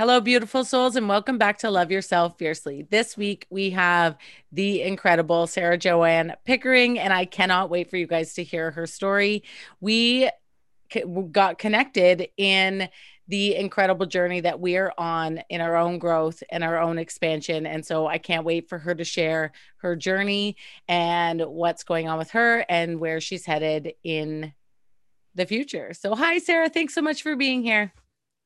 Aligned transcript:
Hello, 0.00 0.18
beautiful 0.18 0.64
souls, 0.64 0.96
and 0.96 1.10
welcome 1.10 1.36
back 1.36 1.58
to 1.58 1.70
Love 1.70 1.90
Yourself 1.90 2.38
Fiercely. 2.38 2.86
This 2.88 3.18
week 3.18 3.46
we 3.50 3.68
have 3.68 4.16
the 4.50 4.80
incredible 4.80 5.46
Sarah 5.46 5.76
Joanne 5.76 6.36
Pickering, 6.46 6.98
and 6.98 7.12
I 7.12 7.26
cannot 7.26 7.68
wait 7.68 7.90
for 7.90 7.98
you 7.98 8.06
guys 8.06 8.32
to 8.36 8.42
hear 8.42 8.70
her 8.70 8.86
story. 8.86 9.44
We 9.78 10.30
got 11.32 11.58
connected 11.58 12.28
in 12.38 12.88
the 13.28 13.56
incredible 13.56 14.06
journey 14.06 14.40
that 14.40 14.58
we're 14.58 14.90
on 14.96 15.42
in 15.50 15.60
our 15.60 15.76
own 15.76 15.98
growth 15.98 16.42
and 16.50 16.64
our 16.64 16.78
own 16.78 16.96
expansion. 16.96 17.66
And 17.66 17.84
so 17.84 18.06
I 18.06 18.16
can't 18.16 18.46
wait 18.46 18.70
for 18.70 18.78
her 18.78 18.94
to 18.94 19.04
share 19.04 19.52
her 19.82 19.96
journey 19.96 20.56
and 20.88 21.42
what's 21.42 21.84
going 21.84 22.08
on 22.08 22.16
with 22.16 22.30
her 22.30 22.64
and 22.70 23.00
where 23.00 23.20
she's 23.20 23.44
headed 23.44 23.92
in 24.02 24.54
the 25.34 25.44
future. 25.44 25.92
So, 25.92 26.14
hi, 26.14 26.38
Sarah. 26.38 26.70
Thanks 26.70 26.94
so 26.94 27.02
much 27.02 27.22
for 27.22 27.36
being 27.36 27.62
here. 27.62 27.92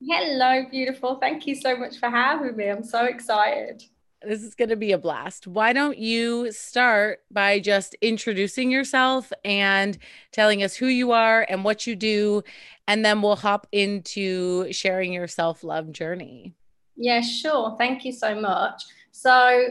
Hello, 0.07 0.67
beautiful. 0.71 1.17
Thank 1.17 1.47
you 1.47 1.55
so 1.55 1.77
much 1.77 1.99
for 1.99 2.11
having 2.11 2.57
me. 2.57 2.69
I'm 2.69 2.85
so 2.85 3.05
excited. 3.05 3.83
This 4.23 4.43
is 4.43 4.55
going 4.55 4.69
to 4.69 4.77
be 4.77 4.93
a 4.93 4.99
blast. 4.99 5.47
Why 5.47 5.73
don't 5.73 5.97
you 5.97 6.53
start 6.53 7.21
by 7.31 7.59
just 7.59 7.95
introducing 8.03 8.71
yourself 8.71 9.33
and 9.45 9.97
telling 10.31 10.63
us 10.63 10.75
who 10.75 10.87
you 10.87 11.13
are 11.13 11.47
and 11.49 11.65
what 11.65 11.87
you 11.87 11.97
do? 11.97 12.43
And 12.87 13.05
then 13.05 13.23
we'll 13.23 13.37
hop 13.37 13.67
into 13.73 14.71
sharing 14.73 15.13
your 15.13 15.27
self 15.27 15.65
love 15.65 15.91
journey. 15.93 16.55
Yeah, 16.97 17.23
sure. 17.23 17.75
Thank 17.79 18.05
you 18.05 18.13
so 18.13 18.39
much. 18.39 18.85
So, 19.11 19.69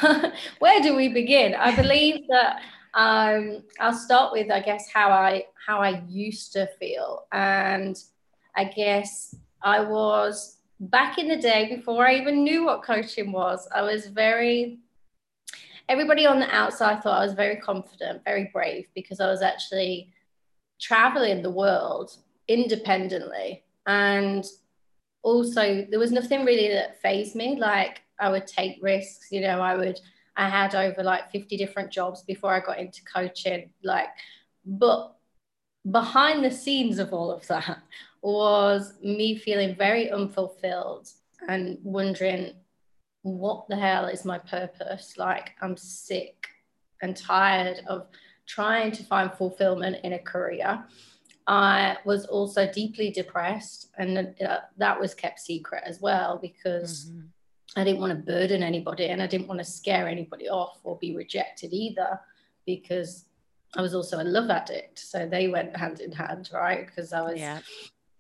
where 0.58 0.80
do 0.82 0.96
we 0.96 1.08
begin? 1.08 1.54
I 1.54 1.74
believe 1.74 2.26
that 2.28 2.60
um, 2.94 3.62
I'll 3.78 3.94
start 3.94 4.32
with, 4.32 4.50
I 4.50 4.60
guess, 4.60 4.88
how 4.92 5.10
I 5.10 5.44
how 5.66 5.80
I 5.80 6.02
used 6.08 6.52
to 6.54 6.68
feel, 6.78 7.26
and 7.32 7.96
I 8.56 8.64
guess 8.64 9.34
I 9.62 9.80
was 9.80 10.58
back 10.80 11.18
in 11.18 11.28
the 11.28 11.36
day 11.36 11.74
before 11.74 12.06
I 12.06 12.14
even 12.14 12.42
knew 12.42 12.64
what 12.64 12.82
coaching 12.82 13.32
was. 13.32 13.68
I 13.74 13.82
was 13.82 14.06
very, 14.06 14.78
everybody 15.88 16.26
on 16.26 16.40
the 16.40 16.54
outside 16.54 17.02
thought 17.02 17.20
I 17.20 17.24
was 17.24 17.34
very 17.34 17.56
confident, 17.56 18.24
very 18.24 18.50
brave 18.52 18.86
because 18.94 19.20
I 19.20 19.30
was 19.30 19.42
actually 19.42 20.12
traveling 20.80 21.42
the 21.42 21.50
world 21.50 22.16
independently. 22.48 23.62
And 23.86 24.44
also, 25.22 25.86
there 25.90 25.98
was 25.98 26.12
nothing 26.12 26.44
really 26.44 26.68
that 26.68 27.00
fazed 27.02 27.34
me. 27.36 27.56
Like, 27.56 28.02
I 28.18 28.30
would 28.30 28.46
take 28.46 28.78
risks, 28.82 29.28
you 29.30 29.42
know, 29.42 29.60
I 29.60 29.76
would, 29.76 30.00
I 30.36 30.48
had 30.48 30.74
over 30.74 31.02
like 31.02 31.30
50 31.30 31.56
different 31.56 31.90
jobs 31.90 32.22
before 32.22 32.54
I 32.54 32.60
got 32.60 32.78
into 32.78 33.02
coaching. 33.04 33.70
Like, 33.82 34.08
but 34.64 35.14
behind 35.90 36.44
the 36.44 36.50
scenes 36.50 36.98
of 36.98 37.12
all 37.12 37.30
of 37.30 37.46
that 37.48 37.78
was 38.22 38.94
me 39.02 39.36
feeling 39.36 39.74
very 39.74 40.10
unfulfilled 40.10 41.08
and 41.48 41.78
wondering 41.82 42.52
what 43.22 43.66
the 43.68 43.76
hell 43.76 44.06
is 44.06 44.24
my 44.24 44.38
purpose 44.38 45.14
like 45.16 45.52
i'm 45.62 45.76
sick 45.76 46.48
and 47.02 47.16
tired 47.16 47.80
of 47.86 48.06
trying 48.46 48.90
to 48.90 49.02
find 49.04 49.32
fulfillment 49.32 49.96
in 50.04 50.14
a 50.14 50.18
career 50.18 50.84
i 51.46 51.96
was 52.04 52.26
also 52.26 52.70
deeply 52.70 53.10
depressed 53.10 53.90
and 53.98 54.34
uh, 54.46 54.58
that 54.76 54.98
was 54.98 55.14
kept 55.14 55.40
secret 55.40 55.82
as 55.86 56.00
well 56.00 56.38
because 56.40 57.06
mm-hmm. 57.06 57.80
i 57.80 57.84
didn't 57.84 58.00
want 58.00 58.12
to 58.12 58.32
burden 58.32 58.62
anybody 58.62 59.06
and 59.06 59.22
i 59.22 59.26
didn't 59.26 59.48
want 59.48 59.58
to 59.58 59.64
scare 59.64 60.08
anybody 60.08 60.48
off 60.48 60.78
or 60.84 60.98
be 60.98 61.16
rejected 61.16 61.72
either 61.72 62.20
because 62.66 63.24
I 63.76 63.82
was 63.82 63.94
also 63.94 64.20
a 64.20 64.24
love 64.24 64.50
addict. 64.50 64.98
So 64.98 65.28
they 65.28 65.48
went 65.48 65.76
hand 65.76 66.00
in 66.00 66.12
hand, 66.12 66.50
right? 66.52 66.86
Because 66.86 67.12
I 67.12 67.22
was 67.22 67.38
yeah. 67.38 67.60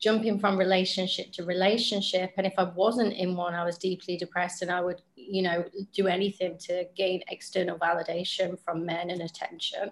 Jumping 0.00 0.38
from 0.38 0.56
relationship 0.56 1.30
to 1.32 1.44
relationship. 1.44 2.32
And 2.36 2.46
if 2.46 2.54
I 2.56 2.64
wasn't 2.64 3.12
in 3.12 3.36
one, 3.36 3.54
I 3.54 3.64
was 3.64 3.76
deeply 3.76 4.16
depressed 4.16 4.62
and 4.62 4.70
I 4.70 4.80
would, 4.80 5.02
you 5.14 5.42
know, 5.42 5.64
do 5.92 6.06
anything 6.06 6.56
to 6.66 6.86
gain 6.96 7.22
external 7.28 7.78
validation 7.78 8.58
from 8.64 8.86
men 8.86 9.10
and 9.10 9.20
attention. 9.20 9.90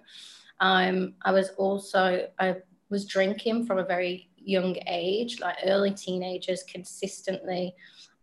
Um, 0.59 1.13
I 1.23 1.31
was 1.31 1.49
also, 1.57 2.27
I 2.39 2.55
was 2.89 3.05
drinking 3.05 3.67
from 3.67 3.77
a 3.77 3.85
very 3.85 4.29
young 4.35 4.75
age, 4.87 5.39
like 5.39 5.57
early 5.65 5.91
teenagers 5.91 6.63
consistently, 6.63 7.75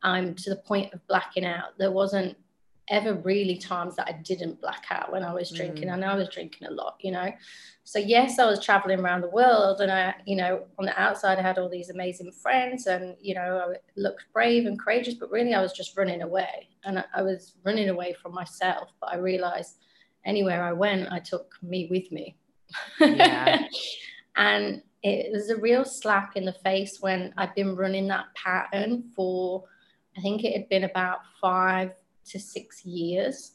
um, 0.02 0.34
to 0.34 0.50
the 0.50 0.56
point 0.56 0.92
of 0.92 1.06
blacking 1.06 1.46
out. 1.46 1.78
There 1.78 1.92
wasn't 1.92 2.36
ever 2.88 3.14
really 3.14 3.56
times 3.56 3.96
that 3.96 4.08
I 4.08 4.12
didn't 4.12 4.60
black 4.60 4.84
out 4.90 5.10
when 5.12 5.24
I 5.24 5.32
was 5.32 5.50
drinking. 5.50 5.88
Mm. 5.88 5.94
And 5.94 6.04
I 6.04 6.14
was 6.14 6.28
drinking 6.28 6.68
a 6.68 6.70
lot, 6.70 6.96
you 7.00 7.10
know. 7.10 7.32
So 7.84 7.98
yes, 7.98 8.38
I 8.38 8.46
was 8.46 8.64
traveling 8.64 9.00
around 9.00 9.22
the 9.22 9.30
world 9.30 9.80
and 9.80 9.90
I, 9.90 10.14
you 10.24 10.36
know, 10.36 10.64
on 10.78 10.86
the 10.86 11.00
outside 11.00 11.38
I 11.38 11.42
had 11.42 11.58
all 11.58 11.68
these 11.68 11.90
amazing 11.90 12.32
friends 12.32 12.86
and, 12.86 13.16
you 13.20 13.34
know, 13.34 13.72
I 13.72 13.76
looked 13.96 14.24
brave 14.32 14.66
and 14.66 14.78
courageous, 14.78 15.14
but 15.14 15.30
really 15.30 15.54
I 15.54 15.62
was 15.62 15.72
just 15.72 15.96
running 15.96 16.22
away. 16.22 16.68
And 16.84 17.00
I, 17.00 17.04
I 17.14 17.22
was 17.22 17.54
running 17.64 17.88
away 17.88 18.14
from 18.20 18.32
myself. 18.32 18.90
But 19.00 19.12
I 19.12 19.16
realized 19.16 19.78
anywhere 20.24 20.64
I 20.64 20.72
went, 20.72 21.12
I 21.12 21.18
took 21.18 21.54
me 21.62 21.88
with 21.90 22.10
me. 22.12 22.36
Yeah. 23.00 23.64
and 24.36 24.82
it 25.02 25.32
was 25.32 25.50
a 25.50 25.56
real 25.56 25.84
slap 25.84 26.36
in 26.36 26.44
the 26.44 26.52
face 26.52 26.98
when 27.00 27.32
I'd 27.36 27.54
been 27.54 27.76
running 27.76 28.08
that 28.08 28.26
pattern 28.34 29.10
for 29.14 29.64
I 30.16 30.22
think 30.22 30.44
it 30.44 30.56
had 30.56 30.68
been 30.68 30.84
about 30.84 31.20
five 31.40 31.92
to 32.26 32.38
six 32.38 32.84
years 32.84 33.52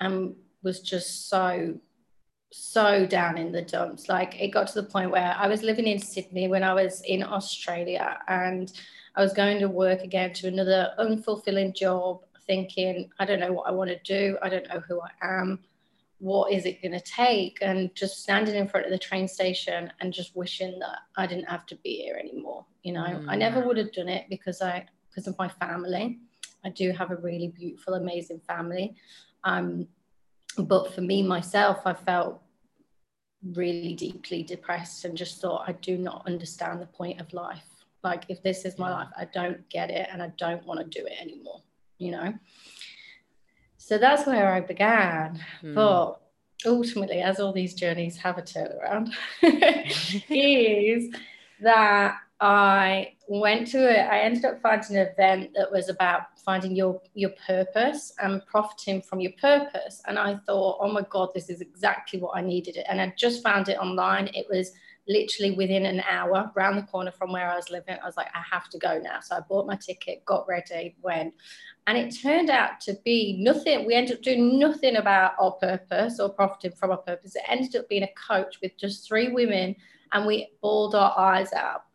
and 0.00 0.34
was 0.62 0.80
just 0.80 1.28
so 1.28 1.78
so 2.52 3.04
down 3.04 3.36
in 3.36 3.52
the 3.52 3.62
dumps. 3.62 4.08
Like 4.08 4.40
it 4.40 4.48
got 4.48 4.68
to 4.68 4.80
the 4.80 4.88
point 4.88 5.10
where 5.10 5.34
i 5.38 5.46
was 5.48 5.62
living 5.62 5.86
in 5.86 5.98
sydney 5.98 6.48
when 6.48 6.62
i 6.62 6.72
was 6.72 7.02
in 7.02 7.22
australia 7.22 8.18
and 8.28 8.72
i 9.16 9.22
was 9.22 9.32
going 9.32 9.58
to 9.58 9.68
work 9.68 10.00
again 10.02 10.32
to 10.34 10.48
another 10.48 10.92
unfulfilling 10.98 11.74
job 11.74 12.20
thinking 12.46 13.10
i 13.18 13.24
don't 13.24 13.40
know 13.40 13.52
what 13.52 13.68
i 13.68 13.70
want 13.70 13.90
to 13.90 13.98
do. 14.04 14.38
I 14.42 14.48
don't 14.48 14.68
know 14.68 14.80
who 14.80 15.00
i 15.00 15.10
am. 15.22 15.58
What 16.18 16.50
is 16.50 16.64
it 16.64 16.80
going 16.80 16.92
to 16.92 17.00
take? 17.00 17.58
And 17.60 17.94
just 17.94 18.22
standing 18.22 18.54
in 18.54 18.68
front 18.68 18.86
of 18.86 18.92
the 18.92 18.98
train 18.98 19.28
station 19.28 19.92
and 20.00 20.12
just 20.12 20.36
wishing 20.36 20.78
that 20.78 20.98
i 21.16 21.26
didn't 21.26 21.50
have 21.50 21.66
to 21.66 21.76
be 21.76 21.96
here 22.02 22.16
anymore 22.16 22.64
you 22.86 22.92
know? 22.92 23.00
Mm. 23.00 23.26
i 23.28 23.34
never 23.34 23.66
would 23.66 23.76
have 23.76 23.92
done 23.92 24.08
it 24.08 24.26
because 24.30 24.62
i 24.62 24.86
because 25.08 25.26
of 25.26 25.36
my 25.38 25.48
family 25.48 26.20
I 26.66 26.70
do 26.70 26.90
have 26.90 27.12
a 27.12 27.16
really 27.16 27.48
beautiful, 27.48 27.94
amazing 27.94 28.40
family. 28.40 28.96
Um, 29.44 29.86
but 30.58 30.92
for 30.92 31.00
me, 31.00 31.22
myself, 31.22 31.78
I 31.86 31.94
felt 31.94 32.42
really 33.54 33.94
deeply 33.94 34.42
depressed 34.42 35.04
and 35.04 35.16
just 35.16 35.40
thought, 35.40 35.64
I 35.68 35.72
do 35.72 35.96
not 35.96 36.26
understand 36.26 36.82
the 36.82 36.86
point 36.86 37.20
of 37.20 37.32
life. 37.32 37.64
Like, 38.02 38.24
if 38.28 38.42
this 38.42 38.64
is 38.64 38.78
my 38.78 38.90
life, 38.90 39.08
I 39.16 39.26
don't 39.26 39.68
get 39.68 39.90
it 39.90 40.08
and 40.12 40.20
I 40.22 40.32
don't 40.38 40.66
want 40.66 40.80
to 40.80 41.00
do 41.00 41.06
it 41.06 41.14
anymore, 41.20 41.62
you 41.98 42.10
know? 42.10 42.34
So 43.76 43.98
that's 43.98 44.26
where 44.26 44.52
I 44.52 44.60
began. 44.60 45.40
Mm. 45.62 45.74
But 45.74 46.20
ultimately, 46.64 47.20
as 47.20 47.38
all 47.38 47.52
these 47.52 47.74
journeys 47.74 48.16
have 48.16 48.38
a 48.38 48.42
turnaround, 48.42 49.12
is 49.42 51.14
that 51.60 52.16
I 52.40 53.12
went 53.28 53.68
to 53.68 53.90
it. 53.90 54.00
I 54.00 54.20
ended 54.20 54.44
up 54.44 54.60
finding 54.60 54.96
an 54.96 55.06
event 55.06 55.50
that 55.54 55.70
was 55.70 55.88
about 55.88 56.35
finding 56.46 56.76
your 56.76 57.02
your 57.12 57.32
purpose 57.46 58.14
and 58.22 58.40
profiting 58.46 59.02
from 59.02 59.20
your 59.20 59.32
purpose. 59.32 60.00
And 60.06 60.18
I 60.18 60.36
thought, 60.46 60.78
oh 60.80 60.90
my 60.90 61.04
God, 61.10 61.30
this 61.34 61.50
is 61.50 61.60
exactly 61.60 62.20
what 62.20 62.38
I 62.38 62.40
needed. 62.40 62.78
And 62.88 63.00
I 63.00 63.12
just 63.18 63.42
found 63.42 63.68
it 63.68 63.78
online. 63.78 64.28
It 64.28 64.46
was 64.48 64.72
literally 65.08 65.52
within 65.52 65.86
an 65.86 66.02
hour 66.08 66.50
around 66.56 66.76
the 66.76 66.82
corner 66.82 67.10
from 67.10 67.32
where 67.32 67.50
I 67.50 67.56
was 67.56 67.70
living. 67.70 67.96
I 68.02 68.06
was 68.06 68.16
like, 68.16 68.28
I 68.34 68.42
have 68.50 68.68
to 68.70 68.78
go 68.78 68.98
now. 68.98 69.20
So 69.20 69.36
I 69.36 69.40
bought 69.40 69.66
my 69.66 69.76
ticket, 69.76 70.24
got 70.24 70.48
ready, 70.48 70.96
went. 71.02 71.34
And 71.86 71.98
it 71.98 72.16
turned 72.20 72.50
out 72.50 72.80
to 72.82 72.96
be 73.04 73.36
nothing. 73.38 73.86
We 73.86 73.94
ended 73.94 74.16
up 74.16 74.22
doing 74.22 74.58
nothing 74.58 74.96
about 74.96 75.34
our 75.38 75.52
purpose 75.52 76.18
or 76.18 76.28
profiting 76.28 76.72
from 76.72 76.90
our 76.92 76.96
purpose. 76.96 77.36
It 77.36 77.42
ended 77.48 77.76
up 77.76 77.88
being 77.88 78.02
a 78.02 78.10
coach 78.28 78.60
with 78.62 78.76
just 78.76 79.06
three 79.06 79.28
women 79.28 79.76
and 80.12 80.26
we 80.26 80.50
bawled 80.60 80.94
our 80.94 81.16
eyes 81.18 81.52
out 81.52 81.85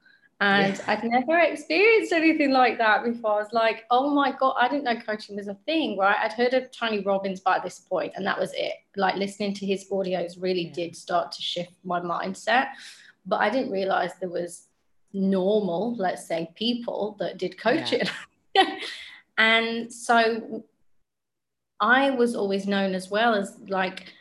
and 0.41 0.75
yeah. 0.75 0.83
I'd 0.87 1.03
never 1.03 1.37
experienced 1.37 2.11
anything 2.11 2.49
like 2.49 2.79
that 2.79 3.03
before. 3.03 3.33
I 3.33 3.43
was 3.43 3.53
like, 3.53 3.83
oh 3.91 4.09
my 4.09 4.31
God, 4.31 4.55
I 4.59 4.67
didn't 4.67 4.85
know 4.85 4.99
coaching 4.99 5.35
was 5.35 5.47
a 5.47 5.53
thing, 5.67 5.99
right? 5.99 6.17
I'd 6.19 6.33
heard 6.33 6.55
of 6.55 6.71
Tony 6.71 6.99
Robbins 6.99 7.39
by 7.39 7.59
this 7.59 7.79
point, 7.79 8.13
and 8.15 8.25
that 8.25 8.39
was 8.39 8.51
it. 8.55 8.73
Like 8.95 9.15
listening 9.15 9.53
to 9.53 9.67
his 9.67 9.87
audios 9.91 10.41
really 10.41 10.65
yeah. 10.65 10.73
did 10.73 10.95
start 10.95 11.31
to 11.33 11.41
shift 11.43 11.73
my 11.83 11.99
mindset. 11.99 12.69
But 13.23 13.41
I 13.41 13.51
didn't 13.51 13.71
realize 13.71 14.13
there 14.19 14.29
was 14.29 14.67
normal, 15.13 15.95
let's 15.97 16.27
say, 16.27 16.51
people 16.55 17.15
that 17.19 17.37
did 17.37 17.59
coaching. 17.59 18.01
Yeah. 18.55 18.77
and 19.37 19.93
so 19.93 20.63
I 21.79 22.09
was 22.09 22.35
always 22.35 22.65
known 22.65 22.95
as 22.95 23.11
well 23.11 23.35
as 23.35 23.59
like, 23.67 24.11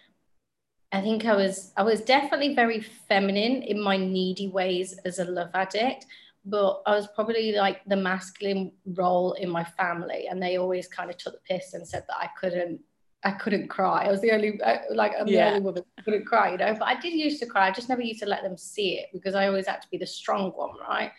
I 0.92 1.00
think 1.00 1.24
I 1.24 1.36
was 1.36 1.72
I 1.76 1.82
was 1.82 2.00
definitely 2.00 2.54
very 2.54 2.80
feminine 2.80 3.62
in 3.62 3.80
my 3.80 3.96
needy 3.96 4.48
ways 4.48 4.98
as 5.04 5.18
a 5.18 5.24
love 5.24 5.50
addict, 5.54 6.06
but 6.44 6.82
I 6.86 6.96
was 6.96 7.06
probably 7.14 7.52
like 7.52 7.84
the 7.86 7.96
masculine 7.96 8.72
role 8.84 9.34
in 9.34 9.48
my 9.48 9.64
family, 9.64 10.26
and 10.28 10.42
they 10.42 10.58
always 10.58 10.88
kind 10.88 11.10
of 11.10 11.16
took 11.16 11.34
the 11.34 11.54
piss 11.54 11.74
and 11.74 11.86
said 11.86 12.04
that 12.08 12.16
I 12.16 12.28
couldn't 12.38 12.80
I 13.22 13.32
couldn't 13.32 13.68
cry. 13.68 14.06
I 14.06 14.10
was 14.10 14.20
the 14.20 14.32
only 14.32 14.60
uh, 14.62 14.78
like 14.92 15.12
I'm 15.18 15.28
yeah. 15.28 15.44
the 15.44 15.50
only 15.56 15.64
woman 15.64 15.82
who 15.96 16.02
couldn't 16.02 16.26
cry, 16.26 16.52
you 16.52 16.58
know. 16.58 16.74
But 16.78 16.88
I 16.88 16.98
did 16.98 17.12
used 17.12 17.40
to 17.40 17.46
cry. 17.46 17.68
I 17.68 17.70
just 17.70 17.88
never 17.88 18.02
used 18.02 18.20
to 18.20 18.26
let 18.26 18.42
them 18.42 18.56
see 18.56 18.98
it 18.98 19.06
because 19.12 19.34
I 19.34 19.46
always 19.46 19.66
had 19.66 19.82
to 19.82 19.88
be 19.90 19.98
the 19.98 20.06
strong 20.06 20.50
one, 20.52 20.70
right? 20.88 21.12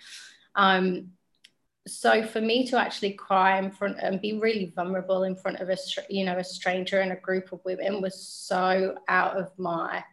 Um, 0.55 1.11
so 1.87 2.23
for 2.23 2.41
me 2.41 2.65
to 2.67 2.77
actually 2.77 3.13
cry 3.13 3.57
in 3.57 3.71
front 3.71 3.97
and 3.99 4.21
be 4.21 4.33
really 4.33 4.71
vulnerable 4.75 5.23
in 5.23 5.35
front 5.35 5.59
of 5.59 5.69
a 5.69 5.77
you 6.09 6.23
know 6.23 6.37
a 6.37 6.43
stranger 6.43 6.99
and 6.99 7.11
a 7.11 7.15
group 7.15 7.51
of 7.51 7.63
women 7.65 8.01
was 8.01 8.21
so 8.21 8.95
out 9.07 9.35
of 9.35 9.51
my 9.57 10.03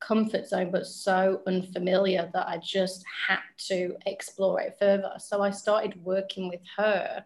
comfort 0.00 0.46
zone 0.46 0.70
but 0.70 0.86
so 0.86 1.42
unfamiliar 1.46 2.30
that 2.32 2.46
I 2.48 2.58
just 2.58 3.04
had 3.26 3.40
to 3.66 3.96
explore 4.06 4.60
it 4.60 4.76
further. 4.78 5.12
So 5.18 5.42
I 5.42 5.50
started 5.50 6.02
working 6.04 6.48
with 6.48 6.60
her. 6.76 7.24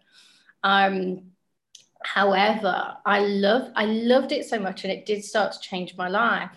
Um 0.63 1.31
however 2.03 2.97
I 3.05 3.19
love 3.19 3.71
I 3.75 3.85
loved 3.85 4.31
it 4.31 4.45
so 4.45 4.59
much 4.59 4.83
and 4.83 4.91
it 4.91 5.05
did 5.05 5.23
start 5.23 5.53
to 5.53 5.59
change 5.59 5.95
my 5.95 6.07
life. 6.07 6.49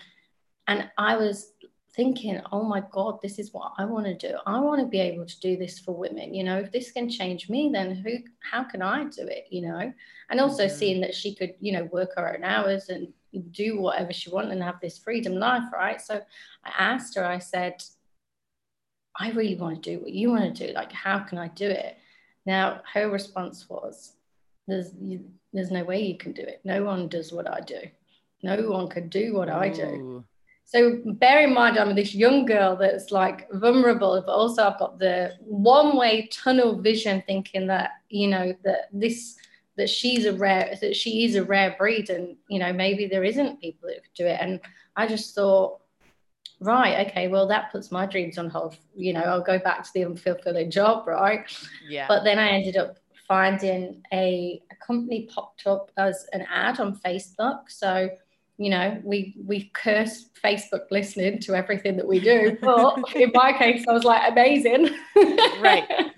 And 0.67 0.89
I 0.97 1.15
was 1.17 1.53
thinking, 1.97 2.39
oh 2.51 2.63
my 2.63 2.81
God, 2.91 3.19
this 3.21 3.39
is 3.39 3.51
what 3.51 3.73
I 3.77 3.83
want 3.83 4.05
to 4.05 4.15
do. 4.15 4.37
I 4.45 4.59
want 4.59 4.79
to 4.79 4.87
be 4.87 4.99
able 4.99 5.25
to 5.25 5.39
do 5.41 5.57
this 5.57 5.79
for 5.79 5.93
women. 5.93 6.33
You 6.33 6.43
know, 6.43 6.59
if 6.59 6.71
this 6.71 6.91
can 6.91 7.09
change 7.09 7.49
me, 7.49 7.71
then 7.73 7.95
who, 7.95 8.19
how 8.39 8.63
can 8.63 8.81
I 8.81 9.05
do 9.05 9.23
it? 9.23 9.47
You 9.49 9.63
know, 9.63 9.91
and 10.29 10.39
also 10.39 10.67
mm-hmm. 10.67 10.77
seeing 10.77 11.01
that 11.01 11.15
she 11.15 11.35
could, 11.35 11.55
you 11.59 11.73
know, 11.73 11.85
work 11.85 12.11
her 12.15 12.35
own 12.35 12.43
hours 12.43 12.89
and 12.89 13.11
do 13.51 13.81
whatever 13.81 14.13
she 14.13 14.29
wanted 14.29 14.51
and 14.51 14.63
have 14.63 14.79
this 14.79 14.99
freedom 14.99 15.33
life, 15.33 15.63
right? 15.73 15.99
So 15.99 16.21
I 16.63 16.71
asked 16.77 17.15
her, 17.15 17.25
I 17.25 17.39
said, 17.39 17.83
I 19.19 19.31
really 19.31 19.55
want 19.55 19.81
to 19.83 19.95
do 19.95 19.99
what 20.03 20.13
you 20.13 20.29
want 20.29 20.55
to 20.55 20.67
do. 20.67 20.73
Like, 20.73 20.91
how 20.91 21.19
can 21.19 21.39
I 21.39 21.47
do 21.47 21.67
it? 21.67 21.97
Now, 22.45 22.81
her 22.93 23.09
response 23.09 23.67
was, 23.67 24.13
there's, 24.67 24.91
you, 25.01 25.25
there's 25.51 25.71
no 25.71 25.83
way 25.83 26.03
you 26.03 26.17
can 26.17 26.33
do 26.33 26.43
it. 26.43 26.61
No 26.63 26.83
one 26.83 27.07
does 27.07 27.33
what 27.33 27.49
I 27.49 27.61
do. 27.61 27.81
No 28.43 28.55
one 28.69 28.87
can 28.87 29.09
do 29.09 29.33
what 29.33 29.49
Ooh. 29.49 29.53
I 29.53 29.69
do. 29.69 30.23
So 30.67 30.99
bear 31.05 31.45
in 31.45 31.53
mind, 31.53 31.77
I'm 31.77 31.95
this 31.95 32.13
young 32.13 32.45
girl 32.45 32.75
that's 32.75 33.09
like 33.09 33.49
vulnerable, 33.53 34.21
but 34.25 34.33
also 34.33 34.67
I've 34.67 34.77
got 34.77 34.99
the 34.99 35.33
one-way 35.39 36.27
tunnel 36.29 36.81
vision, 36.81 37.23
thinking 37.25 37.67
that 37.67 37.91
you 38.09 38.27
know 38.27 38.53
that 38.65 38.89
this 38.91 39.37
that 39.77 39.89
she's 39.89 40.25
a 40.25 40.33
rare 40.33 40.75
that 40.81 40.93
she 40.93 41.23
is 41.23 41.35
a 41.35 41.43
rare 41.43 41.73
breed, 41.79 42.09
and 42.09 42.35
you 42.49 42.59
know 42.59 42.73
maybe 42.73 43.07
there 43.07 43.23
isn't 43.23 43.61
people 43.61 43.87
that 43.87 44.03
could 44.03 44.13
do 44.13 44.25
it. 44.25 44.39
And 44.41 44.59
I 44.97 45.07
just 45.07 45.33
thought, 45.33 45.79
right, 46.59 47.07
okay, 47.07 47.29
well 47.29 47.47
that 47.47 47.71
puts 47.71 47.89
my 47.89 48.05
dreams 48.05 48.37
on 48.37 48.49
hold. 48.49 48.75
You 48.93 49.13
know, 49.13 49.21
I'll 49.21 49.41
go 49.41 49.59
back 49.59 49.83
to 49.83 49.89
the 49.93 50.01
unfulfilling 50.01 50.69
job, 50.69 51.07
right? 51.07 51.45
Yeah. 51.87 52.09
But 52.09 52.25
then 52.25 52.39
I 52.39 52.49
ended 52.49 52.75
up 52.75 52.97
finding 53.25 54.03
a, 54.11 54.61
a 54.69 54.85
company 54.85 55.29
popped 55.33 55.65
up 55.65 55.91
as 55.95 56.27
an 56.33 56.45
ad 56.53 56.81
on 56.81 56.97
Facebook, 56.97 57.69
so 57.69 58.09
you 58.57 58.69
know, 58.71 58.99
we 59.03 59.35
we 59.45 59.71
curse 59.73 60.29
Facebook 60.43 60.89
listening 60.89 61.39
to 61.41 61.55
everything 61.55 61.95
that 61.97 62.07
we 62.07 62.19
do. 62.19 62.57
But 62.61 63.15
in 63.15 63.31
my 63.33 63.53
case, 63.53 63.85
I 63.87 63.93
was 63.93 64.03
like, 64.03 64.31
amazing. 64.31 64.89
Right. 65.61 65.85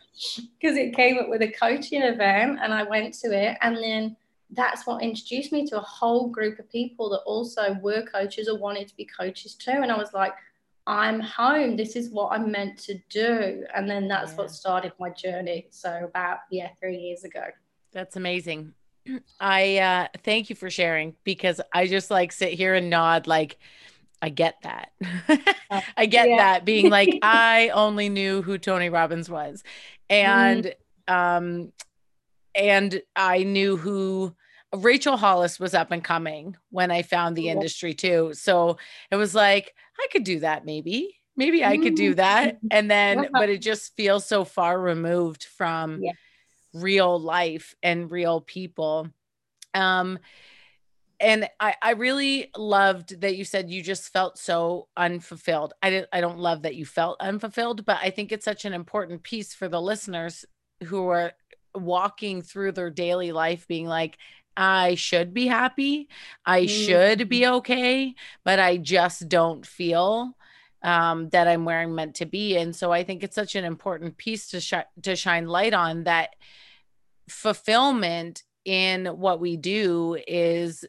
Because 0.60 0.76
it 0.76 0.94
came 0.98 1.18
up 1.18 1.30
with 1.30 1.42
a 1.44 1.48
coaching 1.50 2.02
event 2.02 2.60
and 2.62 2.74
I 2.74 2.84
went 2.84 3.14
to 3.20 3.28
it. 3.28 3.58
And 3.62 3.78
then 3.78 4.18
that's 4.52 4.86
what 4.86 5.02
introduced 5.02 5.54
me 5.54 5.66
to 5.68 5.78
a 5.78 5.82
whole 5.82 6.28
group 6.28 6.60
of 6.60 6.70
people 6.70 7.10
that 7.12 7.20
also 7.20 7.78
were 7.82 8.02
coaches 8.02 8.50
or 8.50 8.58
wanted 8.58 8.90
to 8.90 8.96
be 8.98 9.06
coaches 9.06 9.54
too. 9.54 9.72
And 9.72 9.90
I 9.90 9.98
was 9.98 10.12
like, 10.14 10.34
I'm 10.88 11.22
home. 11.22 11.78
This 11.78 11.96
is 11.96 12.10
what 12.10 12.34
I'm 12.34 12.52
meant 12.52 12.78
to 12.80 13.00
do. 13.10 13.64
And 13.74 13.90
then 13.90 14.10
that's 14.10 14.32
yeah. 14.32 14.38
what 14.38 14.52
started 14.52 14.92
my 15.00 15.10
journey. 15.12 15.68
So 15.70 16.04
about, 16.04 16.40
yeah, 16.52 16.70
three 16.82 16.98
years 16.98 17.24
ago. 17.24 17.46
That's 17.94 18.18
amazing. 18.18 18.74
I 19.40 19.78
uh, 19.78 20.08
thank 20.24 20.50
you 20.50 20.56
for 20.56 20.70
sharing 20.70 21.16
because 21.24 21.62
I 21.74 21.88
just 21.88 22.12
like 22.12 22.32
sit 22.32 22.54
here 22.54 22.74
and 22.74 22.90
nod 22.90 23.28
like 23.28 23.58
I 24.22 24.30
get 24.30 24.56
that. 24.64 24.92
Uh, 25.70 25.82
I 25.98 26.06
get 26.06 26.30
yeah. 26.30 26.38
that 26.38 26.66
being 26.66 26.90
like 26.90 27.20
I 27.22 27.70
only 27.70 28.10
knew 28.10 28.42
who 28.42 28.58
Tony 28.58 28.90
Robbins 28.90 29.30
was. 29.30 29.64
And 30.10 30.74
mm-hmm. 31.08 31.14
um 31.14 31.74
and 32.56 33.02
I 33.16 33.44
knew 33.44 33.78
who 33.78 34.36
Rachel 34.76 35.18
Hollis 35.18 35.60
was 35.60 35.74
up 35.74 35.92
and 35.92 36.04
coming 36.04 36.56
when 36.70 36.92
I 36.92 37.02
found 37.02 37.36
the 37.36 37.50
industry 37.50 37.94
too. 37.94 38.32
So 38.34 38.78
it 39.10 39.16
was 39.16 39.34
like 39.34 39.74
I 40.00 40.08
could 40.12 40.24
do 40.24 40.40
that 40.42 40.66
maybe. 40.66 41.16
Maybe 41.36 41.64
I 41.64 41.78
could 41.78 41.96
do 41.96 42.16
that. 42.16 42.58
Mm-hmm. 42.58 42.68
And 42.72 42.92
then 42.92 43.28
but 43.32 43.50
it 43.50 43.62
just 43.62 43.96
feels 43.96 44.26
so 44.26 44.44
far 44.44 44.80
removed 44.80 45.46
from 45.46 46.02
yeah 46.02 46.12
real 46.74 47.20
life 47.20 47.76
and 47.84 48.12
real 48.12 48.42
people. 48.42 49.10
Um, 49.74 50.20
and 51.20 51.50
I, 51.60 51.76
I 51.82 51.92
really 51.92 52.50
loved 52.56 53.22
that 53.22 53.36
you 53.36 53.44
said 53.44 53.70
you 53.70 53.84
just 53.84 54.14
felt 54.14 54.38
so 54.38 54.88
unfulfilled. 54.96 55.74
I 55.82 55.90
didn't 55.90 56.10
I 56.14 56.22
don't 56.22 56.40
love 56.40 56.62
that 56.62 56.76
you 56.76 56.86
felt 56.86 57.18
unfulfilled, 57.20 57.86
but 57.86 58.00
I 58.02 58.10
think 58.10 58.32
it's 58.32 58.46
such 58.46 58.66
an 58.66 58.74
important 58.74 59.24
piece 59.24 59.54
for 59.54 59.68
the 59.68 59.82
listeners 59.82 60.46
who 60.86 61.08
are 61.10 61.34
walking 61.76 62.42
through 62.42 62.72
their 62.72 62.90
daily 62.90 63.32
life 63.32 63.68
being 63.68 63.86
like, 63.86 64.18
I 64.56 64.96
should 64.96 65.34
be 65.34 65.48
happy. 65.48 66.08
I 66.46 66.62
mm-hmm. 66.62 66.86
should 66.86 67.30
be 67.30 67.48
okay, 67.48 68.16
but 68.44 68.60
I 68.60 68.78
just 68.78 69.28
don't 69.30 69.66
feel 69.66 70.36
um, 70.82 71.30
that 71.30 71.48
I'm 71.48 71.66
wearing 71.66 71.94
meant 71.94 72.16
to 72.16 72.26
be. 72.26 72.58
And 72.58 72.76
so 72.76 72.92
I 72.92 73.04
think 73.04 73.24
it's 73.24 73.36
such 73.36 73.56
an 73.56 73.66
important 73.66 74.18
piece 74.18 74.50
to 74.50 74.62
sh- 74.62 74.74
to 75.04 75.16
shine 75.16 75.48
light 75.48 75.74
on 75.74 76.06
that 76.06 76.36
fulfillment 77.30 78.44
in 78.66 79.06
what 79.08 79.40
we 79.40 79.58
do 79.58 80.18
is 80.28 80.86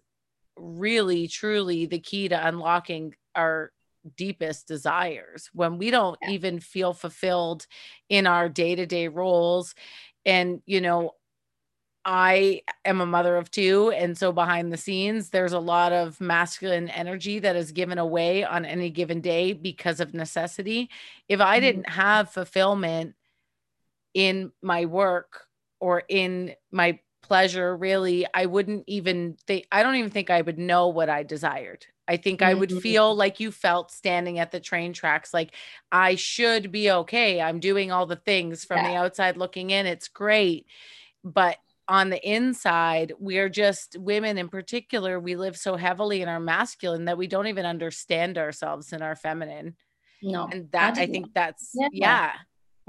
really 0.56 1.28
truly 1.28 1.87
the 1.87 1.98
key 1.98 2.28
to 2.28 2.46
unlocking 2.46 3.14
our 3.34 3.72
deepest 4.16 4.66
desires 4.66 5.50
when 5.52 5.78
we 5.78 5.90
don't 5.90 6.19
yeah. 6.22 6.31
even 6.31 6.58
feel 6.58 6.92
fulfilled 6.92 7.66
in 8.08 8.26
our 8.26 8.48
day-to-day 8.48 9.08
roles 9.08 9.75
and 10.25 10.62
you 10.66 10.81
know 10.81 11.12
I 12.05 12.62
am 12.85 13.00
a 13.00 13.06
mother 13.06 13.37
of 13.37 13.50
two. 13.50 13.91
And 13.91 14.17
so 14.17 14.32
behind 14.32 14.73
the 14.73 14.79
scenes, 14.79 15.31
there's 15.31 15.52
a 15.52 15.58
lot 15.58 15.93
of 15.93 16.20
masculine 16.20 16.88
energy 16.88 17.38
that 17.41 17.56
is 17.56 17.73
given 17.73 17.99
away 17.99 18.43
on 18.44 18.64
any 18.64 18.91
given 18.91 19.20
day 19.20 19.52
because 19.52 20.00
of 20.00 20.14
necessity. 20.14 20.88
If 21.29 21.41
I 21.41 21.56
mm-hmm. 21.56 21.67
didn't 21.67 21.88
have 21.91 22.31
fulfillment 22.31 23.14
in 24.14 24.52
my 24.62 24.87
work 24.87 25.47
or 25.79 26.02
in 26.08 26.55
my 26.70 26.99
pleasure 27.23 27.76
really 27.76 28.26
i 28.35 28.47
wouldn't 28.47 28.82
even 28.87 29.37
think 29.47 29.67
i 29.70 29.82
don't 29.82 29.94
even 29.94 30.11
think 30.11 30.31
i 30.31 30.41
would 30.41 30.58
know 30.58 30.88
what 30.88 31.08
i 31.08 31.23
desired 31.23 31.87
i 32.08 32.17
think 32.17 32.43
i 32.43 32.52
would 32.52 32.70
mm-hmm. 32.70 32.81
feel 32.81 33.14
like 33.14 33.38
you 33.38 33.52
felt 33.52 33.93
standing 33.93 34.38
at 34.38 34.50
the 34.50 34.58
train 34.58 34.93
tracks 34.93 35.32
like 35.32 35.55
i 35.93 36.17
should 36.17 36.73
be 36.73 36.91
okay 36.91 37.41
i'm 37.41 37.61
doing 37.61 37.93
all 37.93 38.06
the 38.06 38.17
things 38.17 38.64
from 38.64 38.79
yeah. 38.79 38.91
the 38.91 38.97
outside 38.97 39.37
looking 39.37 39.70
in 39.70 39.87
it's 39.87 40.08
great 40.08 40.66
but 41.23 41.57
on 41.90 42.09
the 42.09 42.30
inside 42.30 43.12
we're 43.18 43.49
just 43.49 43.99
women 43.99 44.38
in 44.38 44.49
particular 44.49 45.18
we 45.18 45.35
live 45.35 45.56
so 45.56 45.76
heavily 45.76 46.23
in 46.23 46.28
our 46.28 46.40
masculine 46.40 47.04
that 47.04 47.18
we 47.18 47.26
don't 47.26 47.49
even 47.49 47.66
understand 47.66 48.38
ourselves 48.38 48.92
in 48.92 49.02
our 49.02 49.16
feminine 49.16 49.75
no 50.23 50.49
and 50.52 50.70
that 50.70 50.97
i, 50.97 51.02
I 51.02 51.06
think 51.06 51.35
that's 51.35 51.73
yeah. 51.75 51.88
yeah 51.92 52.32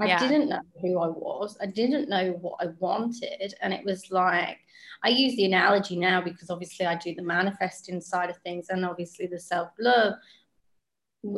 I 0.00 0.06
yeah. 0.06 0.18
didn't 0.18 0.48
know 0.48 0.60
who 0.80 0.98
I 0.98 1.06
was. 1.06 1.56
I 1.60 1.66
didn't 1.66 2.08
know 2.08 2.32
what 2.40 2.56
I 2.60 2.70
wanted. 2.80 3.54
And 3.60 3.72
it 3.72 3.84
was 3.84 4.10
like, 4.10 4.58
I 5.04 5.10
use 5.10 5.36
the 5.36 5.44
analogy 5.44 5.96
now 5.96 6.20
because 6.20 6.50
obviously 6.50 6.86
I 6.86 6.96
do 6.96 7.14
the 7.14 7.22
manifesting 7.22 8.00
side 8.00 8.28
of 8.28 8.36
things 8.38 8.66
and 8.70 8.84
obviously 8.84 9.26
the 9.26 9.38
self 9.38 9.68
love, 9.78 10.14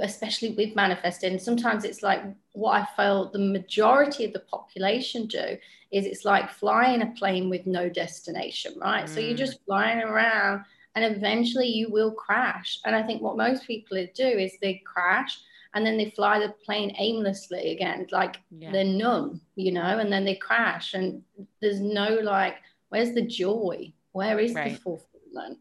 especially 0.03 0.50
with 0.50 0.75
manifesting. 0.75 1.38
Sometimes 1.38 1.85
it's 1.85 2.03
like 2.03 2.23
what 2.53 2.81
I 2.81 2.87
felt 2.97 3.33
the 3.33 3.38
majority 3.38 4.25
of 4.25 4.33
the 4.33 4.41
population 4.41 5.26
do 5.26 5.59
is 5.93 6.07
it's 6.07 6.25
like 6.25 6.50
flying 6.50 7.03
a 7.03 7.12
plane 7.19 7.50
with 7.50 7.67
no 7.67 7.88
destination, 7.88 8.75
right? 8.81 9.05
Mm. 9.05 9.09
So 9.09 9.21
you're 9.21 9.35
mm. 9.35 9.38
just 9.38 9.64
flying 9.67 10.00
around 10.00 10.64
and 10.95 11.05
eventually 11.05 11.69
you 11.69 11.91
will 11.91 12.12
crash. 12.12 12.81
And 12.85 12.97
I 12.97 13.03
think 13.03 13.21
what 13.21 13.37
most 13.37 13.67
people 13.67 14.05
do 14.14 14.26
is 14.26 14.53
they 14.61 14.83
crash 14.87 15.38
and 15.75 15.85
then 15.85 15.97
they 15.97 16.11
fly 16.11 16.38
the 16.38 16.55
plane 16.64 16.95
aimlessly 16.99 17.73
again 17.73 18.07
like 18.12 18.41
yeah. 18.50 18.71
they're 18.71 18.85
numb 18.85 19.41
you 19.57 19.73
know 19.73 19.99
and 19.99 20.12
then 20.12 20.25
they 20.25 20.35
crash 20.35 20.95
and 20.95 21.23
there's 21.61 21.81
no 21.81 22.14
like 22.23 22.57
where's 22.88 23.12
the 23.12 23.23
joy 23.23 23.93
where 24.12 24.38
is 24.38 24.55
right. 24.55 24.73
the 24.73 24.81
fulfillment 24.81 25.59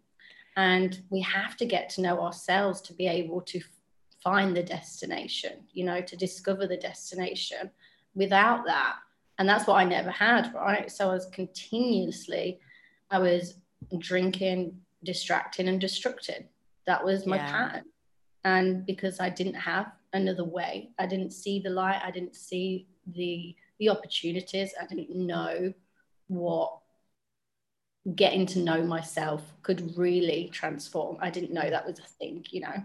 and 0.56 1.02
we 1.10 1.20
have 1.20 1.58
to 1.58 1.66
get 1.66 1.90
to 1.90 2.02
know 2.02 2.22
ourselves 2.22 2.80
to 2.82 2.94
be 2.94 3.08
able 3.08 3.42
to 3.42 3.60
find 4.24 4.56
the 4.56 4.64
destination 4.64 5.54
you 5.74 5.84
know 5.84 6.02
to 6.02 6.16
discover 6.16 6.68
the 6.68 6.78
destination 6.78 7.70
without 8.16 8.66
that 8.66 8.96
and 9.40 9.48
that's 9.48 9.68
what 9.68 9.76
i 9.76 9.84
never 9.84 10.12
had 10.12 10.54
right 10.54 10.92
so 10.92 11.10
i 11.10 11.14
was 11.14 11.26
continuously 11.28 12.60
i 13.12 13.20
was 13.20 13.56
drinking 14.00 14.76
distracting 15.04 15.68
and 15.68 15.82
destructing 15.82 16.46
that 16.86 17.04
was 17.04 17.26
my 17.26 17.38
yeah. 17.38 17.52
pattern 17.52 17.86
and 18.46 18.86
because 18.86 19.20
i 19.20 19.30
didn't 19.30 19.56
have 19.56 19.92
another 20.14 20.44
way. 20.44 20.92
I 20.98 21.06
didn't 21.06 21.32
see 21.32 21.60
the 21.60 21.70
light. 21.70 22.02
I 22.04 22.12
didn't 22.12 22.36
see 22.36 22.88
the 23.08 23.56
the 23.80 23.90
opportunities. 23.90 24.74
I 24.80 24.86
didn't 24.86 25.10
know 25.10 25.74
what 26.28 26.78
getting 28.16 28.46
to 28.46 28.60
know 28.60 28.84
myself 28.84 29.42
could 29.64 29.98
really 29.98 30.50
transform. 30.54 31.18
I 31.20 31.30
didn't 31.30 31.54
know 31.54 31.70
that 31.70 31.86
was 31.86 32.00
a 32.00 32.04
thing, 32.04 32.46
you 32.50 32.62
know. 32.62 32.84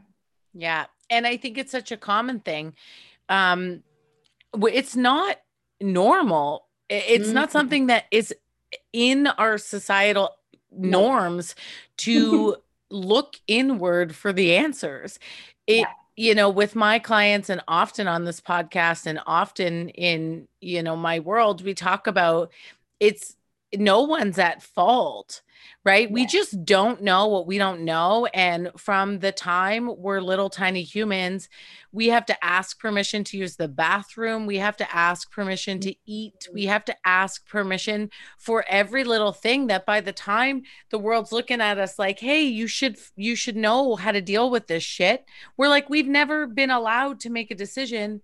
Yeah, 0.55 0.87
and 1.11 1.27
I 1.27 1.37
think 1.37 1.59
it's 1.59 1.73
such 1.73 1.93
a 1.93 1.97
common 1.97 2.41
thing. 2.41 2.75
Um 3.29 3.83
it's 4.55 4.97
not 4.97 5.37
normal 5.81 6.67
It's 6.89 7.27
mm-hmm. 7.27 7.35
not 7.35 7.53
something 7.53 7.87
that 7.89 8.07
is 8.11 8.35
in 8.93 9.27
our 9.27 9.59
societal 9.59 10.37
norms 10.71 11.55
to 11.99 12.57
look 12.91 13.37
inward 13.47 14.15
for 14.15 14.33
the 14.33 14.55
answers. 14.55 15.19
It, 15.67 15.81
yeah. 15.81 15.93
you 16.17 16.35
know, 16.35 16.49
with 16.49 16.75
my 16.75 16.99
clients 16.99 17.51
and 17.51 17.63
often 17.69 18.09
on 18.09 18.25
this 18.25 18.41
podcast 18.41 19.07
and 19.07 19.21
often 19.27 19.91
in, 19.91 20.49
you 20.61 20.83
know, 20.83 20.97
my 20.97 21.21
world, 21.21 21.63
we 21.63 21.75
talk 21.75 22.07
about 22.07 22.51
it's 23.01 23.37
no 23.75 24.03
one's 24.03 24.39
at 24.39 24.63
fault 24.63 25.43
right? 25.85 26.09
Yeah. 26.09 26.15
We 26.15 26.27
just 26.27 26.65
don't 26.65 27.03
know 27.03 27.27
what 27.29 27.47
we 27.47 27.59
don't 27.59 27.81
know. 27.81 28.27
And 28.35 28.71
from 28.77 29.21
the 29.21 29.33
time 29.33 29.91
we're 29.97 30.21
little 30.21 30.51
tiny 30.51 30.83
humans, 30.83 31.49
we 31.93 32.09
have 32.09 32.27
to 32.27 32.45
ask 32.45 32.79
permission 32.79 33.25
to 33.25 33.39
use 33.39 33.57
the 33.57 33.69
bathroom. 33.69 34.47
We 34.47 34.59
have 34.59 34.77
to 34.79 34.95
ask 34.95 35.31
permission 35.31 35.81
to 35.81 35.95
eat. 36.05 36.47
We 36.53 36.63
mm-hmm. 36.63 36.73
have 36.73 36.85
to 36.87 36.97
ask 37.07 37.47
permission 37.49 38.11
for 38.39 38.65
every 38.69 39.05
little 39.05 39.33
thing 39.33 39.69
that 39.69 39.87
by 39.87 40.01
the 40.01 40.13
time 40.13 40.63
the 40.91 40.99
world's 40.99 41.33
looking 41.33 41.61
at 41.61 41.79
us 41.79 41.99
like, 41.99 42.19
hey, 42.19 42.43
you 42.43 42.67
should 42.67 42.99
you 43.17 43.35
should 43.35 43.57
know 43.57 43.97
how 43.97 44.13
to 44.13 44.21
deal 44.21 44.51
with 44.51 44.67
this 44.67 44.83
shit. 44.83 45.25
We're 45.57 45.69
like, 45.69 45.89
we've 45.89 46.09
never 46.09 46.47
been 46.47 46.71
allowed 46.71 47.21
to 47.21 47.31
make 47.31 47.51
a 47.51 47.55
decision 47.55 48.21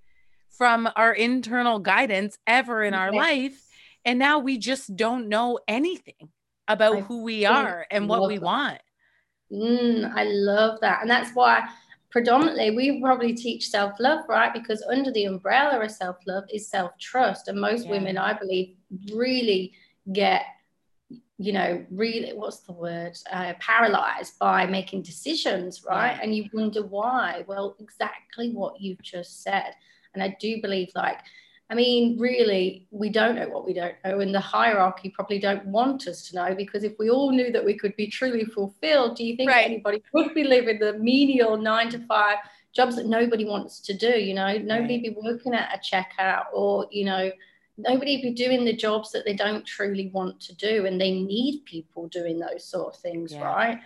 from 0.51 0.89
our 0.95 1.13
internal 1.13 1.79
guidance 1.79 2.39
ever 2.47 2.83
in 2.85 2.95
our 2.95 3.13
life. 3.13 3.64
And 4.05 4.19
now 4.19 4.39
we 4.39 4.59
just 4.59 4.95
don't 4.97 5.29
know 5.29 5.59
anything 5.67 6.31
about 6.69 6.97
I 6.97 7.01
who 7.01 7.23
we 7.23 7.45
are 7.47 7.87
and 7.91 8.09
what 8.09 8.29
we 8.29 8.37
that. 8.37 8.45
want. 8.45 8.81
Mm, 9.53 10.13
I 10.15 10.25
love 10.25 10.81
that. 10.81 11.03
And 11.03 11.11
that's 11.11 11.31
why 11.35 11.69
predominantly 12.11 12.71
we 12.71 13.01
probably 13.01 13.35
teach 13.35 13.69
self-love, 13.69 14.21
right? 14.29 14.53
Because 14.53 14.83
under 14.91 15.11
the 15.11 15.25
umbrella 15.25 15.83
of 15.83 15.91
self-love 15.91 16.45
is 16.53 16.69
self-trust. 16.69 17.49
And 17.49 17.61
most 17.61 17.85
yeah. 17.85 17.93
women, 17.93 18.19
I 18.19 18.33
believe, 18.35 18.77
really 19.13 19.73
get 20.13 20.43
you 21.39 21.53
know, 21.53 21.85
really, 21.91 22.33
what's 22.33 22.61
the 22.61 22.73
word? 22.73 23.19
Uh, 23.31 23.55
paralyzed 23.59 24.39
by 24.39 24.67
making 24.67 25.03
decisions, 25.03 25.83
right? 25.85 26.13
Yeah. 26.13 26.21
And 26.23 26.35
you 26.35 26.49
wonder 26.53 26.83
why. 26.87 27.45
Well, 27.49 27.77
exactly 27.81 28.53
what 28.53 28.81
you've 28.81 29.03
just 29.03 29.43
said. 29.43 29.75
And 30.15 30.23
I 30.23 30.37
do 30.39 30.63
believe, 30.63 30.91
like, 30.95 31.19
I 31.71 31.75
mean, 31.75 32.19
really, 32.19 32.87
we 32.91 33.09
don't 33.09 33.37
know 33.37 33.49
what 33.49 33.65
we 33.65 33.73
don't 33.73 33.95
know, 34.05 34.21
and 34.21 34.35
the 34.35 34.41
hierarchy 34.41 35.09
probably 35.09 35.39
don't 35.39 35.65
want 35.67 36.07
us 36.07 36.29
to 36.29 36.37
know 36.37 36.55
because 36.55 36.85
if 36.85 36.93
we 36.99 37.09
all 37.09 37.33
knew 37.33 37.51
that 37.53 37.65
we 37.65 37.75
could 37.75 37.97
be 37.97 38.07
truly 38.07 38.45
fulfilled, 38.45 39.17
do 39.17 39.25
you 39.25 39.35
think 39.35 39.51
right. 39.51 39.65
anybody 39.65 40.03
would 40.13 40.35
be 40.35 40.45
living 40.45 40.79
the 40.79 40.99
menial 40.99 41.57
nine 41.57 41.89
to 41.91 41.99
five 42.07 42.37
jobs 42.75 42.97
that 42.97 43.07
nobody 43.07 43.47
wants 43.47 43.81
to 43.81 43.95
do? 43.95 44.11
You 44.11 44.35
know, 44.35 44.59
nobody 44.59 44.97
right. 44.97 45.03
be 45.05 45.17
working 45.23 45.55
at 45.55 45.75
a 45.75 45.79
checkout 45.79 46.45
or, 46.53 46.87
you 46.91 47.07
know, 47.07 47.33
nobody 47.79 48.21
be 48.21 48.33
doing 48.33 48.67
the 48.67 48.77
jobs 48.77 49.11
that 49.13 49.25
they 49.25 49.35
don't 49.35 49.67
truly 49.67 50.11
want 50.13 50.41
to 50.41 50.55
do, 50.57 50.85
and 50.85 51.01
they 51.01 51.13
need 51.13 51.65
people 51.65 52.09
doing 52.09 52.39
those 52.39 52.65
sort 52.65 52.95
of 52.95 53.01
things, 53.01 53.33
yeah. 53.33 53.43
right? 53.43 53.81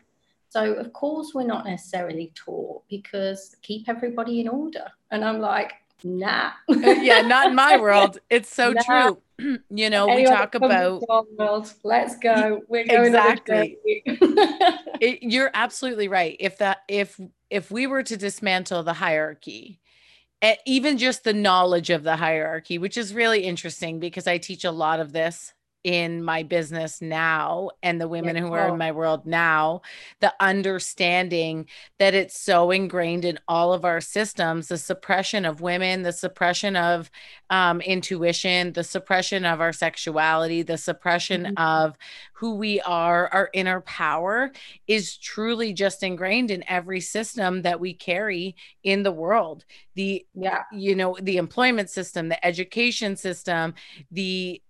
So, 0.50 0.73
of 0.75 0.92
course, 0.92 1.32
we're 1.35 1.44
not 1.44 1.64
necessarily 1.64 2.32
taught 2.35 2.82
because 2.88 3.54
keep 3.62 3.88
everybody 3.88 4.40
in 4.40 4.49
order. 4.49 4.87
And 5.11 5.25
I'm 5.25 5.40
like, 5.40 5.75
nah. 6.04 6.52
Uh, 6.68 6.74
yeah, 6.76 7.22
not 7.22 7.48
in 7.48 7.54
my 7.54 7.76
world. 7.80 8.18
It's 8.30 8.52
so 8.52 8.72
nah. 8.72 8.82
true. 8.82 9.18
you 9.70 9.90
know, 9.90 10.08
Anyone 10.08 10.16
we 10.16 10.24
talk 10.24 10.54
about 10.54 11.02
world, 11.38 11.72
let's 11.84 12.16
go. 12.18 12.62
We're 12.68 12.86
going 12.86 13.06
exactly. 13.06 13.78
it, 13.84 15.22
you're 15.22 15.50
absolutely 15.54 16.08
right. 16.08 16.36
If 16.40 16.58
that 16.58 16.78
if 16.88 17.20
if 17.50 17.70
we 17.70 17.86
were 17.86 18.02
to 18.02 18.16
dismantle 18.16 18.82
the 18.82 18.94
hierarchy, 18.94 19.80
even 20.66 20.98
just 20.98 21.24
the 21.24 21.32
knowledge 21.32 21.90
of 21.90 22.02
the 22.02 22.16
hierarchy, 22.16 22.78
which 22.78 22.96
is 22.96 23.14
really 23.14 23.44
interesting 23.44 24.00
because 24.00 24.26
I 24.26 24.38
teach 24.38 24.64
a 24.64 24.70
lot 24.70 25.00
of 25.00 25.12
this 25.12 25.52
in 25.85 26.23
my 26.23 26.42
business 26.42 27.00
now 27.00 27.70
and 27.82 28.00
the 28.00 28.08
women 28.08 28.37
yeah, 28.37 28.42
who 28.42 28.52
are 28.52 28.68
in 28.68 28.78
my 28.78 28.92
world 28.92 29.25
now 29.25 29.80
the 30.20 30.32
understanding 30.40 31.66
that 31.99 32.14
it's 32.14 32.38
so 32.38 32.70
ingrained 32.70 33.25
in 33.25 33.38
all 33.49 33.73
of 33.73 33.85
our 33.85 34.00
systems 34.00 34.68
the 34.68 34.78
suppression 34.78 35.44
of 35.44 35.61
women 35.61 36.02
the 36.02 36.12
suppression 36.12 36.76
of 36.76 37.11
um, 37.50 37.80
intuition 37.80 38.73
the 38.73 38.85
suppression 38.85 39.44
of 39.44 39.61
our 39.61 39.73
sexuality 39.73 40.62
the 40.62 40.78
suppression 40.78 41.44
mm-hmm. 41.44 41.58
of 41.58 41.97
who 42.32 42.54
we 42.54 42.80
are 42.82 43.28
our 43.28 43.50
inner 43.52 43.80
power 43.80 44.52
is 44.87 45.16
truly 45.16 45.73
just 45.73 46.02
ingrained 46.02 46.50
in 46.50 46.62
every 46.68 47.00
system 47.00 47.62
that 47.62 47.80
we 47.80 47.92
carry 47.92 48.54
in 48.85 49.02
the 49.02 49.12
world. 49.12 49.64
The 49.97 50.25
yeah. 50.35 50.62
you 50.73 50.94
know 50.94 51.16
the 51.20 51.37
employment 51.37 51.90
system 51.90 52.28
the 52.28 52.44
education 52.47 53.16
system 53.16 53.75
the 54.11 54.62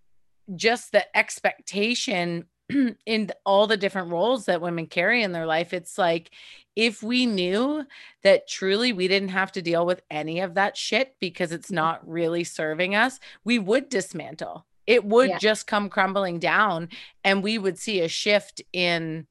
just 0.55 0.93
the 0.93 1.17
expectation 1.17 2.47
in 3.07 3.31
all 3.47 3.67
the 3.67 3.77
different 3.77 4.11
roles 4.11 4.45
that 4.45 4.61
women 4.61 4.87
carry 4.87 5.23
in 5.23 5.33
their 5.33 5.47
life 5.47 5.73
it's 5.73 5.97
like 5.97 6.31
if 6.77 7.03
we 7.03 7.27
knew 7.27 7.85
that 8.23 8.47
truly 8.47 8.93
we 8.93 9.09
didn't 9.09 9.31
have 9.31 9.51
to 9.51 9.63
deal 9.63 9.85
with 9.87 10.03
any 10.11 10.41
of 10.41 10.55
that 10.55 10.77
shit 10.77 11.17
because 11.19 11.51
it's 11.51 11.71
not 11.71 12.07
really 12.07 12.45
serving 12.45 12.95
us 12.95 13.19
we 13.45 13.59
would 13.59 13.89
dismantle. 13.89 14.67
It 14.87 15.05
would 15.05 15.29
yeah. 15.29 15.39
just 15.39 15.67
come 15.67 15.91
crumbling 15.91 16.39
down 16.39 16.89
and 17.25 17.43
we 17.43 17.59
would 17.59 17.79
see 17.79 18.01
a 18.01 18.09
shift 18.09 18.63
in 18.73 19.27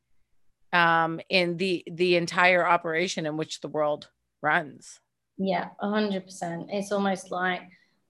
um 0.74 1.20
in 1.30 1.58
the 1.58 1.84
the 1.90 2.16
entire 2.16 2.68
operation 2.68 3.26
in 3.26 3.38
which 3.38 3.62
the 3.62 3.68
world 3.68 4.10
runs. 4.42 5.00
Yeah 5.38 5.70
100% 5.82 6.68
it's 6.70 6.92
almost 6.92 7.32
like 7.32 7.62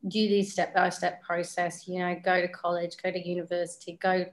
do 0.07 0.27
these 0.27 0.51
step 0.51 0.75
by 0.75 0.89
step 0.89 1.21
process 1.23 1.87
you 1.87 1.99
know 1.99 2.15
go 2.23 2.39
to 2.39 2.47
college 2.47 2.95
go 3.01 3.11
to 3.11 3.27
university 3.27 3.97
go 4.01 4.25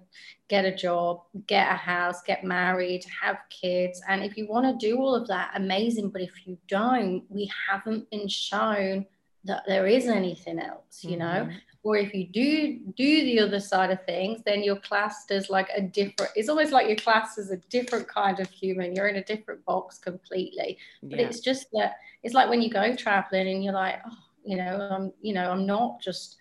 get 0.48 0.64
a 0.64 0.74
job 0.74 1.22
get 1.46 1.72
a 1.72 1.74
house 1.74 2.22
get 2.22 2.44
married 2.44 3.04
have 3.22 3.38
kids. 3.50 4.00
And 4.08 4.22
if 4.22 4.36
you 4.36 4.46
want 4.46 4.66
to 4.66 4.86
do 4.86 4.98
all 4.98 5.14
of 5.14 5.26
that 5.28 5.52
amazing. 5.54 6.10
But 6.10 6.22
if 6.22 6.46
you 6.46 6.58
don't 6.68 7.24
we 7.28 7.50
haven't 7.68 8.10
been 8.10 8.28
shown 8.28 9.06
that 9.44 9.62
there 9.66 9.86
is 9.86 10.06
anything 10.06 10.58
else 10.58 11.02
you 11.02 11.16
know? 11.16 11.26
Mm-hmm. 11.26 11.56
or 11.82 11.96
if 11.96 12.14
you 12.14 12.26
do 12.26 12.78
do 12.96 13.24
the 13.24 13.40
other 13.40 13.60
side 13.60 13.90
of 13.90 14.04
things 14.06 14.40
then 14.44 14.62
you're 14.62 14.76
classed 14.76 15.30
as 15.30 15.50
like 15.50 15.68
a 15.76 15.82
different 15.82 16.32
it's 16.34 16.48
almost 16.48 16.72
like 16.72 16.86
you're 16.86 16.96
classed 16.96 17.38
as 17.38 17.50
a 17.50 17.58
different 17.68 18.08
kind 18.08 18.40
of 18.40 18.48
human. 18.50 18.94
You're 18.94 19.08
in 19.08 19.16
a 19.16 19.24
different 19.24 19.64
box 19.64 19.98
completely. 19.98 20.78
But 21.02 21.18
yeah. 21.20 21.26
it's 21.26 21.40
just 21.40 21.66
that 21.72 21.96
it's 22.22 22.34
like 22.34 22.48
when 22.48 22.62
you 22.62 22.70
go 22.70 22.94
traveling 22.94 23.48
and 23.48 23.64
you're 23.64 23.72
like 23.72 24.00
oh 24.06 24.23
you 24.44 24.56
know 24.56 24.88
i'm 24.90 25.12
you 25.20 25.32
know 25.32 25.50
i'm 25.50 25.66
not 25.66 26.00
just 26.00 26.36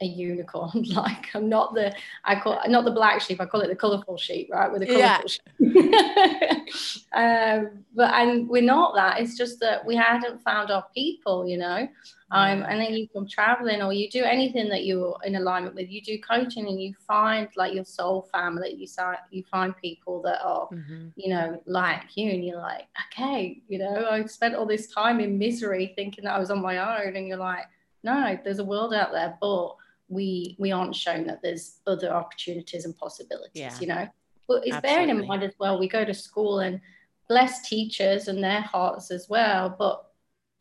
a 0.00 0.04
unicorn. 0.04 0.70
Like 0.92 1.28
i'm 1.34 1.48
not 1.48 1.74
the 1.74 1.94
i 2.24 2.38
call 2.38 2.60
not 2.68 2.84
the 2.84 2.90
black 2.90 3.20
sheep 3.20 3.40
i 3.40 3.46
call 3.46 3.60
it 3.60 3.68
the 3.68 3.76
colorful 3.76 4.18
sheep 4.18 4.48
right 4.50 4.70
with 4.70 4.80
the 4.80 4.86
colorful 4.86 5.30
yeah. 5.58 6.64
sheep 6.64 7.06
um, 7.12 7.84
but 7.94 8.12
and 8.14 8.48
we're 8.48 8.62
not 8.62 8.94
that 8.94 9.20
it's 9.20 9.36
just 9.36 9.60
that 9.60 9.86
we 9.86 9.94
hadn't 9.96 10.42
found 10.42 10.70
our 10.70 10.84
people 10.94 11.46
you 11.46 11.56
know 11.56 11.88
um, 12.32 12.62
and 12.62 12.80
then 12.80 12.94
you 12.94 13.06
come 13.08 13.28
traveling 13.28 13.82
or 13.82 13.92
you 13.92 14.08
do 14.08 14.24
anything 14.24 14.68
that 14.70 14.86
you're 14.86 15.16
in 15.24 15.36
alignment 15.36 15.74
with 15.74 15.90
you 15.90 16.00
do 16.00 16.18
coaching 16.18 16.66
and 16.66 16.80
you 16.80 16.94
find 17.06 17.48
like 17.56 17.74
your 17.74 17.84
soul 17.84 18.26
family 18.32 18.74
you 18.74 18.86
start 18.86 19.18
you 19.30 19.44
find 19.50 19.76
people 19.76 20.22
that 20.22 20.40
are 20.42 20.66
mm-hmm. 20.72 21.08
you 21.14 21.28
know 21.28 21.60
like 21.66 22.16
you 22.16 22.30
and 22.30 22.44
you're 22.44 22.58
like 22.58 22.88
okay 23.06 23.60
you 23.68 23.78
know 23.78 24.08
i 24.10 24.24
spent 24.24 24.54
all 24.54 24.64
this 24.64 24.86
time 24.88 25.20
in 25.20 25.38
misery 25.38 25.92
thinking 25.94 26.24
that 26.24 26.34
i 26.34 26.38
was 26.38 26.50
on 26.50 26.62
my 26.62 26.78
own 26.78 27.14
and 27.16 27.28
you're 27.28 27.36
like 27.36 27.66
no 28.02 28.38
there's 28.44 28.60
a 28.60 28.64
world 28.64 28.94
out 28.94 29.12
there 29.12 29.36
but 29.40 29.76
we 30.08 30.56
we 30.58 30.72
aren't 30.72 30.96
shown 30.96 31.26
that 31.26 31.42
there's 31.42 31.80
other 31.86 32.10
opportunities 32.10 32.86
and 32.86 32.96
possibilities 32.96 33.50
yeah. 33.54 33.78
you 33.78 33.86
know 33.86 34.08
but 34.48 34.66
it's 34.66 34.76
Absolutely. 34.76 34.80
bearing 34.80 35.08
in 35.10 35.26
mind 35.26 35.42
as 35.42 35.54
well 35.58 35.78
we 35.78 35.86
go 35.86 36.04
to 36.04 36.14
school 36.14 36.60
and 36.60 36.80
bless 37.28 37.68
teachers 37.68 38.28
and 38.28 38.42
their 38.42 38.62
hearts 38.62 39.10
as 39.10 39.28
well 39.28 39.74
but 39.78 40.11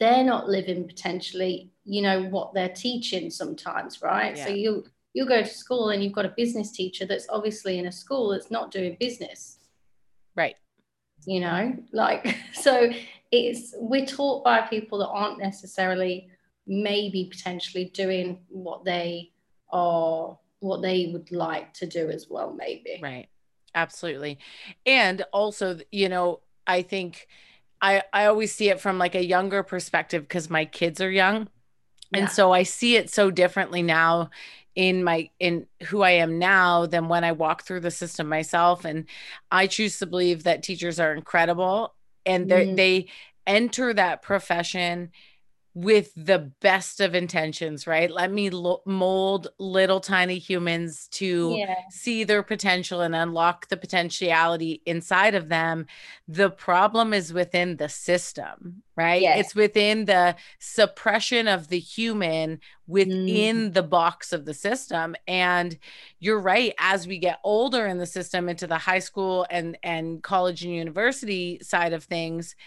they're 0.01 0.24
not 0.24 0.50
living 0.50 0.88
potentially 0.88 1.72
you 1.86 2.01
know 2.01 2.24
what 2.24 2.53
they're 2.53 2.74
teaching 2.88 3.29
sometimes 3.29 4.01
right? 4.01 4.36
Yeah. 4.36 4.46
so 4.46 4.51
you 4.51 4.84
you 5.13 5.25
go 5.25 5.41
to 5.41 5.48
school 5.48 5.89
and 5.89 6.03
you've 6.03 6.13
got 6.13 6.25
a 6.25 6.34
business 6.36 6.72
teacher 6.72 7.05
that's 7.05 7.27
obviously 7.29 7.77
in 7.77 7.86
a 7.86 7.91
school 7.91 8.29
that's 8.29 8.50
not 8.50 8.72
doing 8.72 8.98
business. 9.00 9.60
Right. 10.36 10.55
You 11.25 11.39
know 11.41 11.75
like 11.93 12.36
so 12.53 12.91
it's 13.31 13.75
we're 13.77 14.05
taught 14.05 14.43
by 14.43 14.62
people 14.62 14.98
that 15.00 15.08
aren't 15.08 15.39
necessarily 15.39 16.29
maybe 16.65 17.29
potentially 17.31 17.86
doing 17.93 18.39
what 18.50 18.84
they 18.84 19.31
are 19.72 20.38
what 20.60 20.81
they 20.81 21.12
would 21.13 21.31
like 21.31 21.74
to 21.75 21.86
do 21.86 22.10
as 22.10 22.27
well 22.27 22.53
maybe. 22.53 23.00
Right. 23.01 23.27
Absolutely. 23.75 24.39
And 24.86 25.24
also 25.31 25.77
you 25.91 26.10
know 26.10 26.39
i 26.67 26.81
think 26.81 27.27
I 27.82 28.04
I 28.14 28.26
always 28.26 28.54
see 28.54 28.70
it 28.70 28.80
from 28.80 28.98
like 28.98 29.16
a 29.16 29.26
younger 29.26 29.64
perspective 29.64 30.24
because 30.24 30.50
my 30.50 30.66
kids 30.66 31.02
are 31.02 31.12
young. 31.12 31.48
Yeah. 32.12 32.20
And 32.20 32.30
so 32.30 32.52
I 32.52 32.64
see 32.64 32.96
it 32.96 33.10
so 33.10 33.32
differently 33.32 33.82
now 33.82 34.30
in 34.76 35.04
my 35.04 35.30
in 35.40 35.68
who 35.88 36.02
I 36.02 36.12
am 36.12 36.40
now 36.40 36.86
than 36.86 37.10
when 37.10 37.24
I 37.24 37.34
walk 37.34 37.64
through 37.64 37.82
the 37.82 37.92
system 37.92 38.28
myself 38.28 38.86
and 38.86 39.06
I 39.52 39.68
choose 39.68 40.00
to 40.00 40.06
believe 40.06 40.44
that 40.44 40.64
teachers 40.64 41.00
are 41.00 41.14
incredible 41.14 41.94
and 42.26 42.50
mm. 42.50 42.76
they 42.76 43.08
enter 43.48 43.94
that 43.94 44.22
profession 44.22 45.12
with 45.74 46.12
the 46.18 46.51
best 46.60 47.00
of 47.00 47.16
intentions, 47.16 47.88
right? 47.88 48.12
Let 48.12 48.30
me 48.30 48.50
lo- 48.50 48.82
mold 48.86 49.48
little 49.58 50.01
tiny 50.01 50.38
humans 50.38 51.08
to 51.12 51.56
yeah. 51.58 51.75
see 51.90 52.25
their 52.25 52.44
potential 52.44 53.00
and 53.00 53.16
unlock 53.16 53.70
the 53.70 53.78
potentiality 53.78 54.82
inside 54.86 55.34
of 55.34 55.48
them. 55.48 55.86
The 56.28 56.50
problem 56.50 57.13
is 57.13 57.32
within 57.32 57.78
the 57.78 57.88
system, 57.88 58.84
right? 58.98 59.22
It's 59.22 59.56
within 59.56 60.06
the 60.06 60.36
suppression 60.60 61.48
of 61.48 61.70
the 61.70 61.80
human 61.80 62.60
within 62.86 63.70
mm. 63.70 63.74
the 63.74 63.84
box 63.84 64.34
of 64.34 64.44
the 64.44 64.54
system. 64.54 65.16
And 65.25 65.78
you're 66.20 66.42
right, 66.42 66.74
as 66.80 67.08
we 67.08 67.18
get 67.18 67.40
older 67.46 67.88
in 67.88 67.98
the 67.98 68.06
system 68.06 68.50
into 68.50 68.68
the 68.68 68.78
high 68.78 69.00
school 69.00 69.46
and 69.50 69.78
and 69.84 70.22
college 70.22 70.66
and 70.66 70.75
university 70.75 71.60
side 71.62 71.94
of 71.94 72.04
things, 72.04 72.58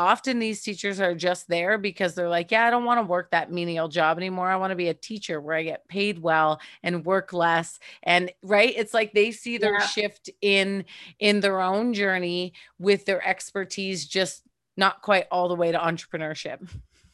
often 0.00 0.38
these 0.38 0.62
teachers 0.62 1.00
are 1.00 1.14
just 1.14 1.48
there 1.48 1.78
because 1.78 2.14
they're 2.14 2.28
like, 2.28 2.50
yeah, 2.50 2.66
I 2.66 2.70
don't 2.70 2.84
want 2.84 2.98
to 2.98 3.06
work 3.06 3.30
that 3.30 3.52
menial 3.52 3.88
job 3.88 4.16
anymore. 4.16 4.48
I 4.48 4.56
want 4.56 4.70
to 4.70 4.76
be 4.76 4.88
a 4.88 4.94
teacher 4.94 5.40
where 5.40 5.56
I 5.56 5.62
get 5.62 5.86
paid 5.88 6.18
well 6.18 6.60
and 6.82 7.04
work 7.04 7.32
less. 7.32 7.78
And 8.02 8.32
right, 8.42 8.72
it's 8.76 8.94
like 8.94 9.12
they 9.12 9.30
see 9.30 9.58
their 9.58 9.74
yeah. 9.74 9.86
shift 9.86 10.30
in 10.40 10.84
in 11.18 11.40
their 11.40 11.60
own 11.60 11.94
journey 11.94 12.54
with 12.78 13.04
their 13.04 13.26
expertise 13.26 14.06
just 14.06 14.42
not 14.76 15.02
quite 15.02 15.26
all 15.30 15.48
the 15.48 15.54
way 15.54 15.70
to 15.70 15.78
entrepreneurship. 15.78 16.68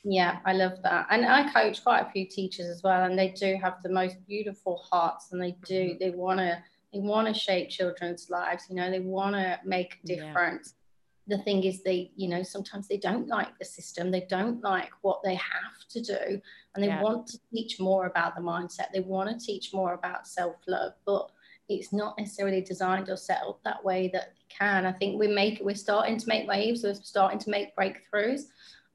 Yeah, 0.04 0.38
I 0.44 0.52
love 0.52 0.82
that. 0.84 1.08
And 1.10 1.26
I 1.26 1.52
coach 1.52 1.82
quite 1.82 2.06
a 2.06 2.10
few 2.10 2.26
teachers 2.26 2.66
as 2.66 2.82
well 2.82 3.04
and 3.04 3.18
they 3.18 3.30
do 3.30 3.58
have 3.60 3.82
the 3.82 3.88
most 3.88 4.16
beautiful 4.26 4.86
hearts 4.88 5.32
and 5.32 5.42
they 5.42 5.56
do 5.66 5.90
mm-hmm. 5.90 5.98
they 5.98 6.10
want 6.10 6.38
to 6.38 6.62
they 6.92 7.00
want 7.00 7.26
to 7.26 7.34
shape 7.34 7.68
children's 7.68 8.30
lives, 8.30 8.66
you 8.70 8.76
know, 8.76 8.90
they 8.90 9.00
want 9.00 9.34
to 9.34 9.58
make 9.64 9.98
a 10.04 10.06
difference. 10.06 10.74
Yeah 10.74 10.82
the 11.26 11.38
thing 11.38 11.64
is 11.64 11.82
they 11.82 12.10
you 12.16 12.28
know 12.28 12.42
sometimes 12.42 12.86
they 12.86 12.96
don't 12.96 13.28
like 13.28 13.58
the 13.58 13.64
system 13.64 14.10
they 14.10 14.26
don't 14.28 14.62
like 14.62 14.90
what 15.02 15.20
they 15.24 15.34
have 15.34 15.86
to 15.88 16.00
do 16.00 16.40
and 16.74 16.84
they 16.84 16.88
yeah. 16.88 17.02
want 17.02 17.26
to 17.26 17.38
teach 17.52 17.80
more 17.80 18.06
about 18.06 18.34
the 18.36 18.40
mindset 18.40 18.86
they 18.92 19.00
want 19.00 19.28
to 19.28 19.44
teach 19.44 19.72
more 19.72 19.94
about 19.94 20.26
self-love 20.26 20.92
but 21.04 21.30
it's 21.68 21.92
not 21.92 22.16
necessarily 22.16 22.60
designed 22.60 23.08
or 23.08 23.16
set 23.16 23.40
up 23.46 23.60
that 23.64 23.84
way 23.84 24.08
that 24.12 24.34
they 24.36 24.54
can 24.56 24.86
i 24.86 24.92
think 24.92 25.18
we 25.18 25.26
make 25.26 25.60
we're 25.62 25.74
starting 25.74 26.16
to 26.16 26.28
make 26.28 26.48
waves 26.48 26.82
we're 26.84 26.94
starting 26.94 27.38
to 27.38 27.50
make 27.50 27.76
breakthroughs 27.76 28.42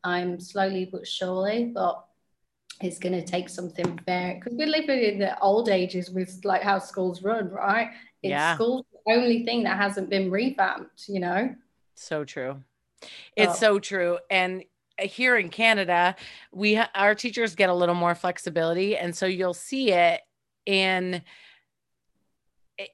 i'm 0.04 0.40
slowly 0.40 0.86
but 0.86 1.06
surely 1.06 1.66
but 1.66 2.06
it's 2.82 2.98
going 2.98 3.14
to 3.14 3.24
take 3.24 3.50
something 3.50 4.00
very 4.06 4.36
because 4.36 4.54
we're 4.54 4.66
living 4.66 5.04
in 5.04 5.20
the 5.20 5.38
old 5.40 5.70
ages 5.70 6.10
with 6.10 6.40
like 6.44 6.64
how 6.64 6.80
schools 6.80 7.22
run 7.22 7.50
right 7.50 7.90
it's 8.24 8.32
yeah. 8.32 8.56
school's 8.56 8.86
the 9.06 9.14
only 9.14 9.44
thing 9.44 9.64
that 9.64 9.78
hasn't 9.78 10.10
been 10.10 10.32
revamped 10.32 11.08
you 11.08 11.20
know 11.20 11.54
so 11.96 12.24
true. 12.24 12.64
It's 13.36 13.56
oh. 13.56 13.60
so 13.60 13.80
true. 13.80 14.20
And 14.30 14.64
uh, 15.02 15.08
here 15.08 15.38
in 15.38 15.50
Canada, 15.50 16.16
we 16.52 16.82
our 16.96 17.16
teachers 17.16 17.56
get 17.56 17.70
a 17.70 17.74
little 17.74 17.96
more 17.96 18.16
flexibility 18.16 18.98
and 18.98 19.16
so 19.16 19.26
you'll 19.26 19.54
see 19.54 19.92
it 19.92 20.22
in 20.66 21.22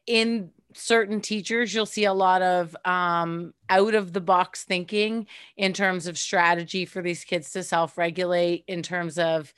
in 0.05 0.51
certain 0.73 1.21
teachers 1.21 1.73
you'll 1.73 1.85
see 1.85 2.05
a 2.05 2.13
lot 2.13 2.41
of 2.41 2.75
um, 2.85 3.53
out 3.69 3.95
of 3.95 4.13
the 4.13 4.21
box 4.21 4.63
thinking 4.63 5.25
in 5.55 5.73
terms 5.73 6.07
of 6.07 6.17
strategy 6.17 6.85
for 6.85 7.01
these 7.01 7.23
kids 7.23 7.51
to 7.51 7.63
self-regulate 7.63 8.63
in 8.67 8.83
terms 8.83 9.17
of 9.17 9.53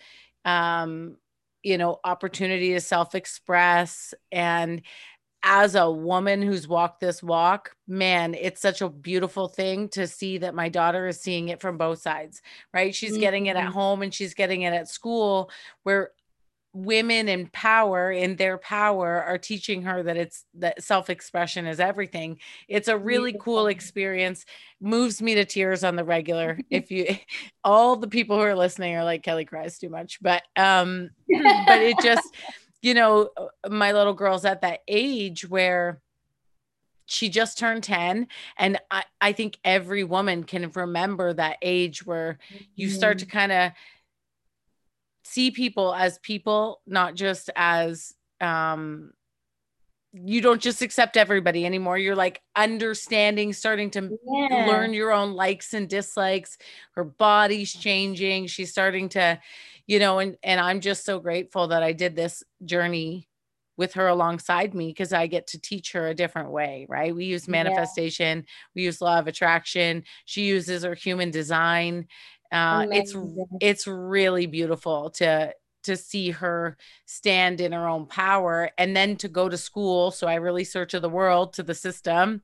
um, 0.46 1.18
you 1.64 1.78
know 1.78 2.00
opportunity 2.04 2.74
to 2.74 2.80
self-express 2.80 4.14
and 4.32 4.82
as 5.44 5.76
a 5.76 5.90
woman 5.90 6.42
who's 6.42 6.68
walked 6.68 7.00
this 7.00 7.24
walk, 7.24 7.76
man, 7.88 8.34
it's 8.34 8.62
such 8.62 8.82
a 8.82 8.90
beautiful 8.90 9.48
thing 9.48 9.88
to 9.90 10.08
see 10.08 10.38
that 10.40 10.54
my 10.54 10.70
daughter 10.70 11.08
is 11.08 11.20
seeing 11.20 11.50
it 11.50 11.62
from 11.62 11.78
both 11.78 12.02
sides, 12.02 12.42
right? 12.74 12.94
She's 12.94 13.14
mm-hmm. 13.14 13.22
getting 13.22 13.46
it 13.46 13.56
at 13.56 13.64
mm-hmm. 13.64 13.74
home 13.74 14.02
and 14.02 14.14
she's 14.14 14.34
getting 14.34 14.64
it 14.64 14.74
at 14.74 14.90
school 14.90 15.50
where 15.84 16.12
women 16.74 17.28
in 17.28 17.48
power 17.48 18.12
in 18.12 18.36
their 18.36 18.58
power 18.60 19.24
are 19.24 19.40
teaching 19.40 19.82
her 19.82 20.04
that 20.04 20.18
it's 20.18 20.46
that 20.54 20.84
self-expression 20.84 21.66
is 21.66 21.80
everything 21.80 22.38
it's 22.68 22.88
a 22.88 22.98
really 22.98 23.36
cool 23.40 23.66
experience 23.66 24.46
moves 24.80 25.20
me 25.20 25.34
to 25.34 25.46
tears 25.46 25.84
on 25.84 25.96
the 25.96 26.04
regular 26.04 26.60
if 26.70 26.92
you 26.92 27.08
all 27.64 27.96
the 27.96 28.08
people 28.08 28.36
who 28.36 28.44
are 28.44 28.56
listening 28.56 28.96
are 28.96 29.04
like 29.04 29.24
kelly 29.24 29.46
cries 29.46 29.80
too 29.80 29.90
much 29.90 30.20
but 30.22 30.44
um 30.58 31.10
but 31.66 31.82
it 31.82 31.98
just 32.04 32.36
you 32.82 32.94
know, 32.94 33.30
uh, 33.38 33.70
my 33.70 33.92
little 33.92 34.14
girl's 34.14 34.46
at 34.46 34.62
that 34.62 34.82
age 34.88 35.48
where 35.50 36.02
she 37.06 37.28
just 37.28 37.58
turned 37.58 37.84
10 37.84 38.28
and 38.58 38.80
I, 38.92 39.04
I 39.20 39.32
think 39.34 39.58
every 39.64 40.04
woman 40.04 40.44
can 40.44 40.70
remember 40.72 41.34
that 41.34 41.58
age 41.62 42.06
where 42.06 42.38
you 42.76 42.90
start 42.90 43.18
to 43.20 43.26
mm-hmm. 43.26 43.38
kind 43.38 43.52
of 43.52 43.72
see 45.24 45.50
people 45.50 45.94
as 45.94 46.20
people 46.20 46.82
not 46.86 47.16
just 47.16 47.50
as 47.56 48.14
um 48.42 49.12
you 50.12 50.42
don't 50.42 50.62
just 50.62 50.82
accept 50.82 51.18
everybody 51.18 51.66
anymore. 51.66 51.98
You're 51.98 52.16
like 52.16 52.42
understanding 52.56 53.54
starting 53.54 53.92
to 53.92 54.18
yeah. 54.26 54.66
learn 54.68 54.94
your 54.94 55.12
own 55.12 55.34
likes 55.34 55.74
and 55.74 55.88
dislikes. 55.88 56.58
Her 56.94 57.04
body's 57.04 57.72
changing. 57.72 58.48
She's 58.48 58.72
starting 58.72 59.10
to 59.10 59.40
you 59.88 59.98
know 59.98 60.20
and 60.20 60.38
and 60.44 60.62
i'm 60.62 60.82
just 60.82 61.04
so 61.04 61.20
grateful 61.20 61.70
that 61.70 61.82
i 61.82 61.92
did 61.92 62.16
this 62.16 62.44
journey 62.64 63.28
with 63.76 63.94
her 63.94 64.08
alongside 64.08 64.76
me 64.76 64.90
because 64.90 65.12
i 65.12 65.26
get 65.26 65.48
to 65.48 65.60
teach 65.60 65.94
her 65.94 66.08
a 66.08 66.14
different 66.14 66.52
way 66.52 66.86
right? 66.90 67.16
We 67.16 67.26
use 67.26 67.48
manifestation. 67.48 68.40
Yeah. 68.40 68.44
we 68.76 68.84
use 68.84 69.02
law 69.02 69.20
of 69.20 69.28
attraction. 69.28 70.04
She 70.26 70.44
uses 70.48 70.84
her 70.84 70.96
human 70.96 71.32
design. 71.32 72.08
Uh, 72.52 72.88
it's 72.92 73.16
it's 73.62 73.88
really 73.88 74.48
beautiful 74.48 75.12
to 75.12 75.54
to 75.84 75.96
see 75.96 76.32
her 76.32 76.78
stand 77.06 77.62
in 77.62 77.72
her 77.72 77.88
own 77.88 78.06
power 78.06 78.70
and 78.78 78.96
then 78.96 79.16
to 79.16 79.28
go 79.28 79.50
to 79.50 79.58
school 79.58 80.12
so 80.12 80.28
i 80.28 80.36
release 80.36 80.74
her 80.74 80.86
to 80.86 81.00
the 81.00 81.10
world 81.10 81.54
to 81.54 81.64
the 81.64 81.76
system 81.76 82.42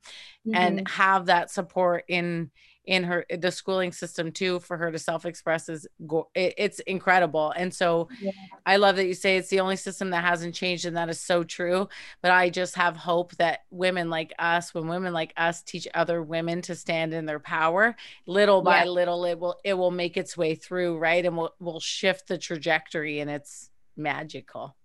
mm-hmm. 0.48 0.56
and 0.56 0.88
have 0.88 1.26
that 1.28 1.52
support 1.52 2.04
in 2.08 2.50
in 2.88 3.04
her 3.04 3.26
the 3.38 3.52
schooling 3.52 3.92
system 3.92 4.32
too 4.32 4.60
for 4.60 4.78
her 4.78 4.92
to 4.92 5.00
self-express 5.00 5.70
is 5.70 5.88
go- 6.06 6.30
it, 6.36 6.54
it's 6.58 6.80
incredible 6.82 7.52
and 7.56 7.74
so 7.74 8.08
yeah. 8.22 8.32
i 8.66 8.78
love 8.78 8.96
that 8.96 9.08
you 9.08 9.14
say 9.14 9.38
it's 9.38 9.50
the 9.50 9.60
only 9.60 9.76
system 9.76 10.12
that 10.12 10.24
hasn't 10.24 10.54
changed 10.54 10.86
and 10.86 10.96
that 10.96 11.10
is 11.10 11.20
so 11.20 11.44
true 11.44 11.88
but 12.22 12.32
i 12.32 12.50
just 12.50 12.76
have 12.76 12.96
hope 12.96 13.36
that 13.36 13.62
women 13.72 14.10
like 14.10 14.34
us 14.40 14.74
when 14.74 14.88
women 14.88 15.14
like 15.14 15.34
us 15.38 15.62
teach 15.64 15.88
other 15.94 16.22
women 16.22 16.62
to 16.62 16.76
stand 16.76 17.14
in 17.14 17.26
their 17.26 17.40
power 17.40 17.96
little 18.28 18.62
by 18.62 18.84
yeah. 18.84 18.90
little 18.90 19.26
it 19.26 19.40
will 19.40 19.60
it 19.64 19.74
will 19.74 19.92
make 19.92 20.18
its 20.18 20.38
way 20.38 20.56
through 20.56 20.98
right 20.98 21.26
and 21.26 21.36
will 21.36 21.54
will 21.60 21.80
shift 21.80 22.28
the 22.28 22.38
trajectory 22.38 23.20
and 23.20 23.30
it's 23.30 23.70
magical 23.98 24.76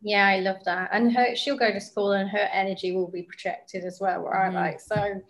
yeah 0.00 0.26
i 0.26 0.38
love 0.40 0.62
that 0.64 0.88
and 0.92 1.12
her 1.12 1.36
she'll 1.36 1.56
go 1.56 1.72
to 1.72 1.80
school 1.80 2.12
and 2.12 2.30
her 2.30 2.48
energy 2.52 2.92
will 2.92 3.10
be 3.10 3.22
projected 3.22 3.84
as 3.84 3.98
well 4.00 4.22
right 4.22 4.46
mm-hmm. 4.46 4.56
like 4.56 4.80
so 4.80 5.20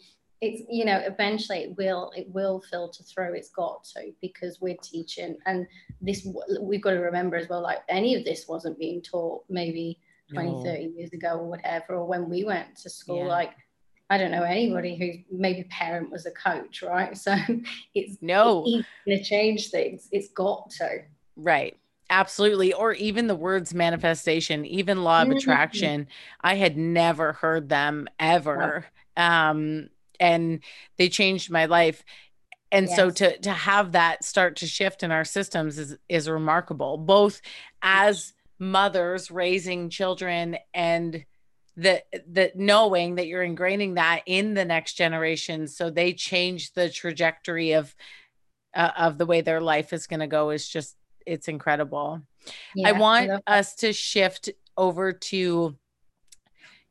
it's 0.42 0.62
you 0.68 0.84
know 0.84 0.98
eventually 1.06 1.60
it 1.60 1.76
will 1.78 2.12
it 2.16 2.26
will 2.30 2.60
filter 2.68 3.02
through 3.04 3.32
it's 3.32 3.50
got 3.50 3.84
to 3.84 4.12
because 4.20 4.60
we're 4.60 4.76
teaching 4.82 5.36
and 5.46 5.66
this 6.02 6.26
we've 6.60 6.82
got 6.82 6.90
to 6.90 6.98
remember 6.98 7.36
as 7.36 7.48
well 7.48 7.62
like 7.62 7.78
any 7.88 8.14
of 8.16 8.24
this 8.24 8.46
wasn't 8.48 8.78
being 8.78 9.00
taught 9.00 9.42
maybe 9.48 9.98
20 10.34 10.50
no. 10.50 10.64
30 10.64 10.92
years 10.96 11.12
ago 11.12 11.38
or 11.38 11.48
whatever 11.48 11.94
or 11.94 12.06
when 12.06 12.28
we 12.28 12.44
went 12.44 12.76
to 12.76 12.90
school 12.90 13.18
yeah. 13.18 13.26
like 13.26 13.52
I 14.10 14.18
don't 14.18 14.32
know 14.32 14.42
anybody 14.42 14.94
who 14.96 15.34
maybe 15.34 15.64
parent 15.70 16.10
was 16.10 16.26
a 16.26 16.32
coach, 16.32 16.82
right? 16.82 17.16
So 17.16 17.34
it's 17.94 18.18
no 18.20 18.64
it's 18.66 18.86
to 19.06 19.24
change 19.24 19.70
things. 19.70 20.08
It's 20.12 20.28
got 20.28 20.68
to. 20.72 21.04
Right. 21.34 21.78
Absolutely. 22.10 22.74
Or 22.74 22.92
even 22.92 23.26
the 23.26 23.34
words 23.34 23.72
manifestation, 23.72 24.66
even 24.66 25.02
law 25.02 25.22
of 25.22 25.28
mm-hmm. 25.28 25.38
attraction. 25.38 26.08
I 26.42 26.56
had 26.56 26.76
never 26.76 27.32
heard 27.32 27.70
them 27.70 28.06
ever. 28.20 28.84
Um, 29.16 29.88
and 30.20 30.60
they 30.98 31.08
changed 31.08 31.50
my 31.50 31.66
life. 31.66 32.04
And 32.70 32.86
yes. 32.86 32.96
so 32.96 33.10
to 33.10 33.38
to 33.38 33.50
have 33.50 33.92
that 33.92 34.24
start 34.24 34.56
to 34.56 34.66
shift 34.66 35.02
in 35.02 35.10
our 35.10 35.24
systems 35.24 35.78
is 35.78 35.96
is 36.08 36.28
remarkable 36.28 36.96
both 36.96 37.42
as 37.82 38.32
mothers 38.58 39.30
raising 39.30 39.90
children 39.90 40.56
and 40.72 41.24
the 41.76 42.02
the 42.26 42.52
knowing 42.54 43.16
that 43.16 43.26
you're 43.26 43.44
ingraining 43.44 43.96
that 43.96 44.22
in 44.26 44.54
the 44.54 44.64
next 44.64 44.94
generation 44.94 45.66
so 45.66 45.90
they 45.90 46.12
change 46.12 46.72
the 46.72 46.88
trajectory 46.88 47.72
of 47.72 47.94
uh, 48.74 48.90
of 48.96 49.18
the 49.18 49.26
way 49.26 49.40
their 49.40 49.60
life 49.60 49.92
is 49.92 50.06
going 50.06 50.20
to 50.20 50.26
go 50.26 50.50
is 50.50 50.68
just 50.68 50.96
it's 51.26 51.48
incredible. 51.48 52.20
Yeah, 52.74 52.88
i 52.88 52.92
want 52.92 53.30
I 53.46 53.58
us 53.58 53.74
to 53.76 53.92
shift 53.92 54.50
over 54.76 55.12
to 55.12 55.76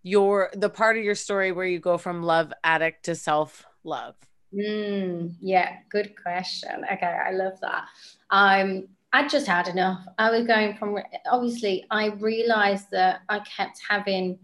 your 0.04 0.50
the 0.54 0.70
part 0.70 0.98
of 0.98 1.04
your 1.04 1.16
story 1.16 1.52
where 1.52 1.66
you 1.66 1.80
go 1.80 1.98
from 1.98 2.24
love 2.24 2.54
addict 2.64 3.06
to 3.06 3.16
self 3.16 3.66
love? 3.84 4.16
Mm, 4.54 5.36
yeah, 5.40 5.78
good 5.90 6.14
question. 6.22 6.84
Okay, 6.92 7.06
I 7.06 7.32
love 7.32 7.60
that. 7.62 7.86
Um, 8.30 8.88
I 9.14 9.28
just 9.28 9.48
had 9.48 9.68
enough. 9.68 10.06
I 10.18 10.32
was 10.32 10.48
going 10.48 10.76
from 10.78 10.98
obviously 11.30 11.86
I 11.92 12.08
realized 12.08 12.88
that 12.92 13.22
I 13.30 13.40
kept 13.40 13.80
having 13.88 14.40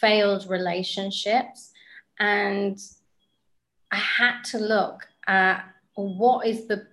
failed 0.00 0.48
relationships 0.48 1.72
and 2.18 2.78
I 3.92 3.96
had 3.96 4.42
to 4.46 4.58
look 4.58 5.06
at 5.26 5.64
what 5.94 6.46
is 6.46 6.66
the 6.66 6.86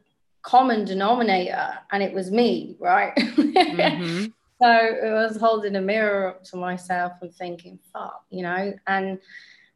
common 0.43 0.85
denominator 0.85 1.73
and 1.91 2.03
it 2.03 2.13
was 2.13 2.31
me, 2.31 2.77
right? 2.79 3.13
Mm-hmm. 3.55 4.25
So 4.65 4.71
I 4.71 5.13
was 5.13 5.37
holding 5.37 5.75
a 5.75 5.81
mirror 5.81 6.29
up 6.29 6.43
to 6.45 6.57
myself 6.57 7.13
and 7.21 7.33
thinking, 7.33 7.77
fuck, 7.93 8.23
you 8.31 8.41
know, 8.41 8.73
and 8.87 9.19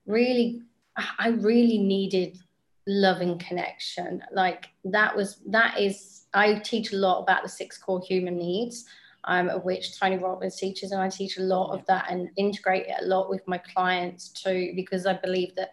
really, 0.07 0.63
I 0.97 1.29
really 1.29 1.77
needed 1.77 2.39
loving 2.87 3.37
connection. 3.37 4.23
Like 4.33 4.69
that 4.85 5.15
was, 5.15 5.41
that 5.47 5.79
is, 5.79 6.25
I 6.33 6.55
teach 6.55 6.91
a 6.91 6.97
lot 6.97 7.21
about 7.21 7.43
the 7.43 7.49
six 7.49 7.77
core 7.77 8.01
human 8.01 8.37
needs. 8.37 8.85
Um, 9.25 9.49
of 9.49 9.65
which 9.65 9.99
Tony 9.99 10.17
Robbins 10.17 10.55
teaches, 10.55 10.93
and 10.93 11.01
I 11.01 11.09
teach 11.09 11.37
a 11.37 11.41
lot 11.41 11.77
of 11.77 11.85
that 11.87 12.05
and 12.09 12.29
integrate 12.37 12.87
it 12.87 12.95
a 13.01 13.05
lot 13.05 13.29
with 13.29 13.45
my 13.47 13.57
clients 13.57 14.29
too, 14.29 14.71
because 14.75 15.05
I 15.05 15.13
believe 15.13 15.53
that 15.55 15.71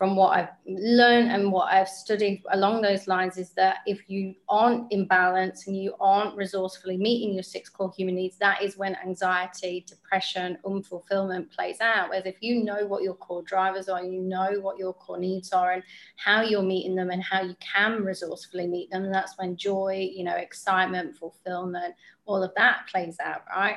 from 0.00 0.16
what 0.16 0.34
I've 0.34 0.48
learned 0.66 1.30
and 1.30 1.52
what 1.52 1.70
I've 1.70 1.86
studied 1.86 2.42
along 2.52 2.80
those 2.80 3.06
lines 3.06 3.36
is 3.36 3.50
that 3.50 3.80
if 3.84 4.08
you 4.08 4.34
aren't 4.48 4.90
in 4.90 5.06
balance 5.06 5.66
and 5.66 5.76
you 5.76 5.94
aren't 6.00 6.34
resourcefully 6.38 6.96
meeting 6.96 7.34
your 7.34 7.42
six 7.42 7.68
core 7.68 7.92
human 7.94 8.14
needs, 8.14 8.38
that 8.38 8.62
is 8.62 8.78
when 8.78 8.96
anxiety, 9.04 9.84
depression, 9.86 10.56
unfulfillment 10.64 11.50
plays 11.50 11.82
out. 11.82 12.08
Whereas 12.08 12.24
if 12.24 12.36
you 12.40 12.64
know 12.64 12.86
what 12.86 13.02
your 13.02 13.12
core 13.12 13.42
drivers 13.42 13.90
are, 13.90 14.02
you 14.02 14.22
know 14.22 14.58
what 14.62 14.78
your 14.78 14.94
core 14.94 15.18
needs 15.18 15.52
are 15.52 15.72
and 15.72 15.82
how 16.16 16.40
you're 16.40 16.62
meeting 16.62 16.94
them 16.94 17.10
and 17.10 17.22
how 17.22 17.42
you 17.42 17.54
can 17.60 18.02
resourcefully 18.02 18.68
meet 18.68 18.90
them, 18.90 19.12
that's 19.12 19.36
when 19.36 19.54
joy, 19.54 20.10
you 20.10 20.24
know, 20.24 20.36
excitement, 20.36 21.14
fulfillment, 21.14 21.94
all 22.24 22.42
of 22.42 22.52
that 22.56 22.86
plays 22.90 23.18
out, 23.22 23.42
right? 23.54 23.76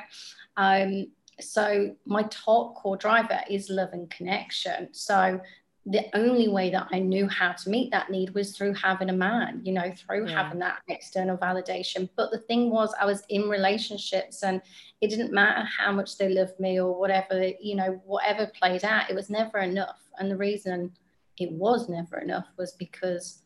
Um, 0.56 1.08
so 1.38 1.94
my 2.06 2.22
top 2.30 2.76
core 2.76 2.96
driver 2.96 3.40
is 3.50 3.68
love 3.68 3.90
and 3.92 4.08
connection. 4.08 4.88
So 4.92 5.40
the 5.86 6.04
only 6.14 6.48
way 6.48 6.70
that 6.70 6.88
I 6.92 6.98
knew 6.98 7.28
how 7.28 7.52
to 7.52 7.68
meet 7.68 7.90
that 7.90 8.10
need 8.10 8.34
was 8.34 8.56
through 8.56 8.72
having 8.74 9.10
a 9.10 9.14
man, 9.14 9.60
you 9.64 9.72
know, 9.72 9.92
through 9.94 10.28
yeah. 10.28 10.42
having 10.42 10.58
that 10.60 10.80
external 10.88 11.36
validation. 11.36 12.08
But 12.16 12.30
the 12.30 12.38
thing 12.38 12.70
was, 12.70 12.94
I 12.98 13.04
was 13.04 13.22
in 13.28 13.50
relationships 13.50 14.42
and 14.42 14.62
it 15.02 15.08
didn't 15.08 15.32
matter 15.32 15.68
how 15.78 15.92
much 15.92 16.16
they 16.16 16.30
loved 16.30 16.58
me 16.58 16.80
or 16.80 16.98
whatever, 16.98 17.50
you 17.60 17.76
know, 17.76 18.00
whatever 18.06 18.50
played 18.58 18.84
out, 18.84 19.10
it 19.10 19.14
was 19.14 19.28
never 19.28 19.58
enough. 19.58 20.00
And 20.18 20.30
the 20.30 20.36
reason 20.38 20.90
it 21.38 21.52
was 21.52 21.88
never 21.88 22.18
enough 22.18 22.46
was 22.56 22.72
because 22.72 23.42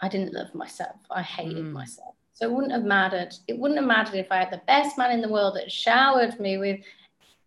I 0.00 0.08
didn't 0.08 0.32
love 0.32 0.54
myself. 0.54 0.96
I 1.10 1.20
hated 1.20 1.64
mm. 1.64 1.72
myself. 1.72 2.14
So 2.32 2.46
it 2.46 2.52
wouldn't 2.52 2.72
have 2.72 2.84
mattered. 2.84 3.34
It 3.48 3.58
wouldn't 3.58 3.78
have 3.78 3.86
mattered 3.86 4.16
if 4.16 4.32
I 4.32 4.38
had 4.38 4.50
the 4.50 4.62
best 4.66 4.96
man 4.96 5.12
in 5.12 5.20
the 5.20 5.28
world 5.28 5.56
that 5.56 5.70
showered 5.70 6.40
me 6.40 6.56
with 6.56 6.80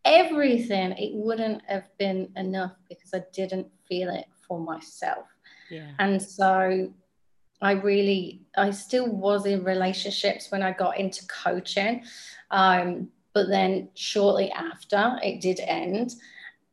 everything. 0.06 0.92
It 0.92 1.16
wouldn't 1.16 1.64
have 1.68 1.86
been 1.98 2.30
enough 2.36 2.74
because 2.88 3.12
I 3.12 3.24
didn't 3.34 3.68
feel 3.90 4.10
it 4.14 4.26
for 4.48 4.60
myself. 4.60 5.26
Yeah. 5.70 5.92
And 6.00 6.22
so 6.22 6.92
I 7.62 7.72
really, 7.72 8.42
I 8.58 8.72
still 8.72 9.08
was 9.08 9.46
in 9.46 9.64
relationships 9.64 10.52
when 10.52 10.62
I 10.62 10.72
got 10.72 11.00
into 11.00 11.26
coaching. 11.28 12.04
Um, 12.52 13.10
but 13.34 13.50
then 13.50 13.90
shortly 13.96 14.52
after 14.52 15.20
it 15.22 15.42
did 15.42 15.60
end, 15.60 16.16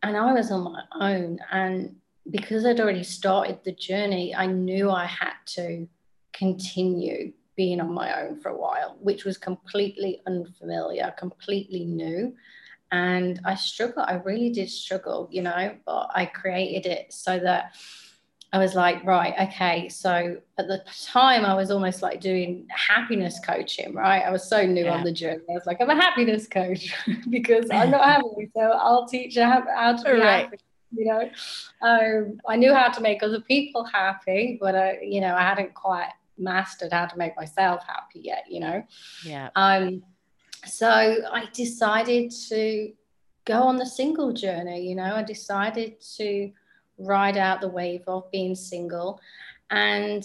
and 0.02 0.16
I 0.16 0.32
was 0.32 0.50
on 0.50 0.64
my 0.64 0.82
own. 1.00 1.38
And 1.50 1.96
because 2.30 2.64
I'd 2.64 2.80
already 2.80 3.02
started 3.02 3.58
the 3.64 3.72
journey, 3.72 4.34
I 4.34 4.46
knew 4.46 4.90
I 4.90 5.06
had 5.06 5.34
to 5.56 5.88
continue 6.32 7.32
being 7.56 7.80
on 7.80 7.92
my 7.92 8.22
own 8.22 8.40
for 8.40 8.48
a 8.50 8.56
while, 8.56 8.96
which 9.00 9.24
was 9.24 9.36
completely 9.36 10.22
unfamiliar, 10.26 11.12
completely 11.18 11.84
new 11.84 12.34
and 12.92 13.40
I 13.44 13.54
struggled. 13.54 14.06
I 14.06 14.14
really 14.16 14.50
did 14.50 14.68
struggle, 14.68 15.26
you 15.32 15.42
know, 15.42 15.74
but 15.86 16.10
I 16.14 16.26
created 16.26 16.86
it 16.86 17.12
so 17.12 17.38
that 17.38 17.74
I 18.52 18.58
was 18.58 18.74
like, 18.74 19.02
right, 19.02 19.34
okay. 19.48 19.88
So 19.88 20.36
at 20.58 20.68
the 20.68 20.84
time, 21.06 21.46
I 21.46 21.54
was 21.54 21.70
almost 21.70 22.02
like 22.02 22.20
doing 22.20 22.66
happiness 22.68 23.40
coaching, 23.42 23.94
right? 23.94 24.22
I 24.22 24.30
was 24.30 24.46
so 24.46 24.66
new 24.66 24.84
yeah. 24.84 24.94
on 24.94 25.04
the 25.04 25.12
journey. 25.12 25.40
I 25.48 25.52
was 25.54 25.64
like, 25.66 25.80
I'm 25.80 25.88
a 25.88 25.94
happiness 25.94 26.46
coach 26.46 26.94
because 27.30 27.70
I'm 27.72 27.90
not 27.96 28.04
happy, 28.04 28.50
so 28.54 28.60
I'll 28.60 29.08
teach 29.08 29.36
you 29.36 29.42
how, 29.42 29.64
how 29.74 29.96
to 29.96 30.04
be 30.04 30.20
right. 30.20 30.44
happy. 30.44 30.58
You 30.94 31.06
know, 31.06 31.30
um, 31.80 32.38
I 32.46 32.56
knew 32.56 32.74
how 32.74 32.90
to 32.90 33.00
make 33.00 33.22
other 33.22 33.40
people 33.40 33.84
happy, 33.84 34.58
but 34.60 34.74
I, 34.74 34.98
you 35.00 35.22
know, 35.22 35.34
I 35.34 35.40
hadn't 35.40 35.72
quite 35.72 36.10
mastered 36.36 36.92
how 36.92 37.06
to 37.06 37.16
make 37.16 37.34
myself 37.34 37.82
happy 37.86 38.20
yet. 38.20 38.44
You 38.50 38.60
know, 38.60 38.84
yeah. 39.24 39.48
Um, 39.56 40.02
so 40.64 40.88
I 40.88 41.48
decided 41.52 42.32
to 42.48 42.92
go 43.44 43.62
on 43.62 43.76
the 43.76 43.86
single 43.86 44.32
journey. 44.32 44.88
You 44.88 44.94
know, 44.96 45.14
I 45.16 45.22
decided 45.22 46.00
to 46.16 46.52
ride 46.98 47.36
out 47.36 47.60
the 47.60 47.68
wave 47.68 48.02
of 48.06 48.30
being 48.30 48.54
single. 48.54 49.20
And 49.70 50.24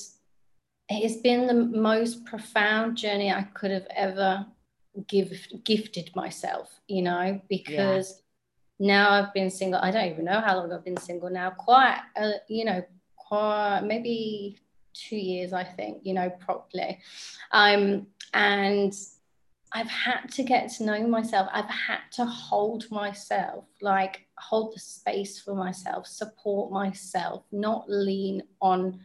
it's 0.89 1.17
been 1.17 1.47
the 1.47 1.53
most 1.53 2.25
profound 2.25 2.97
journey 2.97 3.31
I 3.31 3.43
could 3.43 3.71
have 3.71 3.87
ever 3.95 4.45
give, 5.07 5.33
gifted 5.63 6.15
myself, 6.15 6.69
you 6.87 7.01
know, 7.01 7.41
because 7.49 8.21
yeah. 8.79 8.87
now 8.87 9.09
I've 9.11 9.33
been 9.33 9.49
single. 9.49 9.79
I 9.81 9.91
don't 9.91 10.11
even 10.11 10.25
know 10.25 10.39
how 10.39 10.57
long 10.57 10.71
I've 10.71 10.85
been 10.85 10.97
single 10.97 11.29
now. 11.29 11.51
Quite, 11.51 11.99
uh, 12.15 12.31
you 12.47 12.65
know, 12.65 12.83
quite 13.15 13.81
maybe 13.81 14.57
two 14.93 15.17
years, 15.17 15.53
I 15.53 15.63
think, 15.63 15.99
you 16.03 16.13
know, 16.13 16.29
properly. 16.29 16.99
Um, 17.51 18.07
and 18.33 18.93
I've 19.73 19.89
had 19.89 20.27
to 20.31 20.43
get 20.43 20.71
to 20.73 20.85
know 20.85 21.07
myself. 21.07 21.49
I've 21.51 21.69
had 21.69 21.99
to 22.13 22.25
hold 22.25 22.89
myself, 22.89 23.65
like 23.81 24.21
hold 24.37 24.73
the 24.73 24.79
space 24.79 25.39
for 25.39 25.55
myself, 25.55 26.07
support 26.07 26.71
myself, 26.71 27.43
not 27.51 27.89
lean 27.89 28.43
on 28.61 28.99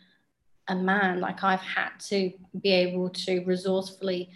a 0.69 0.75
man. 0.75 1.21
Like 1.21 1.43
I've 1.43 1.61
had 1.61 1.91
to 2.09 2.33
be 2.61 2.71
able 2.71 3.11
to 3.11 3.45
resourcefully, 3.45 4.31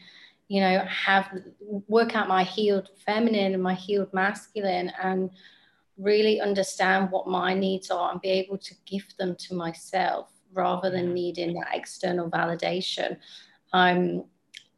you 0.48 0.60
know, 0.60 0.80
have 0.80 1.30
work 1.88 2.16
out 2.16 2.28
my 2.28 2.42
healed 2.42 2.90
feminine 3.04 3.54
and 3.54 3.62
my 3.62 3.74
healed 3.74 4.12
masculine 4.12 4.92
and 5.02 5.30
really 5.96 6.40
understand 6.40 7.10
what 7.10 7.28
my 7.28 7.54
needs 7.54 7.90
are 7.90 8.12
and 8.12 8.20
be 8.20 8.28
able 8.28 8.58
to 8.58 8.74
give 8.84 9.06
them 9.18 9.34
to 9.36 9.54
myself 9.54 10.30
rather 10.52 10.90
than 10.90 11.14
needing 11.14 11.54
that 11.54 11.68
external 11.72 12.30
validation. 12.30 13.16
Um, 13.72 14.24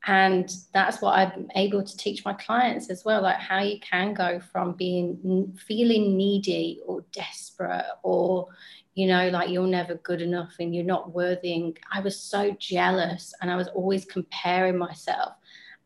and 0.06 0.54
that's 0.72 1.02
what 1.02 1.18
i'm 1.18 1.48
able 1.56 1.82
to 1.82 1.96
teach 1.96 2.24
my 2.24 2.32
clients 2.34 2.88
as 2.88 3.04
well 3.04 3.22
like 3.22 3.36
how 3.36 3.60
you 3.60 3.78
can 3.80 4.14
go 4.14 4.40
from 4.40 4.72
being 4.72 5.56
feeling 5.66 6.16
needy 6.16 6.80
or 6.86 7.04
desperate 7.12 7.86
or 8.02 8.46
you 8.94 9.06
know 9.06 9.28
like 9.30 9.50
you're 9.50 9.66
never 9.66 9.96
good 9.96 10.22
enough 10.22 10.54
and 10.60 10.74
you're 10.74 10.84
not 10.84 11.12
worthy. 11.12 11.54
And 11.54 11.78
i 11.92 12.00
was 12.00 12.18
so 12.18 12.54
jealous 12.58 13.34
and 13.40 13.50
i 13.50 13.56
was 13.56 13.68
always 13.68 14.04
comparing 14.04 14.78
myself 14.78 15.34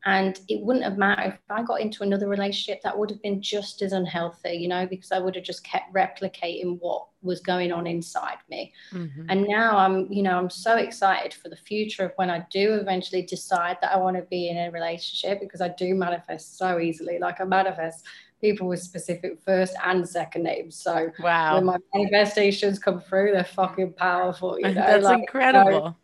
and 0.04 0.40
it 0.48 0.60
wouldn't 0.60 0.84
have 0.84 0.98
mattered 0.98 1.34
if 1.34 1.50
I 1.50 1.62
got 1.62 1.80
into 1.80 2.02
another 2.02 2.28
relationship 2.28 2.82
that 2.82 2.98
would 2.98 3.08
have 3.10 3.22
been 3.22 3.40
just 3.40 3.82
as 3.82 3.92
unhealthy, 3.92 4.54
you 4.54 4.66
know, 4.66 4.84
because 4.84 5.12
I 5.12 5.20
would 5.20 5.36
have 5.36 5.44
just 5.44 5.62
kept 5.62 5.94
replicating 5.94 6.78
what 6.80 7.06
was 7.22 7.40
going 7.40 7.70
on 7.70 7.86
inside 7.86 8.38
me. 8.50 8.72
Mm-hmm. 8.92 9.26
And 9.28 9.46
now 9.46 9.76
I'm, 9.76 10.12
you 10.12 10.24
know, 10.24 10.36
I'm 10.36 10.50
so 10.50 10.76
excited 10.76 11.32
for 11.32 11.48
the 11.48 11.56
future 11.56 12.04
of 12.04 12.12
when 12.16 12.30
I 12.30 12.44
do 12.50 12.74
eventually 12.74 13.22
decide 13.22 13.78
that 13.80 13.92
I 13.92 13.96
want 13.96 14.16
to 14.16 14.22
be 14.22 14.48
in 14.48 14.56
a 14.56 14.70
relationship 14.72 15.38
because 15.38 15.60
I 15.60 15.68
do 15.68 15.94
manifest 15.94 16.58
so 16.58 16.80
easily. 16.80 17.20
Like 17.20 17.40
I 17.40 17.44
manifest 17.44 18.04
people 18.40 18.66
with 18.66 18.80
specific 18.80 19.38
first 19.44 19.76
and 19.84 20.06
second 20.08 20.42
names. 20.42 20.74
So 20.74 21.12
wow. 21.20 21.54
when 21.54 21.64
my 21.64 21.76
manifestations 21.94 22.80
come 22.80 23.00
through, 23.00 23.30
they're 23.32 23.44
fucking 23.44 23.92
powerful. 23.92 24.58
You 24.58 24.64
know, 24.68 24.74
that's 24.74 25.04
like, 25.04 25.20
incredible. 25.20 25.96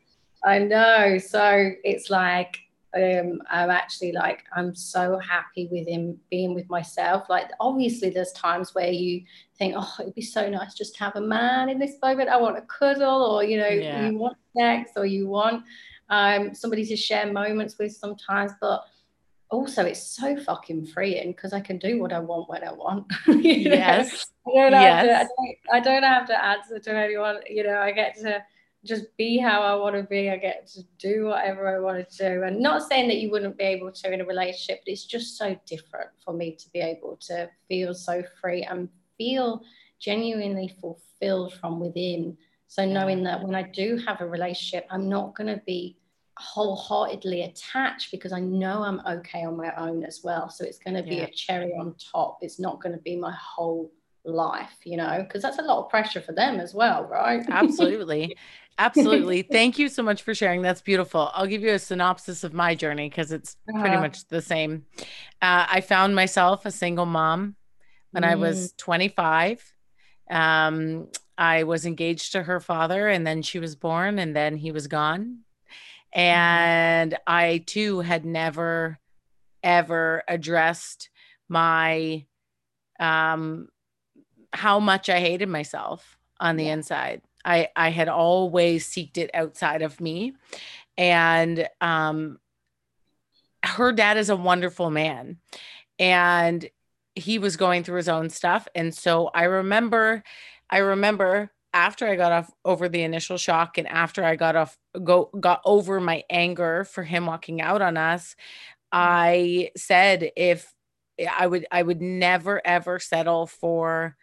So, 0.44 0.48
I 0.48 0.60
know. 0.60 1.18
So 1.18 1.72
it's 1.82 2.10
like 2.10 2.60
um, 2.96 3.42
I'm 3.50 3.70
actually 3.70 4.12
like, 4.12 4.44
I'm 4.54 4.74
so 4.74 5.18
happy 5.18 5.68
with 5.70 5.86
him 5.86 6.18
being 6.30 6.54
with 6.54 6.68
myself. 6.70 7.28
Like, 7.28 7.50
obviously, 7.60 8.10
there's 8.10 8.32
times 8.32 8.74
where 8.74 8.90
you 8.90 9.24
think, 9.58 9.74
oh, 9.76 9.94
it'd 10.00 10.14
be 10.14 10.22
so 10.22 10.48
nice 10.48 10.74
just 10.74 10.96
to 10.96 11.04
have 11.04 11.16
a 11.16 11.20
man 11.20 11.68
in 11.68 11.78
this 11.78 11.96
moment. 12.02 12.30
I 12.30 12.38
want 12.38 12.56
a 12.56 12.62
cuddle, 12.62 13.22
or, 13.22 13.44
you 13.44 13.58
know, 13.58 13.68
yeah. 13.68 14.08
you 14.08 14.16
want 14.16 14.38
sex, 14.56 14.92
or 14.96 15.04
you 15.04 15.26
want 15.26 15.64
um, 16.08 16.54
somebody 16.54 16.86
to 16.86 16.96
share 16.96 17.30
moments 17.30 17.76
with 17.78 17.94
sometimes. 17.94 18.52
But 18.58 18.84
also, 19.50 19.84
it's 19.84 20.02
so 20.02 20.36
fucking 20.38 20.86
freeing 20.86 21.32
because 21.32 21.52
I 21.52 21.60
can 21.60 21.78
do 21.78 22.00
what 22.00 22.12
I 22.12 22.20
want 22.20 22.48
when 22.48 22.64
I 22.64 22.72
want. 22.72 23.12
yes. 23.26 24.26
I 24.46 24.70
don't, 24.70 24.72
yes. 24.72 25.04
To, 25.04 25.12
I, 25.12 25.24
don't, 25.24 25.58
I 25.72 25.80
don't 25.80 26.02
have 26.04 26.26
to 26.28 26.44
answer 26.44 26.78
to 26.78 26.96
anyone. 26.96 27.40
You 27.48 27.64
know, 27.64 27.78
I 27.78 27.92
get 27.92 28.16
to 28.20 28.42
just 28.84 29.16
be 29.16 29.38
how 29.38 29.62
I 29.62 29.74
want 29.74 29.96
to 29.96 30.04
be. 30.04 30.30
I 30.30 30.36
get 30.36 30.66
to 30.68 30.82
do 30.98 31.26
whatever 31.26 31.74
I 31.74 31.80
want 31.80 32.08
to 32.08 32.16
do. 32.16 32.42
And 32.44 32.60
not 32.60 32.88
saying 32.88 33.08
that 33.08 33.18
you 33.18 33.30
wouldn't 33.30 33.58
be 33.58 33.64
able 33.64 33.90
to 33.90 34.12
in 34.12 34.20
a 34.20 34.24
relationship, 34.24 34.82
but 34.84 34.92
it's 34.92 35.04
just 35.04 35.36
so 35.36 35.58
different 35.66 36.10
for 36.24 36.32
me 36.32 36.54
to 36.54 36.70
be 36.70 36.80
able 36.80 37.16
to 37.22 37.48
feel 37.68 37.94
so 37.94 38.22
free 38.40 38.62
and 38.62 38.88
feel 39.16 39.62
genuinely 39.98 40.74
fulfilled 40.80 41.54
from 41.54 41.80
within. 41.80 42.36
So 42.68 42.84
knowing 42.84 43.24
that 43.24 43.42
when 43.42 43.54
I 43.54 43.62
do 43.62 43.96
have 44.06 44.20
a 44.20 44.26
relationship, 44.26 44.86
I'm 44.90 45.08
not 45.08 45.34
going 45.34 45.48
to 45.48 45.62
be 45.66 45.96
wholeheartedly 46.38 47.42
attached 47.42 48.12
because 48.12 48.32
I 48.32 48.38
know 48.38 48.84
I'm 48.84 49.00
okay 49.18 49.44
on 49.44 49.56
my 49.56 49.74
own 49.76 50.04
as 50.04 50.20
well. 50.22 50.48
So 50.48 50.64
it's 50.64 50.78
going 50.78 50.94
to 50.94 51.02
be 51.02 51.16
yeah. 51.16 51.24
a 51.24 51.30
cherry 51.32 51.72
on 51.72 51.96
top. 52.12 52.38
It's 52.42 52.60
not 52.60 52.80
going 52.80 52.94
to 52.94 53.02
be 53.02 53.16
my 53.16 53.32
whole 53.32 53.90
life, 54.24 54.76
you 54.84 54.96
know, 54.96 55.24
because 55.26 55.42
that's 55.42 55.58
a 55.58 55.62
lot 55.62 55.84
of 55.84 55.90
pressure 55.90 56.20
for 56.20 56.32
them 56.32 56.60
as 56.60 56.74
well, 56.74 57.04
right? 57.04 57.44
Absolutely. 57.50 58.36
Absolutely. 58.78 59.42
Thank 59.50 59.78
you 59.78 59.88
so 59.88 60.02
much 60.02 60.22
for 60.22 60.34
sharing. 60.34 60.62
That's 60.62 60.80
beautiful. 60.80 61.30
I'll 61.34 61.46
give 61.46 61.62
you 61.62 61.70
a 61.70 61.78
synopsis 61.78 62.44
of 62.44 62.54
my 62.54 62.74
journey 62.74 63.08
because 63.08 63.32
it's 63.32 63.56
uh-huh. 63.68 63.80
pretty 63.80 63.96
much 63.96 64.26
the 64.28 64.40
same. 64.40 64.86
Uh, 65.42 65.66
I 65.68 65.80
found 65.80 66.14
myself 66.14 66.64
a 66.64 66.70
single 66.70 67.06
mom 67.06 67.56
when 68.12 68.22
mm. 68.22 68.28
I 68.28 68.34
was 68.36 68.72
25. 68.78 69.74
Um, 70.30 71.08
I 71.36 71.64
was 71.64 71.86
engaged 71.86 72.32
to 72.32 72.42
her 72.42 72.60
father, 72.60 73.08
and 73.08 73.26
then 73.26 73.42
she 73.42 73.58
was 73.58 73.76
born, 73.76 74.18
and 74.18 74.34
then 74.34 74.56
he 74.56 74.72
was 74.72 74.86
gone. 74.86 75.40
Mm-hmm. 76.14 76.20
And 76.20 77.18
I 77.26 77.64
too 77.66 78.00
had 78.00 78.24
never, 78.24 78.98
ever 79.62 80.22
addressed 80.28 81.10
my 81.48 82.24
um 83.00 83.68
how 84.52 84.80
much 84.80 85.08
I 85.08 85.20
hated 85.20 85.48
myself 85.48 86.18
on 86.40 86.56
the 86.56 86.64
yeah. 86.64 86.72
inside. 86.74 87.22
I 87.44 87.68
I 87.76 87.90
had 87.90 88.08
always 88.08 88.86
seeked 88.86 89.18
it 89.18 89.30
outside 89.34 89.82
of 89.82 90.00
me. 90.00 90.34
And 90.96 91.68
um 91.80 92.38
her 93.64 93.92
dad 93.92 94.16
is 94.16 94.30
a 94.30 94.36
wonderful 94.36 94.90
man. 94.90 95.38
And 95.98 96.68
he 97.14 97.38
was 97.38 97.56
going 97.56 97.82
through 97.82 97.96
his 97.96 98.08
own 98.08 98.30
stuff. 98.30 98.68
And 98.74 98.94
so 98.94 99.30
I 99.34 99.44
remember, 99.44 100.22
I 100.70 100.78
remember 100.78 101.50
after 101.74 102.06
I 102.06 102.16
got 102.16 102.32
off 102.32 102.50
over 102.64 102.88
the 102.88 103.02
initial 103.02 103.36
shock 103.36 103.76
and 103.78 103.86
after 103.88 104.24
I 104.24 104.36
got 104.36 104.56
off 104.56 104.78
go 105.04 105.30
got 105.38 105.60
over 105.64 106.00
my 106.00 106.24
anger 106.30 106.84
for 106.84 107.02
him 107.02 107.26
walking 107.26 107.60
out 107.60 107.82
on 107.82 107.96
us. 107.96 108.36
I 108.90 109.70
said 109.76 110.30
if 110.36 110.72
I 111.38 111.46
would 111.46 111.66
I 111.70 111.82
would 111.82 112.00
never 112.00 112.66
ever 112.66 112.98
settle 112.98 113.46
for 113.46 114.16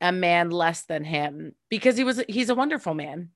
a 0.00 0.12
man 0.12 0.50
less 0.50 0.82
than 0.82 1.04
him 1.04 1.54
because 1.68 1.96
he 1.96 2.04
was 2.04 2.22
he's 2.28 2.48
a 2.48 2.54
wonderful 2.54 2.94
man. 2.94 3.30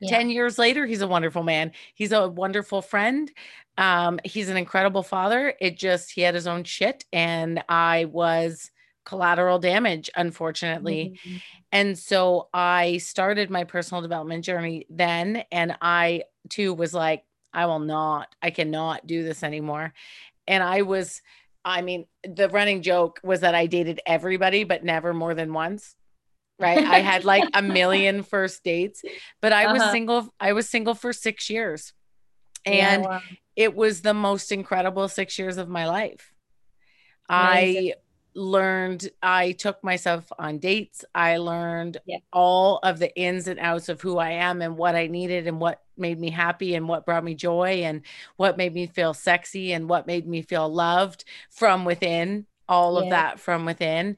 Yeah. 0.00 0.18
10 0.18 0.30
years 0.30 0.58
later 0.58 0.86
he's 0.86 1.00
a 1.00 1.08
wonderful 1.08 1.42
man. 1.42 1.72
He's 1.94 2.12
a 2.12 2.28
wonderful 2.28 2.82
friend. 2.82 3.30
Um 3.78 4.18
he's 4.24 4.48
an 4.48 4.56
incredible 4.56 5.02
father. 5.02 5.54
It 5.60 5.76
just 5.78 6.12
he 6.12 6.22
had 6.22 6.34
his 6.34 6.46
own 6.46 6.64
shit 6.64 7.04
and 7.12 7.62
I 7.68 8.06
was 8.06 8.70
collateral 9.04 9.58
damage 9.58 10.10
unfortunately. 10.16 11.18
Mm-hmm. 11.24 11.36
And 11.72 11.98
so 11.98 12.48
I 12.52 12.98
started 12.98 13.50
my 13.50 13.64
personal 13.64 14.02
development 14.02 14.44
journey 14.44 14.86
then 14.88 15.44
and 15.52 15.76
I 15.80 16.24
too 16.48 16.72
was 16.74 16.94
like 16.94 17.24
I 17.52 17.66
will 17.66 17.78
not 17.78 18.34
I 18.42 18.50
cannot 18.50 19.06
do 19.06 19.22
this 19.22 19.42
anymore. 19.42 19.92
And 20.48 20.62
I 20.62 20.82
was 20.82 21.20
I 21.64 21.82
mean, 21.82 22.06
the 22.22 22.48
running 22.48 22.80
joke 22.80 23.18
was 23.24 23.40
that 23.40 23.56
I 23.56 23.66
dated 23.66 24.00
everybody, 24.06 24.62
but 24.62 24.84
never 24.84 25.12
more 25.12 25.34
than 25.34 25.52
once 25.52 25.96
right? 26.58 26.78
I 26.78 27.00
had 27.00 27.24
like 27.24 27.44
a 27.54 27.62
million 27.62 28.22
first 28.22 28.64
dates, 28.64 29.02
but 29.40 29.52
I 29.52 29.72
was 29.72 29.82
uh-huh. 29.82 29.92
single. 29.92 30.34
I 30.40 30.52
was 30.52 30.68
single 30.68 30.94
for 30.94 31.12
six 31.12 31.50
years. 31.50 31.92
And 32.64 33.02
yeah, 33.04 33.08
wow. 33.08 33.20
it 33.54 33.76
was 33.76 34.02
the 34.02 34.14
most 34.14 34.50
incredible 34.50 35.08
six 35.08 35.38
years 35.38 35.56
of 35.56 35.68
my 35.68 35.86
life. 35.86 36.32
Amazing. 37.28 37.92
I 37.92 37.94
learned, 38.34 39.08
I 39.22 39.52
took 39.52 39.82
myself 39.82 40.30
on 40.38 40.58
dates. 40.58 41.04
I 41.14 41.38
learned 41.38 41.98
yeah. 42.06 42.18
all 42.32 42.78
of 42.82 42.98
the 42.98 43.14
ins 43.16 43.48
and 43.48 43.58
outs 43.58 43.88
of 43.88 44.00
who 44.00 44.18
I 44.18 44.30
am 44.32 44.62
and 44.62 44.76
what 44.76 44.94
I 44.94 45.06
needed 45.06 45.46
and 45.46 45.60
what 45.60 45.82
made 45.96 46.18
me 46.18 46.30
happy 46.30 46.74
and 46.74 46.88
what 46.88 47.06
brought 47.06 47.24
me 47.24 47.34
joy 47.34 47.82
and 47.84 48.02
what 48.36 48.56
made 48.56 48.74
me 48.74 48.86
feel 48.86 49.14
sexy 49.14 49.72
and 49.72 49.88
what 49.88 50.06
made 50.06 50.26
me 50.26 50.42
feel 50.42 50.68
loved 50.68 51.24
from 51.50 51.84
within 51.84 52.46
all 52.68 52.98
yeah. 52.98 53.04
of 53.04 53.10
that 53.10 53.40
from 53.40 53.64
within 53.64 54.16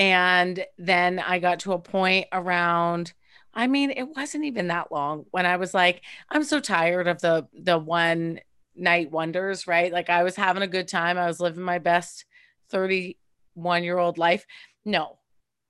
and 0.00 0.64
then 0.78 1.18
I 1.18 1.40
got 1.40 1.60
to 1.60 1.74
a 1.74 1.78
point 1.78 2.26
around 2.32 3.12
I 3.52 3.66
mean, 3.66 3.90
it 3.90 4.04
wasn't 4.16 4.44
even 4.44 4.68
that 4.68 4.92
long 4.92 5.26
when 5.32 5.44
I 5.44 5.56
was 5.56 5.74
like, 5.74 6.02
I'm 6.30 6.44
so 6.44 6.60
tired 6.60 7.08
of 7.08 7.20
the 7.20 7.48
the 7.52 7.78
one 7.78 8.40
night 8.76 9.10
wonders, 9.10 9.66
right? 9.66 9.92
Like 9.92 10.08
I 10.08 10.22
was 10.22 10.36
having 10.36 10.62
a 10.62 10.68
good 10.68 10.88
time. 10.88 11.18
I 11.18 11.26
was 11.26 11.40
living 11.40 11.62
my 11.64 11.78
best 11.78 12.24
31 12.70 13.84
year 13.84 13.98
old 13.98 14.18
life. 14.18 14.46
No, 14.84 15.18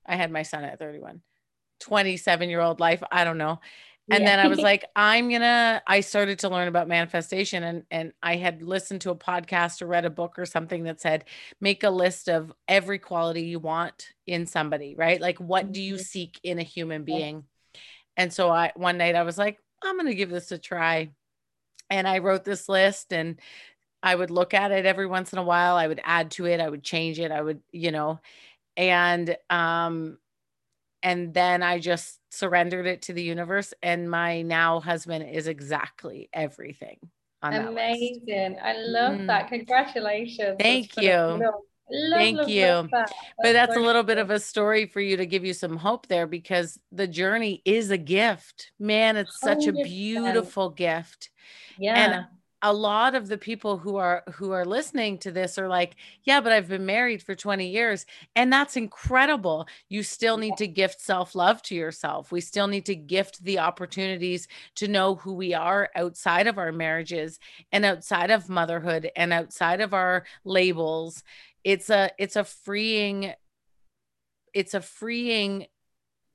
I 0.05 0.15
had 0.15 0.31
my 0.31 0.43
son 0.43 0.63
at 0.63 0.79
31, 0.79 1.21
27 1.79 2.49
year 2.49 2.61
old 2.61 2.79
life. 2.79 3.01
I 3.11 3.23
don't 3.23 3.39
know. 3.39 3.59
And 4.11 4.23
yeah. 4.23 4.35
then 4.35 4.45
I 4.45 4.47
was 4.49 4.59
like, 4.71 4.85
I'm 4.95 5.29
gonna, 5.29 5.81
I 5.87 6.01
started 6.01 6.39
to 6.39 6.49
learn 6.49 6.67
about 6.67 6.87
manifestation 6.87 7.63
and 7.63 7.83
and 7.89 8.13
I 8.21 8.35
had 8.35 8.61
listened 8.61 9.01
to 9.01 9.11
a 9.11 9.15
podcast 9.15 9.81
or 9.81 9.87
read 9.87 10.05
a 10.05 10.09
book 10.09 10.37
or 10.37 10.45
something 10.45 10.83
that 10.83 11.01
said, 11.01 11.25
make 11.59 11.83
a 11.83 11.89
list 11.89 12.27
of 12.27 12.51
every 12.67 12.99
quality 12.99 13.43
you 13.43 13.59
want 13.59 14.09
in 14.27 14.45
somebody, 14.45 14.95
right? 14.95 15.21
Like 15.21 15.39
what 15.39 15.71
do 15.71 15.81
you 15.81 15.95
mm-hmm. 15.95 16.01
seek 16.01 16.39
in 16.43 16.59
a 16.59 16.63
human 16.63 17.03
being? 17.03 17.45
And 18.17 18.33
so 18.33 18.51
I 18.51 18.73
one 18.75 18.97
night 18.97 19.15
I 19.15 19.23
was 19.23 19.37
like, 19.37 19.57
I'm 19.81 19.97
gonna 19.97 20.13
give 20.13 20.29
this 20.29 20.51
a 20.51 20.57
try. 20.57 21.11
And 21.89 22.07
I 22.07 22.19
wrote 22.19 22.43
this 22.43 22.69
list 22.69 23.13
and 23.13 23.39
I 24.03 24.15
would 24.15 24.31
look 24.31 24.53
at 24.53 24.71
it 24.71 24.85
every 24.85 25.05
once 25.05 25.31
in 25.31 25.39
a 25.39 25.43
while. 25.43 25.75
I 25.75 25.87
would 25.87 26.01
add 26.03 26.31
to 26.31 26.45
it, 26.45 26.59
I 26.59 26.69
would 26.69 26.83
change 26.83 27.19
it, 27.19 27.31
I 27.31 27.41
would, 27.41 27.61
you 27.71 27.91
know, 27.91 28.19
and 28.75 29.37
um 29.49 30.17
and 31.03 31.33
then 31.33 31.63
I 31.63 31.79
just 31.79 32.19
surrendered 32.31 32.85
it 32.85 33.03
to 33.03 33.13
the 33.13 33.23
universe. 33.23 33.73
And 33.81 34.09
my 34.09 34.41
now 34.41 34.79
husband 34.79 35.29
is 35.29 35.47
exactly 35.47 36.29
everything. 36.33 36.97
Amazing. 37.41 38.57
I 38.61 38.75
love 38.77 39.13
mm. 39.13 39.27
that. 39.27 39.47
Congratulations. 39.49 40.57
Thank 40.59 40.95
you. 40.97 41.41
Love, 41.93 42.19
Thank 42.19 42.37
love, 42.37 42.49
you. 42.49 42.65
Love 42.67 42.89
that. 42.91 43.11
but 43.41 43.53
that's 43.53 43.75
a 43.75 43.79
little 43.79 44.03
bit 44.03 44.17
of 44.17 44.29
a 44.29 44.39
story 44.39 44.85
for 44.85 45.01
you 45.01 45.17
to 45.17 45.25
give 45.25 45.43
you 45.43 45.53
some 45.53 45.75
hope 45.75 46.07
there 46.07 46.27
because 46.27 46.79
the 46.91 47.07
journey 47.07 47.61
is 47.65 47.91
a 47.91 47.97
gift. 47.97 48.71
Man, 48.79 49.17
it's 49.17 49.39
such 49.39 49.65
100%. 49.65 49.67
a 49.67 49.83
beautiful 49.83 50.69
gift. 50.69 51.31
Yeah. 51.77 51.95
And 51.95 52.25
a 52.61 52.73
lot 52.73 53.15
of 53.15 53.27
the 53.27 53.37
people 53.37 53.77
who 53.77 53.95
are 53.95 54.23
who 54.33 54.51
are 54.51 54.65
listening 54.65 55.17
to 55.17 55.31
this 55.31 55.57
are 55.57 55.67
like 55.67 55.95
yeah 56.23 56.39
but 56.39 56.51
i've 56.51 56.69
been 56.69 56.85
married 56.85 57.21
for 57.23 57.35
20 57.35 57.67
years 57.67 58.05
and 58.35 58.51
that's 58.51 58.77
incredible. 58.77 59.67
You 59.89 60.03
still 60.03 60.37
need 60.37 60.57
to 60.57 60.67
gift 60.67 61.01
self-love 61.01 61.61
to 61.63 61.75
yourself. 61.75 62.31
We 62.31 62.41
still 62.41 62.67
need 62.67 62.85
to 62.85 62.95
gift 62.95 63.43
the 63.43 63.59
opportunities 63.59 64.47
to 64.75 64.87
know 64.87 65.15
who 65.15 65.33
we 65.33 65.53
are 65.53 65.89
outside 65.95 66.47
of 66.47 66.57
our 66.57 66.71
marriages 66.71 67.39
and 67.71 67.85
outside 67.85 68.31
of 68.31 68.49
motherhood 68.49 69.11
and 69.15 69.33
outside 69.33 69.81
of 69.81 69.93
our 69.93 70.25
labels. 70.45 71.23
It's 71.63 71.89
a 71.89 72.11
it's 72.17 72.35
a 72.35 72.43
freeing 72.43 73.33
it's 74.53 74.73
a 74.73 74.81
freeing 74.81 75.67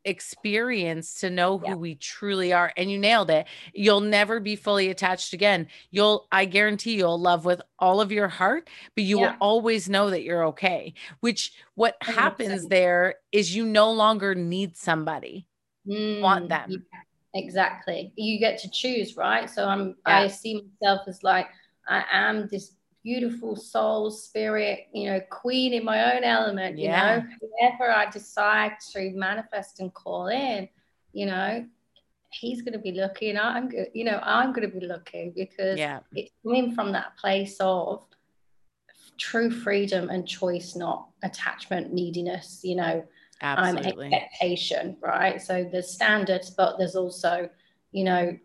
experience 0.07 1.15
to 1.21 1.29
know 1.29 1.59
who 1.59 1.67
yeah. 1.67 1.75
we 1.75 1.97
truly 1.97 2.53
are 2.53 2.73
and 2.77 2.91
you 2.91 2.97
nailed 2.99 3.29
it. 3.29 3.47
You'll 3.75 4.01
never 4.01 4.41
be 4.41 4.57
fully 4.57 4.89
attached 4.89 5.33
again. 5.33 5.67
You'll 5.91 6.27
i 6.33 6.45
guarantee 6.45 6.95
you'll 6.95 7.21
love 7.21 7.45
with 7.45 7.61
all 7.79 8.01
of 8.01 8.13
your 8.13 8.29
heart 8.29 8.71
but 8.95 9.05
you 9.05 9.21
yeah. 9.21 9.33
will 9.33 9.37
always 9.41 9.89
know 9.89 10.11
that 10.11 10.23
you're 10.23 10.47
okay 10.47 10.95
which 11.21 11.53
what 11.75 12.01
100%. 12.01 12.15
happens 12.15 12.67
there 12.69 13.17
is 13.33 13.55
you 13.55 13.67
no 13.67 13.91
longer 13.93 14.35
need 14.35 14.77
somebody. 14.77 15.47
Mm, 15.87 16.21
want 16.21 16.49
them. 16.49 16.71
yeah, 16.71 17.41
exactly. 17.41 18.13
You 18.17 18.39
get 18.39 18.59
to 18.61 18.71
choose 18.71 19.17
right? 19.17 19.51
So 19.51 19.69
i'm 19.69 19.97
i 20.07 20.29
see 20.29 20.63
myself 20.81 21.09
as 21.09 21.23
like 21.23 21.49
i 21.89 22.05
am 22.11 22.49
this 22.49 22.76
beautiful 23.07 23.55
soul, 23.55 24.11
spirit, 24.11 24.89
you 24.93 25.09
know, 25.09 25.21
queen 25.31 25.73
in 25.73 25.85
my 25.85 26.17
own 26.17 26.25
element, 26.25 26.77
you 26.77 26.87
yeah. 26.87 27.19
know, 27.19 27.27
whoever 27.41 27.89
I 27.89 28.11
decide 28.11 28.73
to 28.95 29.13
manifest 29.13 29.79
and 29.79 29.95
call 29.95 30.27
in, 30.27 30.69
you 31.13 31.27
know, 31.27 31.65
he's 32.33 32.63
going 32.63 32.73
to 32.73 32.81
be 32.81 32.91
lucky 32.91 33.31
and 33.31 33.39
I'm 33.39 33.69
good, 33.69 33.91
you 33.95 34.03
know, 34.03 34.19
I'm 34.25 34.53
going 34.53 34.69
to 34.69 34.81
be 34.81 34.85
lucky 34.85 35.33
because 35.37 35.79
yeah. 35.79 36.01
it's 36.17 36.33
coming 36.43 36.75
from 36.75 36.91
that 36.93 37.17
place 37.17 37.57
of 37.61 38.03
true 39.19 39.53
freedom 39.53 40.11
and 40.11 40.27
choice, 40.27 40.75
not 40.75 41.07
attachment, 41.23 41.93
neediness, 41.93 42.63
you 42.65 42.75
know, 42.75 43.05
um, 43.41 43.79
expectation, 43.79 44.97
right? 45.01 45.41
So 45.41 45.65
there's 45.71 45.93
standards, 45.93 46.51
but 46.51 46.77
there's 46.77 46.97
also, 46.97 47.49
you 47.93 48.03
know, 48.03 48.37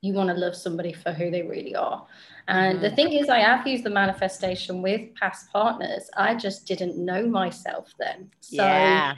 you 0.00 0.14
want 0.14 0.30
to 0.30 0.34
love 0.34 0.56
somebody 0.56 0.94
for 0.94 1.12
who 1.12 1.30
they 1.30 1.42
really 1.42 1.76
are. 1.76 2.06
And 2.48 2.78
mm-hmm. 2.78 2.82
the 2.82 2.90
thing 2.90 3.12
is, 3.12 3.28
I 3.28 3.40
have 3.40 3.66
used 3.66 3.84
the 3.84 3.90
manifestation 3.90 4.82
with 4.82 5.14
past 5.14 5.50
partners. 5.52 6.10
I 6.16 6.34
just 6.34 6.66
didn't 6.66 6.96
know 6.96 7.26
myself 7.26 7.92
then. 7.98 8.30
So 8.40 8.64
yeah. 8.64 9.14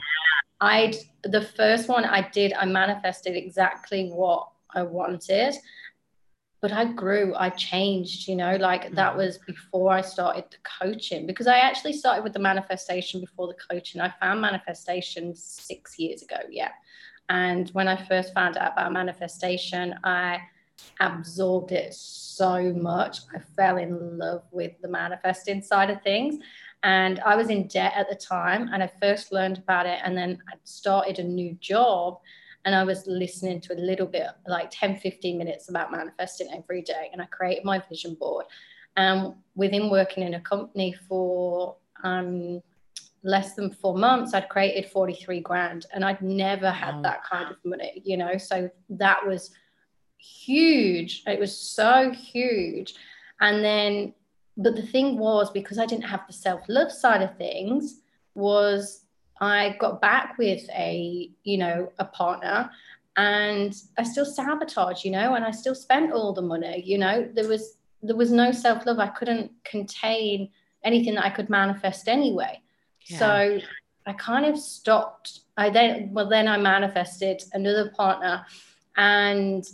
I'd 0.61 0.95
the 1.23 1.41
first 1.41 1.89
one 1.89 2.05
I 2.05 2.29
did, 2.29 2.53
I 2.53 2.65
manifested 2.65 3.35
exactly 3.35 4.09
what 4.09 4.49
I 4.73 4.83
wanted. 4.83 5.55
But 6.61 6.71
I 6.71 6.85
grew, 6.85 7.35
I 7.35 7.49
changed, 7.49 8.27
you 8.27 8.35
know, 8.35 8.55
like 8.55 8.85
mm-hmm. 8.85 8.95
that 8.95 9.15
was 9.15 9.37
before 9.39 9.91
I 9.91 10.01
started 10.01 10.45
the 10.49 10.57
coaching 10.79 11.27
because 11.27 11.47
I 11.47 11.57
actually 11.57 11.93
started 11.93 12.23
with 12.23 12.33
the 12.33 12.39
manifestation 12.39 13.19
before 13.19 13.47
the 13.47 13.57
coaching. 13.69 14.01
I 14.01 14.11
found 14.19 14.41
manifestation 14.41 15.35
six 15.35 15.99
years 15.99 16.23
ago, 16.23 16.37
yeah. 16.49 16.71
And 17.29 17.69
when 17.69 17.87
I 17.87 18.03
first 18.05 18.33
found 18.33 18.57
out 18.57 18.73
about 18.73 18.93
manifestation, 18.93 19.95
I 20.03 20.39
absorbed 20.99 21.71
it 21.71 21.93
so 21.93 22.73
much. 22.73 23.19
I 23.33 23.39
fell 23.55 23.77
in 23.77 24.17
love 24.17 24.43
with 24.51 24.73
the 24.81 24.87
manifesting 24.87 25.61
side 25.61 25.89
of 25.89 26.01
things. 26.01 26.37
And 26.83 27.19
I 27.21 27.35
was 27.35 27.49
in 27.49 27.67
debt 27.67 27.93
at 27.95 28.09
the 28.09 28.15
time, 28.15 28.69
and 28.71 28.83
I 28.83 28.91
first 29.01 29.31
learned 29.31 29.57
about 29.57 29.87
it, 29.87 29.99
and 30.03 30.15
then 30.15 30.37
I 30.47 30.57
started 30.65 31.17
a 31.17 31.23
new 31.23 31.55
job. 31.59 32.19
And 32.63 32.75
I 32.75 32.83
was 32.83 33.05
listening 33.05 33.61
to 33.61 33.73
a 33.73 33.79
little 33.79 34.07
bit, 34.07 34.27
like 34.47 34.69
10, 34.71 34.97
15 34.97 35.37
minutes 35.37 35.69
about 35.69 35.91
manifesting 35.91 36.49
every 36.51 36.81
day. 36.81 37.09
And 37.11 37.21
I 37.21 37.25
created 37.25 37.63
my 37.63 37.79
vision 37.89 38.15
board. 38.15 38.45
And 38.97 39.33
within 39.55 39.91
working 39.91 40.23
in 40.23 40.33
a 40.33 40.41
company 40.41 40.95
for 41.07 41.75
um, 42.03 42.61
less 43.23 43.53
than 43.53 43.71
four 43.71 43.95
months, 43.95 44.33
I'd 44.33 44.49
created 44.49 44.89
43 44.91 45.41
grand. 45.41 45.85
And 45.93 46.03
I'd 46.03 46.21
never 46.23 46.71
had 46.71 46.95
wow. 46.95 47.01
that 47.03 47.23
kind 47.23 47.51
of 47.51 47.57
money, 47.63 48.01
you 48.03 48.17
know? 48.17 48.37
So 48.37 48.69
that 48.89 49.25
was 49.25 49.51
huge. 50.45 51.23
It 51.27 51.39
was 51.39 51.55
so 51.55 52.11
huge. 52.11 52.95
And 53.41 53.63
then, 53.63 54.13
but 54.57 54.75
the 54.75 54.81
thing 54.81 55.17
was, 55.17 55.51
because 55.51 55.79
I 55.79 55.85
didn't 55.85 56.05
have 56.05 56.25
the 56.27 56.33
self 56.33 56.61
love 56.67 56.91
side 56.91 57.21
of 57.21 57.37
things, 57.37 58.01
was 58.33 59.05
I 59.39 59.75
got 59.79 60.01
back 60.01 60.37
with 60.37 60.67
a, 60.69 61.29
you 61.43 61.57
know, 61.57 61.91
a 61.99 62.05
partner 62.05 62.69
and 63.17 63.75
I 63.97 64.03
still 64.03 64.25
sabotage, 64.25 65.05
you 65.05 65.11
know, 65.11 65.35
and 65.35 65.45
I 65.45 65.51
still 65.51 65.75
spent 65.75 66.11
all 66.11 66.33
the 66.33 66.41
money, 66.41 66.81
you 66.85 66.97
know, 66.97 67.29
there 67.33 67.47
was, 67.47 67.77
there 68.01 68.15
was 68.15 68.31
no 68.31 68.51
self 68.51 68.85
love. 68.85 68.99
I 68.99 69.07
couldn't 69.07 69.51
contain 69.63 70.49
anything 70.83 71.15
that 71.15 71.25
I 71.25 71.29
could 71.29 71.49
manifest 71.49 72.07
anyway. 72.07 72.61
Yeah. 73.07 73.19
So 73.19 73.59
I 74.05 74.13
kind 74.13 74.45
of 74.45 74.57
stopped. 74.57 75.41
I 75.57 75.69
then, 75.69 76.13
well, 76.13 76.27
then 76.27 76.47
I 76.47 76.57
manifested 76.57 77.43
another 77.53 77.89
partner 77.89 78.45
and 78.97 79.65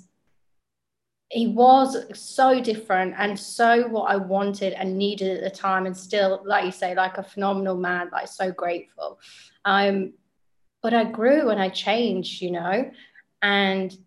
he 1.31 1.47
was 1.47 1.95
so 2.13 2.59
different 2.59 3.15
and 3.17 3.39
so 3.39 3.87
what 3.87 4.11
I 4.11 4.17
wanted 4.17 4.73
and 4.73 4.97
needed 4.97 5.37
at 5.37 5.43
the 5.43 5.57
time, 5.57 5.85
and 5.85 5.95
still, 5.95 6.43
like 6.45 6.65
you 6.65 6.71
say, 6.71 6.93
like 6.93 7.17
a 7.17 7.23
phenomenal 7.23 7.77
man, 7.77 8.09
like 8.11 8.27
so 8.27 8.51
grateful. 8.51 9.17
Um, 9.63 10.13
but 10.83 10.93
I 10.93 11.05
grew 11.05 11.49
and 11.49 11.61
I 11.61 11.69
changed, 11.69 12.41
you 12.41 12.51
know, 12.51 12.91
and 13.41 13.97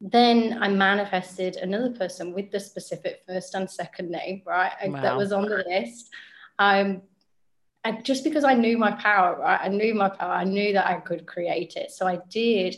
then 0.00 0.58
I 0.60 0.66
manifested 0.68 1.54
another 1.54 1.90
person 1.90 2.34
with 2.34 2.50
the 2.50 2.58
specific 2.58 3.20
first 3.28 3.54
and 3.54 3.70
second 3.70 4.10
name, 4.10 4.42
right? 4.44 4.72
Wow. 4.84 5.02
That 5.02 5.16
was 5.16 5.30
on 5.30 5.48
the 5.48 5.62
list. 5.68 6.10
Um, 6.58 7.02
and 7.84 8.04
just 8.04 8.24
because 8.24 8.42
I 8.42 8.54
knew 8.54 8.76
my 8.76 8.90
power, 8.90 9.38
right? 9.38 9.60
I 9.62 9.68
knew 9.68 9.94
my 9.94 10.08
power. 10.08 10.32
I 10.32 10.44
knew 10.44 10.72
that 10.72 10.88
I 10.88 10.96
could 10.98 11.26
create 11.26 11.76
it, 11.76 11.92
so 11.92 12.08
I 12.08 12.18
did. 12.28 12.74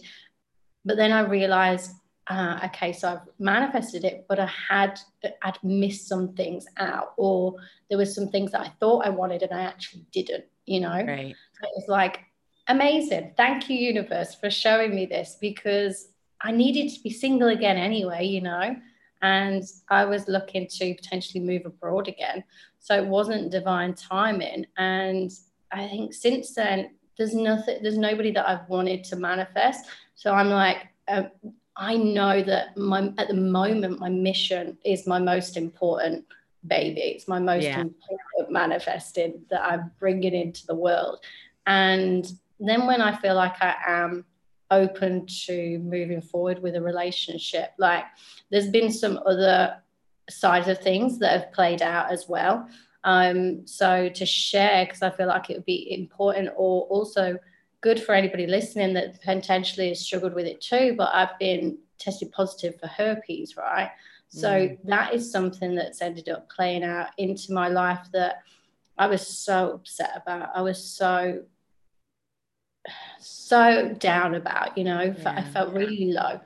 But 0.85 0.99
then 0.99 1.11
I 1.11 1.21
realized 1.21 1.93
uh, 2.29 2.61
okay, 2.67 2.93
so 2.93 3.09
I've 3.09 3.29
manifested 3.39 4.05
it, 4.05 4.27
but 4.29 4.39
I 4.39 4.51
had 4.69 5.01
I'd 5.43 5.59
missed 5.63 6.07
some 6.07 6.35
things 6.35 6.67
out, 6.77 7.15
or 7.17 7.57
there 7.89 7.99
was 7.99 8.15
some 8.15 8.29
things 8.29 8.53
that 8.53 8.61
I 8.61 8.69
thought 8.81 9.07
I 9.07 9.11
wanted 9.11 9.43
and 9.43 9.53
I 9.53 9.63
actually 9.63 10.07
didn't, 10.13 10.45
you 10.67 10.81
know. 10.81 10.91
Right. 10.91 11.35
So 11.61 11.69
it 11.69 11.73
was 11.75 11.89
like 11.89 12.21
amazing. 12.69 13.35
Thank 13.37 13.69
you, 13.69 13.77
universe, 13.77 14.35
for 14.35 14.51
showing 14.51 14.95
me 14.95 15.07
this 15.07 15.37
because 15.41 16.09
I 16.41 16.53
needed 16.53 16.93
to 16.95 17.03
be 17.03 17.11
single 17.11 17.49
again 17.49 17.77
anyway, 17.77 18.25
you 18.25 18.41
know, 18.41 18.77
and 19.23 19.63
I 19.89 20.05
was 20.05 20.29
looking 20.29 20.69
to 20.69 20.95
potentially 20.95 21.43
move 21.43 21.67
abroad 21.67 22.09
again. 22.09 22.45
So 22.79 22.97
it 22.97 23.07
wasn't 23.07 23.53
divine 23.53 23.95
timing. 23.95 24.67
And 24.77 25.31
I 25.73 25.89
think 25.89 26.15
since 26.15 26.55
then, 26.55 26.95
there's 27.17 27.35
nothing, 27.35 27.79
there's 27.83 27.99
nobody 27.99 28.33
that 28.33 28.49
I've 28.49 28.69
wanted 28.69 29.05
to 29.05 29.17
manifest. 29.17 29.87
So 30.15 30.33
I'm 30.33 30.51
like, 30.51 30.89
uh, 31.09 31.25
I 31.77 31.97
know 31.97 32.43
that 32.43 32.77
my 32.77 33.13
at 33.19 33.29
the 33.29 33.35
moment 33.35 33.99
my 33.99 34.09
mission 34.09 34.77
is 34.85 35.07
my 35.07 35.19
most 35.19 35.57
important 35.57 36.27
baby. 36.67 37.01
It's 37.01 37.29
my 37.29 37.39
most 37.39 37.65
yeah. 37.65 37.81
important 37.81 38.51
manifesting 38.51 39.43
that 39.51 39.63
I'm 39.65 39.91
bringing 39.99 40.35
into 40.35 40.67
the 40.67 40.75
world. 40.75 41.21
And 41.67 42.31
then 42.61 42.87
when 42.87 43.01
I 43.01 43.17
feel 43.17 43.35
like 43.35 43.61
I 43.61 43.75
am 43.87 44.25
open 44.71 45.27
to 45.27 45.79
moving 45.79 46.23
forward 46.23 46.63
with 46.63 46.77
a 46.77 46.81
relationship, 46.81 47.73
like 47.79 48.05
there's 48.51 48.69
been 48.69 48.93
some 48.93 49.19
other 49.27 49.77
sides 50.31 50.69
of 50.69 50.79
things 50.79 51.19
that 51.19 51.33
have 51.33 51.53
played 51.53 51.83
out 51.83 52.11
as 52.11 52.29
well. 52.29 52.69
Um, 53.05 53.67
so 53.67 54.09
to 54.09 54.27
share, 54.27 54.85
because 54.85 55.03
I 55.03 55.11
feel 55.11 55.27
like 55.27 55.51
it 55.51 55.57
would 55.57 55.67
be 55.67 55.93
important 55.93 56.51
or 56.57 56.83
also 56.83 57.39
good 57.83 58.03
for 58.03 58.15
anybody 58.15 58.47
listening 58.47 58.95
that 58.95 59.21
potentially 59.23 59.89
has 59.89 60.01
struggled 60.01 60.35
with 60.35 60.47
it 60.47 60.61
too. 60.61 60.95
But 60.97 61.15
I've 61.15 61.39
been 61.39 61.79
tested 61.99 62.33
positive 62.33 62.81
for 62.81 62.87
herpes, 62.87 63.57
right? 63.57 63.91
So 64.29 64.49
mm. 64.49 64.79
that 64.85 65.13
is 65.13 65.31
something 65.31 65.75
that's 65.75 66.01
ended 66.01 66.31
up 66.31 66.49
playing 66.49 66.85
out 66.85 67.09
into 67.19 67.53
my 67.53 67.69
life 67.69 68.07
that 68.15 68.43
I 68.97 69.07
was 69.07 69.27
so 69.27 69.73
upset 69.73 70.13
about. 70.17 70.51
I 70.55 70.63
was 70.63 70.83
so 70.83 71.43
so 73.21 73.95
down 73.99 74.35
about, 74.35 74.77
you 74.77 74.85
know, 74.85 75.03
yeah. 75.03 75.35
I 75.37 75.43
felt 75.43 75.73
really 75.73 76.13
low. 76.13 76.41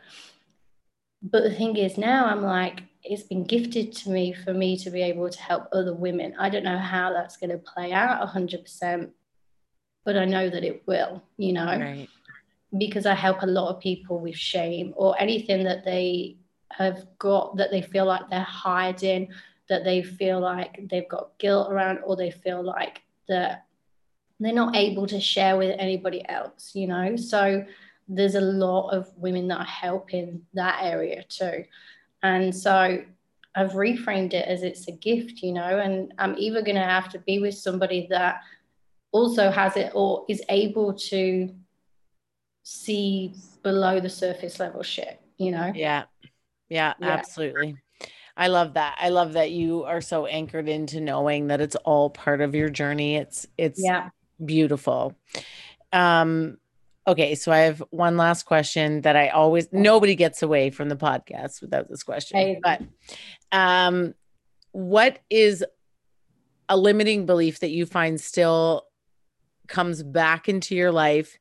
But 1.23 1.45
the 1.45 1.55
thing 1.55 1.77
is, 1.77 1.97
now 1.97 2.27
I'm 2.27 2.43
like, 2.43 2.83
it's 3.03 3.23
been 3.23 3.45
gifted 3.45 3.93
to 3.93 4.11
me 4.11 4.33
for 4.33 4.53
me 4.53 4.77
to 4.79 4.91
be 4.91 5.03
able 5.03 5.31
to 5.31 5.41
help 5.41 5.69
other 5.73 5.95
women. 5.95 6.35
I 6.39 6.51
don't 6.51 6.65
know 6.65 6.79
how 6.79 7.13
that's 7.13 7.37
going 7.37 7.51
to 7.51 7.59
play 7.59 7.93
out 7.93 8.27
100%, 8.29 9.11
but 10.07 10.17
I 10.17 10.25
know 10.25 10.49
that 10.49 10.65
it 10.65 10.85
will, 10.87 11.21
you 11.37 11.53
know, 11.53 11.67
right. 11.67 12.09
because 12.79 13.05
I 13.07 13.15
help 13.15 13.43
a 13.43 13.47
lot 13.47 13.75
of 13.75 13.81
people 13.81 14.21
with 14.21 14.37
shame 14.37 14.95
or 14.97 15.21
anything 15.21 15.65
that 15.65 15.85
they 15.85 16.37
have 16.71 17.05
got 17.19 17.57
that 17.57 17.73
they 17.73 17.83
feel 17.83 18.07
like 18.07 18.31
they're 18.31 18.41
hiding, 18.41 19.29
that 19.69 19.83
they 19.83 20.05
feel 20.05 20.39
like 20.41 20.89
they've 20.89 21.09
got 21.09 21.37
guilt 21.39 21.73
around, 21.73 21.99
or 22.05 22.15
they 22.15 22.31
feel 22.31 22.63
like 22.63 23.03
that 23.29 23.67
they're 24.39 24.55
not 24.55 24.77
able 24.77 25.09
to 25.09 25.21
share 25.21 25.57
with 25.57 25.75
anybody 25.77 26.25
else, 26.29 26.71
you 26.75 26.87
know. 26.87 27.17
So 27.17 27.65
there's 28.09 28.37
a 28.37 28.41
lot 28.41 28.91
of 28.91 29.11
women 29.17 29.49
that 29.49 29.61
I 29.61 29.65
help 29.65 30.15
in 30.15 30.43
that 30.55 30.79
area 30.83 31.25
too. 31.29 31.65
And 32.23 32.55
so 32.55 33.03
I've 33.57 33.73
reframed 33.73 34.35
it 34.35 34.47
as 34.47 34.63
it's 34.63 34.87
a 34.87 34.93
gift, 34.93 35.43
you 35.43 35.53
know, 35.53 35.81
and 35.81 36.15
I'm 36.19 36.37
either 36.39 36.63
going 36.63 36.77
to 36.77 36.83
have 36.83 37.09
to 37.09 37.19
be 37.19 37.41
with 37.41 37.55
somebody 37.55 38.07
that 38.11 38.43
also 39.17 39.51
has 39.51 39.77
it 39.77 39.93
or 39.95 40.25
is 40.29 40.43
able 40.49 40.93
to 40.93 41.55
see 42.63 43.33
below 43.63 43.99
the 44.01 44.11
surface 44.11 44.61
level 44.61 44.83
shit, 44.83 45.21
you 45.39 45.51
know? 45.51 45.73
Yeah. 45.75 46.05
Yeah, 46.69 46.95
yeah. 47.01 47.09
absolutely. 47.09 47.77
I 48.37 48.49
love 48.49 48.75
that. 48.75 48.97
I 49.01 49.09
love 49.09 49.33
that 49.33 49.51
you 49.51 49.85
are 49.85 50.01
so 50.01 50.27
anchored 50.27 50.69
into 50.69 51.01
knowing 51.01 51.47
that 51.47 51.61
it's 51.61 51.77
all 51.77 52.11
part 52.11 52.43
of 52.43 52.55
your 52.55 52.69
journey. 52.69 53.17
It's 53.17 53.47
it's 53.57 53.81
yeah. 53.83 54.11
beautiful. 54.45 55.17
Um 55.93 56.59
okay, 57.07 57.37
so 57.37 57.51
I 57.53 57.59
have 57.59 57.83
one 57.91 58.17
last 58.17 58.43
question 58.43 59.01
that 59.03 59.17
I 59.17 59.29
always 59.29 59.73
nobody 59.73 60.17
gets 60.17 60.43
away 60.43 60.71
from 60.71 60.89
the 60.91 60.97
podcast 60.97 61.63
without 61.63 61.89
this 61.89 62.03
question. 62.03 62.61
But 62.63 62.83
um 63.53 64.15
what 64.73 65.21
is 65.31 65.65
a 66.69 66.77
limiting 66.77 67.27
belief 67.27 67.61
that 67.61 67.71
you 67.71 67.87
find 67.87 68.21
still 68.21 68.87
comes 69.69 70.03
back 70.03 70.49
into 70.49 70.75
your 70.75 70.93
life 70.93 71.37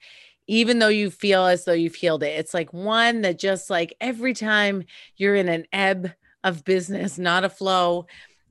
even 0.48 0.80
though 0.80 0.90
you 0.90 1.10
feel 1.10 1.46
as 1.46 1.66
though 1.66 1.74
you've 1.74 1.96
healed 1.96 2.24
it. 2.24 2.38
It's 2.40 2.54
like 2.54 2.72
one 2.74 3.22
that 3.22 3.40
just 3.40 3.70
like 3.70 3.96
every 4.00 4.34
time 4.34 4.84
you're 5.18 5.36
in 5.36 5.50
an 5.50 5.66
ebb 5.74 6.12
of 6.44 6.64
business, 6.64 7.18
not 7.18 7.44
a 7.44 7.50
flow, 7.50 8.06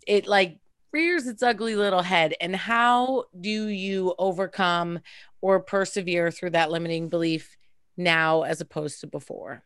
it 0.07 0.27
like 0.27 0.59
rears 0.93 1.27
its 1.27 1.43
ugly 1.43 1.77
little 1.77 2.03
head. 2.03 2.35
And 2.41 2.55
how 2.55 3.25
do 3.41 3.69
you 3.69 4.15
overcome 4.19 5.01
or 5.41 5.61
persevere 5.61 6.31
through 6.31 6.51
that 6.51 6.71
limiting 6.71 7.09
belief 7.09 7.57
now 7.97 8.43
as 8.43 8.61
opposed 8.61 9.01
to 9.01 9.07
before? 9.07 9.63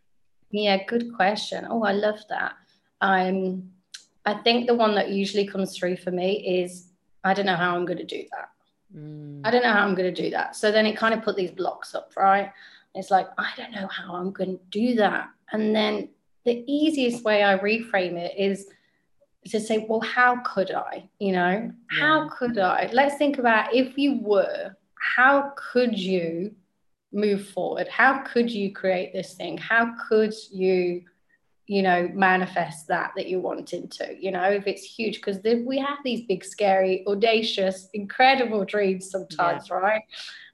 Yeah, 0.50 0.84
good 0.84 1.14
question. 1.14 1.66
Oh, 1.68 1.82
I 1.82 1.92
love 1.92 2.20
that. 2.28 2.54
Um, 3.00 3.70
I 4.26 4.34
think 4.34 4.66
the 4.66 4.74
one 4.74 4.94
that 4.96 5.10
usually 5.10 5.46
comes 5.46 5.76
through 5.76 5.96
for 5.96 6.10
me 6.10 6.62
is 6.62 6.90
I 7.24 7.32
don't 7.32 7.46
know 7.46 7.56
how 7.56 7.74
I'm 7.74 7.86
going 7.86 7.98
to 7.98 8.04
do 8.04 8.24
that. 8.32 8.48
Mm. 8.96 9.40
I 9.44 9.50
don't 9.50 9.62
know 9.62 9.72
how 9.72 9.86
I'm 9.86 9.94
going 9.94 10.12
to 10.12 10.22
do 10.22 10.30
that. 10.30 10.56
So 10.56 10.72
then 10.72 10.86
it 10.86 10.96
kind 10.96 11.14
of 11.14 11.22
put 11.22 11.36
these 11.36 11.50
blocks 11.50 11.94
up, 11.94 12.12
right? 12.16 12.52
It's 12.94 13.10
like, 13.10 13.28
I 13.38 13.50
don't 13.56 13.72
know 13.72 13.86
how 13.86 14.14
I'm 14.14 14.32
going 14.32 14.58
to 14.58 14.64
do 14.70 14.94
that. 14.96 15.28
And 15.52 15.74
then 15.74 16.08
the 16.44 16.64
easiest 16.66 17.24
way 17.24 17.44
I 17.44 17.58
reframe 17.58 18.16
it 18.16 18.34
is 18.38 18.66
to 19.48 19.60
say, 19.60 19.86
well, 19.88 20.00
how 20.00 20.40
could 20.40 20.70
I? 20.70 21.08
You 21.18 21.32
know, 21.32 21.72
yeah. 21.92 22.00
how 22.00 22.28
could 22.28 22.58
I? 22.58 22.88
Let's 22.92 23.16
think 23.16 23.38
about 23.38 23.74
if 23.74 23.96
you 23.96 24.18
were, 24.20 24.76
how 25.16 25.52
could 25.56 25.98
you 25.98 26.54
move 27.12 27.48
forward? 27.48 27.88
How 27.88 28.18
could 28.22 28.50
you 28.50 28.72
create 28.72 29.12
this 29.12 29.34
thing? 29.34 29.58
How 29.58 29.94
could 30.08 30.34
you? 30.50 31.02
You 31.68 31.82
know 31.82 32.10
manifest 32.14 32.88
that 32.88 33.12
that 33.14 33.28
you're 33.28 33.40
wanting 33.40 33.86
to 33.88 34.16
you 34.18 34.30
know 34.30 34.44
if 34.44 34.66
it's 34.66 34.82
huge 34.82 35.16
because 35.16 35.38
we 35.66 35.78
have 35.78 35.98
these 36.02 36.22
big 36.22 36.44
scary 36.44 37.04
audacious 37.06 37.88
incredible 37.92 38.64
dreams 38.64 39.10
sometimes 39.10 39.68
yeah. 39.68 39.76
right 39.76 40.02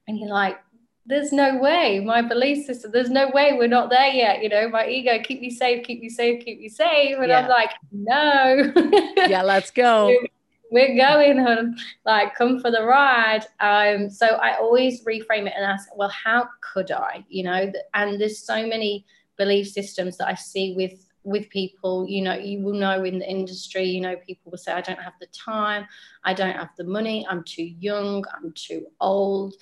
and 0.08 0.18
you're 0.18 0.28
like 0.28 0.58
there's 1.06 1.32
no 1.32 1.56
way 1.58 2.00
my 2.00 2.20
belief 2.20 2.66
system 2.66 2.90
there's 2.90 3.10
no 3.10 3.30
way 3.30 3.52
we're 3.52 3.68
not 3.68 3.90
there 3.90 4.08
yet 4.08 4.42
you 4.42 4.48
know 4.48 4.68
my 4.68 4.86
ego 4.88 5.18
keep 5.22 5.40
me 5.40 5.50
safe 5.50 5.84
keep 5.84 6.00
me 6.00 6.08
safe 6.08 6.44
keep 6.44 6.58
me 6.60 6.68
safe 6.68 7.16
and 7.16 7.28
yeah. 7.28 7.40
i'm 7.40 7.48
like 7.48 7.70
no 7.92 8.72
yeah 9.28 9.42
let's 9.42 9.70
go 9.70 10.14
we're 10.70 10.96
going 10.96 11.38
and 11.38 11.78
like 12.04 12.34
come 12.34 12.58
for 12.58 12.70
the 12.72 12.82
ride. 12.82 13.46
Um, 13.60 14.10
so 14.10 14.26
I 14.26 14.56
always 14.56 15.04
reframe 15.04 15.46
it 15.46 15.52
and 15.56 15.64
ask, 15.64 15.88
well, 15.96 16.08
how 16.08 16.48
could 16.72 16.90
I? 16.90 17.24
You 17.28 17.44
know, 17.44 17.72
and 17.94 18.20
there's 18.20 18.40
so 18.40 18.66
many 18.66 19.06
belief 19.36 19.68
systems 19.68 20.16
that 20.18 20.28
I 20.28 20.34
see 20.34 20.74
with 20.76 21.06
with 21.24 21.48
people 21.48 22.06
you 22.06 22.20
know 22.20 22.34
you 22.34 22.60
will 22.60 22.74
know 22.74 23.02
in 23.02 23.18
the 23.18 23.26
industry 23.26 23.82
you 23.82 23.98
know 23.98 24.14
people 24.26 24.50
will 24.50 24.58
say 24.58 24.72
i 24.72 24.82
don't 24.82 25.00
have 25.00 25.14
the 25.20 25.26
time. 25.28 25.86
I 26.22 26.34
don't 26.34 26.56
have 26.56 26.70
the 26.76 26.84
money. 26.84 27.26
I'm 27.28 27.44
too 27.44 27.64
young. 27.64 28.24
I'm 28.34 28.52
too 28.52 28.86
old. 29.00 29.54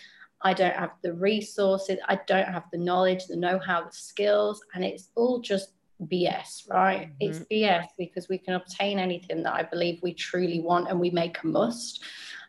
I 0.42 0.54
don't 0.54 0.74
have 0.74 0.92
the 1.02 1.12
resources. 1.12 1.98
I 2.08 2.20
don't 2.26 2.48
have 2.48 2.64
the 2.72 2.78
knowledge 2.78 3.26
the 3.26 3.36
know-how 3.36 3.84
the 3.84 3.92
skills. 3.92 4.60
And 4.74 4.84
it's 4.84 5.08
all 5.14 5.40
just 5.40 5.70
bs 6.10 6.68
right? 6.68 7.08
Mm-hmm. 7.08 7.16
it's 7.20 7.38
bs 7.50 7.86
because 7.96 8.28
we 8.28 8.36
can 8.36 8.54
obtain 8.54 8.98
anything 8.98 9.44
that 9.44 9.54
i 9.54 9.62
believe 9.62 10.00
we 10.02 10.12
truly 10.12 10.58
want 10.58 10.88
and 10.88 10.98
we 10.98 11.10
make 11.10 11.40
a 11.44 11.46
must. 11.46 12.02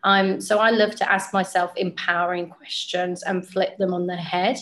Um, 0.03 0.41
so 0.41 0.57
i 0.57 0.71
love 0.71 0.95
to 0.95 1.11
ask 1.11 1.33
myself 1.33 1.71
empowering 1.75 2.49
questions 2.49 3.21
and 3.21 3.47
flip 3.47 3.77
them 3.77 3.93
on 3.93 4.07
their 4.07 4.17
head 4.17 4.57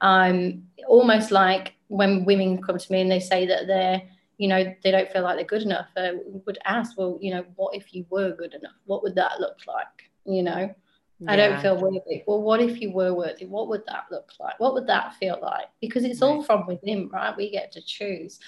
um, 0.00 0.62
almost 0.86 1.30
like 1.30 1.74
when 1.88 2.24
women 2.24 2.62
come 2.62 2.78
to 2.78 2.92
me 2.92 3.00
and 3.00 3.10
they 3.10 3.20
say 3.20 3.46
that 3.46 3.66
they're 3.66 4.02
you 4.36 4.46
know 4.46 4.72
they 4.84 4.90
don't 4.90 5.10
feel 5.10 5.22
like 5.22 5.36
they're 5.36 5.44
good 5.44 5.62
enough 5.62 5.88
I 5.96 6.12
would 6.46 6.58
ask 6.64 6.96
well 6.96 7.18
you 7.20 7.32
know 7.32 7.44
what 7.56 7.74
if 7.74 7.92
you 7.92 8.06
were 8.10 8.36
good 8.36 8.54
enough 8.54 8.76
what 8.84 9.02
would 9.02 9.16
that 9.16 9.40
look 9.40 9.58
like 9.66 10.10
you 10.24 10.42
know 10.42 10.74
yeah. 11.20 11.32
I 11.32 11.36
don't 11.36 11.60
feel 11.60 11.76
worthy. 11.76 12.22
Well, 12.26 12.42
what 12.42 12.60
if 12.60 12.80
you 12.80 12.92
were 12.92 13.12
worthy? 13.12 13.44
What 13.44 13.68
would 13.68 13.82
that 13.86 14.04
look 14.10 14.30
like? 14.38 14.58
What 14.60 14.74
would 14.74 14.86
that 14.86 15.14
feel 15.14 15.38
like? 15.42 15.66
Because 15.80 16.04
it's 16.04 16.20
right. 16.20 16.28
all 16.28 16.42
from 16.44 16.66
within, 16.66 17.08
right? 17.08 17.36
We 17.36 17.50
get 17.50 17.72
to 17.72 17.82
choose. 17.82 18.38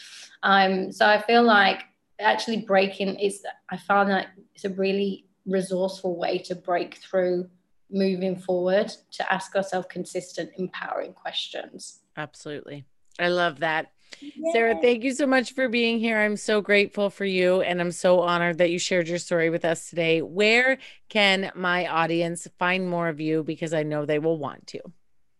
Um, 0.44 0.92
so 0.92 1.06
I 1.06 1.20
feel 1.20 1.42
like 1.42 1.82
actually 2.20 2.58
breaking 2.58 3.16
is 3.18 3.44
I 3.70 3.76
found 3.76 4.10
that 4.10 4.28
it's 4.54 4.64
a 4.64 4.70
really 4.70 5.26
resourceful 5.46 6.16
way 6.16 6.38
to 6.38 6.54
break 6.54 6.96
through 6.98 7.48
moving 7.90 8.36
forward 8.36 8.92
to 9.12 9.32
ask 9.32 9.54
ourselves 9.54 9.86
consistent, 9.90 10.50
empowering 10.56 11.12
questions. 11.12 12.00
Absolutely. 12.16 12.84
I 13.18 13.28
love 13.28 13.60
that. 13.60 13.92
Yay. 14.20 14.52
Sarah, 14.52 14.78
thank 14.80 15.04
you 15.04 15.12
so 15.12 15.26
much 15.26 15.52
for 15.52 15.68
being 15.68 15.98
here. 15.98 16.18
I'm 16.18 16.36
so 16.36 16.60
grateful 16.60 17.10
for 17.10 17.24
you 17.24 17.60
and 17.60 17.80
I'm 17.80 17.92
so 17.92 18.20
honored 18.20 18.58
that 18.58 18.70
you 18.70 18.78
shared 18.78 19.08
your 19.08 19.18
story 19.18 19.50
with 19.50 19.64
us 19.64 19.88
today. 19.88 20.20
Where 20.22 20.78
can 21.08 21.52
my 21.54 21.86
audience 21.86 22.48
find 22.58 22.88
more 22.88 23.08
of 23.08 23.20
you? 23.20 23.44
Because 23.44 23.72
I 23.72 23.82
know 23.82 24.04
they 24.04 24.18
will 24.18 24.38
want 24.38 24.66
to. 24.68 24.80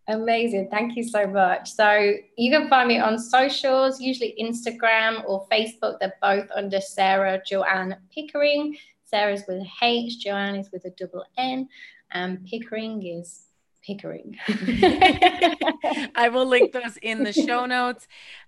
Amazing. 0.07 0.69
Thank 0.69 0.95
you 0.95 1.03
so 1.03 1.27
much. 1.27 1.71
So 1.71 2.13
you 2.37 2.51
can 2.51 2.67
find 2.69 2.87
me 2.87 2.99
on 2.99 3.19
socials, 3.19 4.01
usually 4.01 4.35
Instagram 4.41 5.23
or 5.27 5.47
Facebook. 5.51 5.99
They're 5.99 6.15
both 6.21 6.47
under 6.55 6.81
Sarah 6.81 7.41
Joanne 7.45 7.95
Pickering. 8.13 8.77
Sarah's 9.05 9.43
with 9.47 9.57
a 9.57 9.67
H, 9.81 10.19
Joanne 10.19 10.55
is 10.55 10.71
with 10.71 10.85
a 10.85 10.89
double 10.91 11.25
N, 11.37 11.67
and 12.11 12.45
Pickering 12.45 13.05
is 13.05 13.43
Pickering. 13.85 14.37
I 16.15 16.29
will 16.31 16.45
link 16.45 16.71
those 16.71 16.97
in 17.01 17.23
the 17.23 17.33
show 17.33 17.65
notes. 17.65 18.07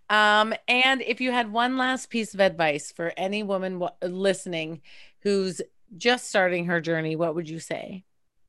Um, 0.09 0.53
and 0.67 1.01
if 1.01 1.21
you 1.21 1.31
had 1.31 1.51
one 1.51 1.77
last 1.77 2.09
piece 2.09 2.33
of 2.33 2.39
advice 2.39 2.91
for 2.91 3.13
any 3.17 3.41
woman 3.41 3.79
w- 3.79 4.15
listening 4.15 4.81
who's 5.21 5.61
just 5.97 6.27
starting 6.27 6.65
her 6.65 6.81
journey, 6.81 7.15
what 7.15 7.35
would 7.35 7.49
you 7.49 7.59
say? 7.59 8.03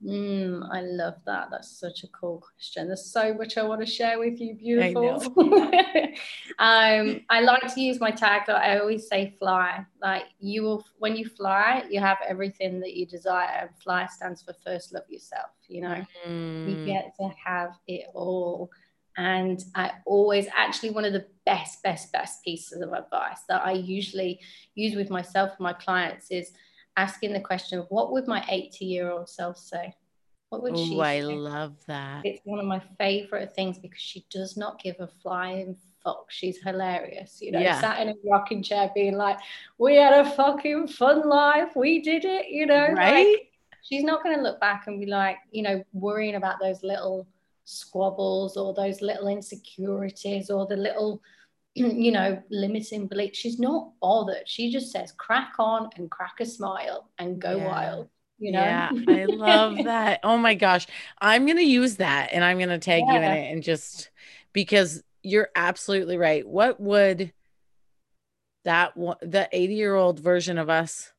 Mm, 0.05 0.69
I 0.71 0.83
love 0.83 1.15
that. 1.25 1.49
That's 1.51 1.79
such 1.79 2.05
a 2.05 2.09
cool 2.09 2.39
question. 2.39 2.89
There's 2.89 3.11
so 3.11 3.33
much 3.33 3.57
I 3.57 3.63
want 3.63 3.81
to 3.81 3.87
share 3.87 4.19
with 4.19 4.39
you. 4.39 4.55
Beautiful. 4.55 5.33
I 5.55 6.15
um, 6.59 7.21
I 7.31 7.41
like 7.41 7.73
to 7.75 7.81
use 7.81 8.01
my 8.01 8.11
tag. 8.11 8.49
I 8.51 8.79
always 8.79 9.09
say 9.09 9.35
fly. 9.39 9.85
Like 10.03 10.25
you 10.41 10.63
will, 10.63 10.85
when 10.99 11.17
you 11.17 11.27
fly, 11.27 11.85
you 11.91 12.01
have 12.01 12.19
everything 12.27 12.81
that 12.81 12.95
you 12.95 13.07
desire. 13.07 13.61
And 13.63 13.71
fly 13.83 14.07
stands 14.07 14.43
for 14.43 14.55
first 14.65 14.93
love 14.93 15.05
yourself. 15.09 15.51
You 15.69 15.83
know, 15.83 16.05
mm. 16.27 16.69
you 16.69 16.85
get 16.85 17.15
to 17.21 17.31
have 17.43 17.71
it 17.87 18.07
all. 18.13 18.71
And 19.17 19.65
I 19.75 19.93
always, 20.05 20.49
actually, 20.55 20.91
one 20.91 21.05
of 21.05 21.13
the 21.13 21.27
best, 21.47 21.83
best, 21.83 22.13
best 22.13 22.45
pieces 22.45 22.83
of 22.83 22.93
advice 22.93 23.41
that 23.49 23.65
I 23.65 23.73
usually 23.73 24.41
use 24.75 24.97
with 24.97 25.09
myself 25.09 25.51
and 25.51 25.61
my 25.61 25.73
clients 25.73 26.31
is 26.31 26.53
asking 26.97 27.33
the 27.33 27.41
question 27.41 27.79
of 27.79 27.87
what 27.89 28.13
would 28.13 28.27
my 28.27 28.45
80 28.49 28.85
year 28.85 29.11
old 29.11 29.29
self 29.29 29.59
say? 29.59 29.95
What 30.49 30.63
would 30.63 30.77
Ooh, 30.77 30.87
she 30.87 31.01
I 31.01 31.21
love 31.21 31.75
that. 31.87 32.25
It's 32.25 32.41
one 32.45 32.61
of 32.61 32.67
my 32.67 32.81
favorite 32.99 33.55
things 33.55 33.79
because 33.79 34.01
she 34.01 34.25
does 34.31 34.57
not 34.57 34.81
give 34.81 34.97
a 35.01 35.09
flying 35.23 35.77
fuck. 36.05 36.27
She's 36.31 36.63
hilarious. 36.63 37.39
You 37.41 37.53
know, 37.53 37.61
yeah. 37.61 37.81
sat 37.81 38.01
in 38.01 38.11
a 38.11 38.15
rocking 38.25 38.63
chair 38.63 38.91
being 38.95 39.17
like, 39.17 39.39
we 39.79 39.97
had 39.97 40.27
a 40.27 40.31
fucking 40.31 40.89
fun 40.89 41.29
life. 41.29 41.71
We 41.75 42.03
did 42.03 42.25
it, 42.25 42.49
you 42.49 42.67
know. 42.67 42.89
Right. 42.93 43.27
Like, 43.27 43.49
she's 43.83 44.05
not 44.05 44.23
going 44.23 44.37
to 44.37 44.43
look 44.43 44.61
back 44.61 44.85
and 44.87 45.01
be 45.01 45.07
like, 45.07 45.39
you 45.51 45.63
know, 45.63 45.83
worrying 45.93 46.37
about 46.37 46.61
those 46.61 46.83
little 46.83 47.27
squabbles 47.65 48.57
or 48.57 48.75
those 48.75 49.01
little 49.01 49.29
insecurities 49.29 50.51
or 50.51 50.67
the 50.67 50.77
little 50.77 51.21
you 51.75 52.13
know, 52.13 52.43
limiting 52.51 53.07
belief. 53.07 53.35
She's 53.35 53.59
not 53.59 53.93
bothered. 54.01 54.47
She 54.49 54.71
just 54.71 54.93
says, 54.93 55.13
crack 55.13 55.55
on 55.59 55.91
and 55.97 56.11
crack 56.11 56.35
a 56.41 56.47
smile 56.47 57.11
and 57.19 57.41
go 57.41 57.57
yeah. 57.57 57.67
wild. 57.67 58.09
You 58.39 58.53
know? 58.53 58.61
Yeah, 58.61 58.91
I 59.09 59.25
love 59.27 59.77
that. 59.85 60.21
Oh 60.23 60.37
my 60.37 60.55
gosh. 60.55 60.87
I'm 61.21 61.47
going 61.47 61.59
to 61.59 61.65
use 61.65 61.97
that 61.97 62.31
and 62.33 62.45
I'm 62.45 62.59
going 62.59 62.69
to 62.69 62.79
tag 62.79 63.03
yeah. 63.07 63.13
you 63.13 63.19
in 63.19 63.25
it 63.25 63.53
and 63.53 63.63
just 63.63 64.11
because 64.53 65.03
you're 65.23 65.49
absolutely 65.57 66.17
right. 66.17 66.47
What 66.47 66.81
would 66.81 67.33
that 68.65 68.95
the 68.95 69.49
80 69.53 69.75
year 69.75 69.95
old 69.95 70.21
version 70.21 70.59
of 70.59 70.71
us 70.71 71.13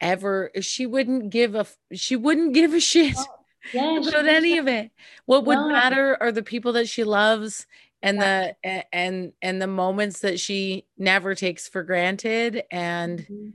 ever 0.00 0.50
she 0.60 0.84
wouldn't 0.84 1.30
give 1.30 1.54
a 1.54 1.64
she 1.92 2.16
wouldn't 2.16 2.52
give 2.52 2.74
a 2.74 2.80
shit 2.80 3.14
oh, 3.16 3.26
yeah, 3.72 4.00
about 4.08 4.26
any 4.26 4.58
of 4.58 4.66
it 4.66 4.90
what 5.26 5.44
would 5.44 5.54
no. 5.54 5.68
matter 5.68 6.16
are 6.20 6.32
the 6.32 6.42
people 6.42 6.72
that 6.72 6.88
she 6.88 7.04
loves 7.04 7.66
and 8.02 8.18
yeah. 8.18 8.52
the 8.64 8.94
and 8.94 9.32
and 9.42 9.62
the 9.62 9.66
moments 9.66 10.20
that 10.20 10.38
she 10.38 10.86
never 10.98 11.34
takes 11.34 11.68
for 11.68 11.82
granted 11.82 12.64
and 12.70 13.20
mm-hmm. 13.20 13.50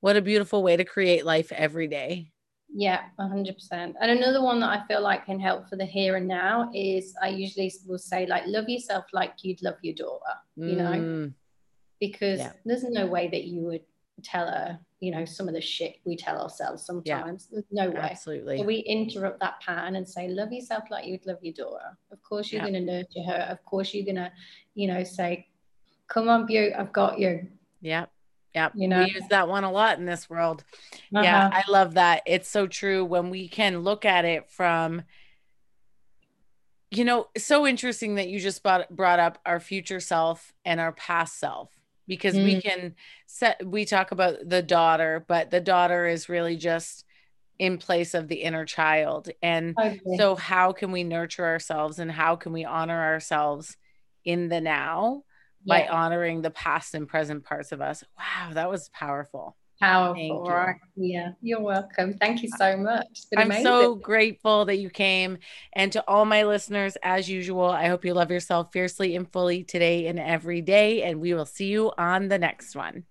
what 0.00 0.16
a 0.16 0.22
beautiful 0.22 0.62
way 0.62 0.76
to 0.76 0.84
create 0.84 1.24
life 1.24 1.52
every 1.52 1.86
day 1.86 2.30
yeah 2.74 3.02
100% 3.20 3.54
and 3.70 3.94
another 4.00 4.42
one 4.42 4.60
that 4.60 4.70
i 4.70 4.86
feel 4.86 5.02
like 5.02 5.26
can 5.26 5.38
help 5.38 5.68
for 5.68 5.76
the 5.76 5.84
here 5.84 6.16
and 6.16 6.26
now 6.26 6.70
is 6.74 7.14
i 7.22 7.28
usually 7.28 7.72
will 7.86 7.98
say 7.98 8.26
like 8.26 8.44
love 8.46 8.68
yourself 8.68 9.04
like 9.12 9.34
you'd 9.42 9.62
love 9.62 9.76
your 9.82 9.94
daughter 9.94 10.34
you 10.56 10.76
know 10.76 10.92
mm. 10.92 11.34
because 12.00 12.38
yeah. 12.38 12.52
there's 12.64 12.84
no 12.84 13.06
way 13.06 13.28
that 13.28 13.44
you 13.44 13.60
would 13.60 13.82
tell 14.22 14.46
her 14.46 14.78
you 15.00 15.10
know 15.10 15.24
some 15.24 15.48
of 15.48 15.54
the 15.54 15.60
shit 15.60 15.96
we 16.04 16.16
tell 16.16 16.40
ourselves 16.40 16.84
sometimes. 16.86 17.48
Yeah, 17.50 17.60
there's 17.60 17.64
no 17.72 17.90
way. 17.90 18.08
Absolutely. 18.10 18.58
So 18.58 18.64
we 18.64 18.76
interrupt 18.76 19.40
that 19.40 19.60
pattern 19.60 19.96
and 19.96 20.08
say 20.08 20.28
love 20.28 20.52
yourself 20.52 20.84
like 20.90 21.06
you'd 21.06 21.26
love 21.26 21.38
your 21.42 21.54
daughter. 21.54 21.98
Of 22.12 22.22
course 22.22 22.52
you're 22.52 22.62
yeah. 22.62 22.70
going 22.70 22.86
to 22.86 22.92
nurture 22.92 23.22
her. 23.26 23.46
Of 23.50 23.64
course 23.64 23.92
you're 23.92 24.04
going 24.04 24.16
to 24.16 24.30
you 24.74 24.86
know 24.86 25.02
say 25.04 25.46
come 26.08 26.28
on 26.28 26.46
beaut 26.46 26.72
i've 26.76 26.92
got 26.92 27.18
you 27.18 27.46
yeah 27.80 28.04
yeah 28.54 28.68
you 28.74 28.86
know? 28.86 28.98
We 28.98 29.12
use 29.12 29.22
that 29.30 29.48
one 29.48 29.64
a 29.64 29.72
lot 29.72 29.98
in 29.98 30.04
this 30.04 30.28
world. 30.28 30.62
Uh-huh. 31.14 31.22
yeah 31.22 31.50
i 31.52 31.68
love 31.70 31.94
that. 31.94 32.22
It's 32.26 32.48
so 32.48 32.66
true. 32.66 33.04
When 33.04 33.30
we 33.30 33.48
can 33.48 33.80
look 33.80 34.04
at 34.04 34.24
it 34.24 34.50
from 34.50 35.02
you 36.90 37.04
know 37.04 37.28
so 37.36 37.66
interesting 37.66 38.16
that 38.16 38.28
you 38.28 38.38
just 38.38 38.62
brought, 38.62 38.88
brought 38.94 39.18
up 39.18 39.38
our 39.46 39.58
future 39.58 40.00
self 40.00 40.52
and 40.64 40.78
our 40.78 40.92
past 40.92 41.40
self 41.40 41.70
because 42.06 42.34
mm. 42.34 42.44
we 42.44 42.60
can 42.60 42.94
set 43.26 43.64
we 43.64 43.84
talk 43.84 44.10
about 44.10 44.36
the 44.44 44.62
daughter 44.62 45.24
but 45.28 45.50
the 45.50 45.60
daughter 45.60 46.06
is 46.06 46.28
really 46.28 46.56
just 46.56 47.04
in 47.58 47.78
place 47.78 48.14
of 48.14 48.28
the 48.28 48.36
inner 48.36 48.64
child 48.64 49.30
and 49.42 49.76
okay. 49.78 50.00
so 50.16 50.34
how 50.34 50.72
can 50.72 50.90
we 50.90 51.04
nurture 51.04 51.44
ourselves 51.44 51.98
and 51.98 52.10
how 52.10 52.34
can 52.34 52.52
we 52.52 52.64
honor 52.64 53.00
ourselves 53.00 53.76
in 54.24 54.48
the 54.48 54.60
now 54.60 55.22
yeah. 55.64 55.78
by 55.78 55.88
honoring 55.88 56.42
the 56.42 56.50
past 56.50 56.94
and 56.94 57.08
present 57.08 57.44
parts 57.44 57.72
of 57.72 57.80
us 57.80 58.02
wow 58.18 58.52
that 58.52 58.70
was 58.70 58.88
powerful 58.88 59.56
Powerful, 59.82 60.44
right? 60.44 60.76
Yeah, 60.94 61.32
you're 61.42 61.60
welcome. 61.60 62.14
Thank 62.14 62.44
you 62.44 62.48
so 62.48 62.76
much. 62.76 63.22
I'm 63.36 63.48
amazing. 63.48 63.64
so 63.64 63.94
grateful 63.96 64.66
that 64.66 64.76
you 64.76 64.90
came. 64.90 65.38
And 65.72 65.90
to 65.92 66.04
all 66.06 66.24
my 66.24 66.44
listeners, 66.44 66.96
as 67.02 67.28
usual, 67.28 67.64
I 67.64 67.88
hope 67.88 68.04
you 68.04 68.14
love 68.14 68.30
yourself 68.30 68.68
fiercely 68.72 69.16
and 69.16 69.30
fully 69.32 69.64
today 69.64 70.06
and 70.06 70.20
every 70.20 70.60
day. 70.60 71.02
And 71.02 71.20
we 71.20 71.34
will 71.34 71.46
see 71.46 71.66
you 71.66 71.90
on 71.98 72.28
the 72.28 72.38
next 72.38 72.76
one. 72.76 73.04